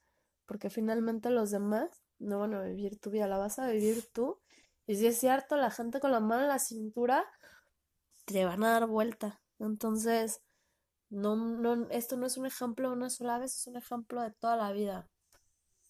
Porque 0.47 0.71
finalmente 0.71 1.31
los 1.31 1.51
demás 1.51 2.03
no 2.19 2.41
van 2.41 2.55
a 2.55 2.63
vivir 2.63 2.99
tu 2.99 3.11
vida, 3.11 3.27
la 3.27 3.39
vas 3.39 3.59
a 3.59 3.71
vivir 3.71 4.09
tú. 4.13 4.41
Y 4.87 4.97
si 4.97 5.07
es 5.07 5.19
cierto, 5.19 5.57
la 5.57 5.71
gente 5.71 6.01
con 6.01 6.13
la 6.13 6.21
mano 6.21 6.43
en 6.43 6.49
la 6.49 6.59
cintura 6.59 7.25
te 8.25 8.45
van 8.45 8.65
a 8.65 8.71
dar 8.73 8.87
vuelta. 8.87 9.41
Entonces, 9.59 10.43
no, 11.11 11.37
no, 11.37 11.89
esto 11.91 12.17
no 12.17 12.27
es 12.27 12.37
un 12.37 12.47
ejemplo 12.47 12.89
de 12.89 12.97
una 12.97 13.11
sola 13.11 13.39
vez, 13.39 13.55
es 13.57 13.67
un 13.67 13.77
ejemplo 13.77 14.23
de 14.23 14.31
toda 14.33 14.57
la 14.57 14.73
vida. 14.73 15.09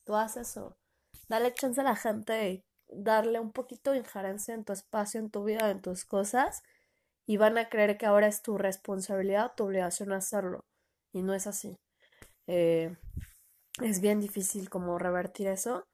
Tú 0.04 0.16
haces 0.16 0.50
eso. 0.50 0.76
Dale 1.28 1.54
chance 1.54 1.80
a 1.80 1.84
la 1.84 1.96
gente 1.96 2.64
darle 2.92 3.40
un 3.40 3.52
poquito 3.52 3.92
de 3.92 3.98
injerencia 3.98 4.54
en 4.54 4.64
tu 4.64 4.72
espacio, 4.72 5.20
en 5.20 5.30
tu 5.30 5.44
vida, 5.44 5.70
en 5.70 5.82
tus 5.82 6.04
cosas, 6.04 6.62
y 7.26 7.36
van 7.36 7.58
a 7.58 7.68
creer 7.68 7.98
que 7.98 8.06
ahora 8.06 8.26
es 8.26 8.42
tu 8.42 8.58
responsabilidad, 8.58 9.52
tu 9.56 9.64
obligación 9.64 10.12
hacerlo. 10.12 10.64
Y 11.12 11.22
no 11.22 11.34
es 11.34 11.46
así. 11.46 11.78
Eh, 12.46 12.96
es 13.82 14.00
bien 14.00 14.20
difícil 14.20 14.70
como 14.70 14.98
revertir 14.98 15.48
eso 15.48 15.84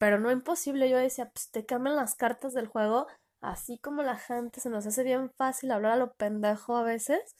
pero 0.00 0.18
no 0.18 0.32
imposible. 0.32 0.88
Yo 0.88 0.96
decía, 0.96 1.30
pues 1.30 1.50
te 1.50 1.66
cambian 1.66 1.94
las 1.96 2.14
cartas 2.14 2.54
del 2.54 2.66
juego, 2.68 3.06
así 3.42 3.78
como 3.78 4.02
la 4.02 4.16
gente 4.16 4.60
se 4.60 4.70
nos 4.70 4.86
hace 4.86 5.04
bien 5.04 5.30
fácil 5.30 5.70
hablar 5.72 5.92
a 5.92 5.96
lo 5.96 6.14
pendejo 6.14 6.76
a 6.76 6.82
veces, 6.82 7.36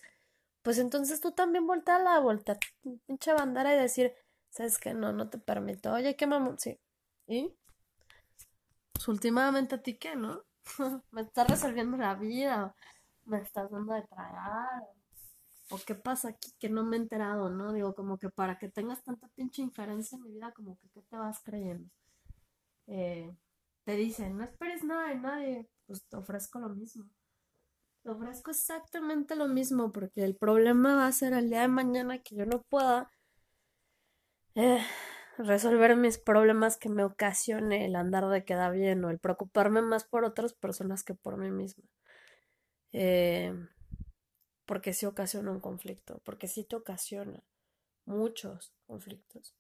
pues 0.62 0.78
entonces 0.78 1.22
tú 1.22 1.32
también 1.32 1.66
voltea 1.66 1.98
la 1.98 2.20
vuelta, 2.20 2.59
pinche 3.07 3.32
bandera 3.32 3.74
y 3.74 3.78
decir, 3.78 4.14
sabes 4.51 4.78
que 4.78 4.92
no, 4.94 5.12
no 5.12 5.30
te 5.30 5.38
permito, 5.38 5.92
oye, 5.92 6.16
qué 6.16 6.26
mamón, 6.26 6.59
sí. 6.59 6.78
¿Y? 7.26 7.55
Pues 9.01 9.09
últimamente 9.09 9.76
a 9.76 9.82
ti 9.82 9.96
qué, 9.96 10.14
¿no? 10.14 10.44
me 11.11 11.22
estás 11.22 11.48
resolviendo 11.48 11.96
la 11.96 12.14
vida, 12.16 12.74
me 13.24 13.38
estás 13.38 13.70
dando 13.70 13.94
de 13.94 14.03
tragar. 14.03 14.82
o 15.70 15.78
qué 15.86 15.94
pasa 15.94 16.28
aquí 16.28 16.53
que 16.59 16.68
no 16.68 16.84
me 16.84 16.98
he 16.98 17.01
enterado, 17.01 17.48
¿no? 17.48 17.72
Digo, 17.72 17.94
como 17.94 18.18
que 18.18 18.28
para 18.28 18.59
que 18.59 18.68
tengas 18.68 19.03
tanta 19.03 19.28
pinche 19.28 19.62
inferencia 19.62 20.16
en 20.16 20.24
mi 20.24 20.32
vida, 20.32 20.53
como 20.53 20.76
que 20.76 20.90
¿qué 20.90 21.01
te 21.01 21.16
vas 21.16 21.40
creyendo? 21.42 21.88
Eh, 22.88 23.34
te 23.84 23.96
dicen, 23.96 24.36
no 24.36 24.44
esperes 24.44 24.84
nada 24.84 25.09
de 25.09 25.14
nadie, 25.14 25.68
pues 25.86 26.05
te 26.05 26.16
ofrezco 26.18 26.59
lo 26.59 26.68
mismo. 26.68 27.09
Te 28.03 28.11
ofrezco 28.11 28.51
exactamente 28.51 29.34
lo 29.34 29.48
mismo, 29.48 29.92
porque 29.92 30.24
el 30.24 30.36
problema 30.36 30.96
va 30.96 31.07
a 31.07 31.12
ser 31.12 31.32
el 31.32 31.48
día 31.48 31.62
de 31.62 31.68
mañana 31.68 32.18
que 32.18 32.36
yo 32.36 32.44
no 32.44 32.62
pueda 32.64 33.11
eh, 34.57 34.84
resolver 35.45 35.97
mis 35.97 36.18
problemas 36.18 36.76
que 36.76 36.88
me 36.88 37.05
ocasione 37.05 37.86
el 37.86 37.97
andar 37.97 38.28
de 38.28 38.45
queda 38.45 38.70
bien 38.70 39.05
o 39.05 39.11
el 39.11 39.18
preocuparme 39.18 39.82
más 39.82 40.05
por 40.05 40.24
otras 40.24 40.53
personas 40.53 41.03
que 41.03 41.14
por 41.14 41.36
mí 41.36 41.51
misma. 41.51 41.84
Eh, 42.93 43.55
porque 44.66 44.93
sí 44.93 45.07
ocasiona 45.07 45.51
un 45.51 45.61
conflicto, 45.61 46.20
porque 46.24 46.47
sí 46.47 46.64
te 46.64 46.76
ocasiona 46.76 47.43
muchos 48.05 48.72
conflictos, 48.86 49.57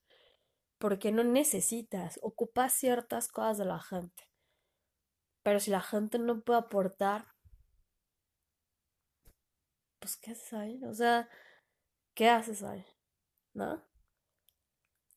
porque 0.78 1.12
no 1.12 1.24
necesitas, 1.24 2.18
ocupas 2.22 2.72
ciertas 2.72 3.28
cosas 3.28 3.58
de 3.58 3.64
la 3.64 3.80
gente, 3.80 4.28
pero 5.42 5.60
si 5.60 5.70
la 5.70 5.80
gente 5.80 6.18
no 6.18 6.42
puede 6.42 6.60
aportar, 6.60 7.26
pues 9.98 10.16
¿qué 10.16 10.32
haces 10.32 10.52
ahí? 10.52 10.84
O 10.84 10.94
sea, 10.94 11.28
¿qué 12.14 12.28
haces 12.28 12.62
ahí? 12.62 12.84
¿No? 13.54 13.89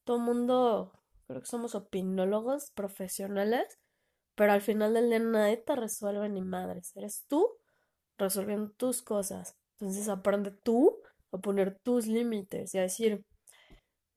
Todo 0.04 0.20
mundo, 0.20 0.94
creo 1.28 1.42
que 1.42 1.48
somos 1.48 1.76
opinólogos 1.76 2.72
profesionales, 2.72 3.80
pero 4.36 4.54
al 4.54 4.62
final 4.62 4.94
del 4.94 5.10
día 5.10 5.20
nadie 5.20 5.58
te 5.58 5.76
resuelve 5.76 6.30
ni 6.30 6.42
madres. 6.42 6.96
Eres 6.96 7.26
tú 7.28 7.48
resolviendo 8.18 8.72
tus 8.72 9.02
cosas. 9.02 9.58
Entonces 9.80 10.10
aprende 10.10 10.52
tú 10.52 11.00
a 11.32 11.38
poner 11.40 11.80
tus 11.80 12.08
límites 12.08 12.74
y 12.76 12.80
a 12.80 12.84
decir, 12.84 13.26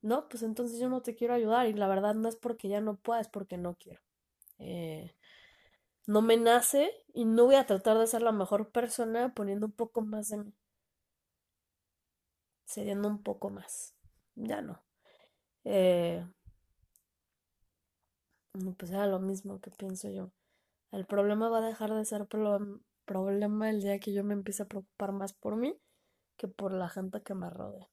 no, 0.03 0.29
pues 0.29 0.43
entonces 0.43 0.79
yo 0.81 0.89
no 0.89 1.03
te 1.03 1.15
quiero 1.17 1.35
ayudar 1.35 1.67
y 1.69 1.75
la 1.75 1.89
verdad 1.89 2.15
no 2.15 2.29
es 2.29 2.37
porque 2.37 2.69
ya 2.69 2.81
no 2.81 2.97
puedas, 2.97 3.27
es 3.27 3.33
porque 3.33 3.59
no 3.59 3.75
quiero. 3.77 4.01
Eh, 4.59 5.15
no 6.07 6.23
me 6.23 6.37
nace 6.39 6.93
y 7.15 7.27
no 7.27 7.47
voy 7.47 7.57
a 7.57 7.67
tratar 7.67 7.99
de 7.99 8.07
ser 8.09 8.23
la 8.23 8.33
mejor 8.33 8.71
persona 8.73 9.35
poniendo 9.35 9.67
un 9.67 9.73
poco 9.73 10.03
más 10.03 10.29
de 10.31 10.39
mí. 10.39 10.55
Cediendo 12.65 13.09
un 13.09 13.25
poco 13.25 13.51
más. 13.51 13.97
Ya 14.37 14.63
no. 14.63 14.86
Eh, 15.69 16.25
pues 18.79 18.93
era 18.93 19.07
lo 19.07 19.19
mismo 19.19 19.61
que 19.61 19.71
pienso 19.73 20.09
yo. 20.11 20.31
El 20.93 21.07
problema 21.07 21.49
va 21.49 21.59
a 21.59 21.69
dejar 21.69 21.93
de 21.93 22.05
ser 22.05 22.27
problema 22.27 23.71
el 23.71 23.83
día 23.83 23.99
que 23.99 24.13
yo 24.13 24.25
me 24.25 24.35
empiece 24.35 24.63
a 24.63 24.67
preocupar 24.69 25.13
más 25.13 25.33
por 25.33 25.57
mí 25.57 25.77
que 26.37 26.49
por 26.49 26.73
la 26.73 26.89
gente 26.89 27.23
que 27.23 27.35
me 27.35 27.51
rodea. 27.51 27.89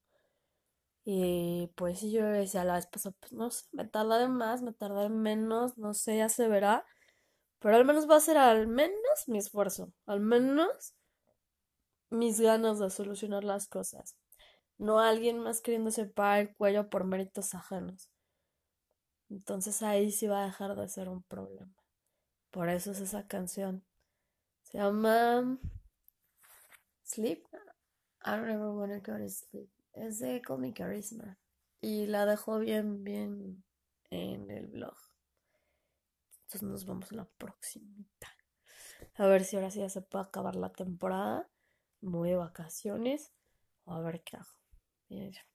Y 1.05 1.69
pues 1.75 2.01
yo 2.01 2.25
decía 2.25 2.63
la 2.63 2.75
vez 2.75 2.87
pasada, 2.87 3.15
pues 3.19 3.33
no 3.33 3.49
sé, 3.51 3.65
me 3.71 3.85
tardaré 3.85 4.27
más, 4.27 4.61
me 4.61 4.71
tardaré 4.73 5.09
menos, 5.09 5.77
no 5.77 5.93
sé, 5.93 6.17
ya 6.17 6.29
se 6.29 6.47
verá. 6.47 6.85
Pero 7.59 7.75
al 7.77 7.85
menos 7.85 8.09
va 8.09 8.17
a 8.17 8.21
ser 8.21 8.37
al 8.37 8.67
menos 8.67 9.27
mi 9.27 9.39
esfuerzo, 9.39 9.93
al 10.05 10.21
menos 10.21 10.95
mis 12.09 12.39
ganas 12.39 12.79
de 12.79 12.89
solucionar 12.89 13.43
las 13.43 13.67
cosas. 13.67 14.15
No 14.77 14.99
alguien 14.99 15.39
más 15.39 15.61
queriéndose 15.61 16.05
parar 16.05 16.39
el 16.39 16.55
cuello 16.55 16.89
por 16.89 17.05
méritos 17.05 17.53
ajenos. 17.53 18.11
Entonces 19.29 19.81
ahí 19.81 20.11
sí 20.11 20.27
va 20.27 20.43
a 20.43 20.45
dejar 20.45 20.75
de 20.75 20.87
ser 20.87 21.09
un 21.09 21.23
problema. 21.23 21.73
Por 22.51 22.69
eso 22.69 22.91
es 22.91 22.99
esa 22.99 23.27
canción. 23.27 23.83
Se 24.61 24.77
llama 24.77 25.57
Sleep. 27.03 27.43
I 28.25 28.31
don't 28.31 28.49
ever 28.49 28.69
wanna 28.69 28.99
go 28.99 29.17
to 29.17 29.29
sleep. 29.29 29.69
Es 29.93 30.19
de 30.19 30.41
Call 30.41 30.73
Charisma. 30.73 31.39
Y 31.81 32.05
la 32.05 32.25
dejo 32.25 32.59
bien, 32.59 33.03
bien 33.03 33.63
en 34.09 34.49
el 34.49 34.67
blog. 34.67 34.95
Entonces 36.43 36.63
nos 36.63 36.85
vemos 36.85 37.11
la 37.11 37.25
próxima. 37.25 38.05
A 39.15 39.25
ver 39.27 39.43
si 39.43 39.55
ahora 39.55 39.71
sí 39.71 39.79
ya 39.79 39.89
se 39.89 40.01
puede 40.01 40.25
acabar 40.25 40.55
la 40.55 40.71
temporada. 40.71 41.49
Muy 42.01 42.29
de 42.29 42.35
vacaciones. 42.35 43.33
O 43.85 43.93
a 43.93 44.01
ver 44.01 44.23
qué 44.23 44.37
hago. 44.37 44.62
Yeah. 45.13 45.52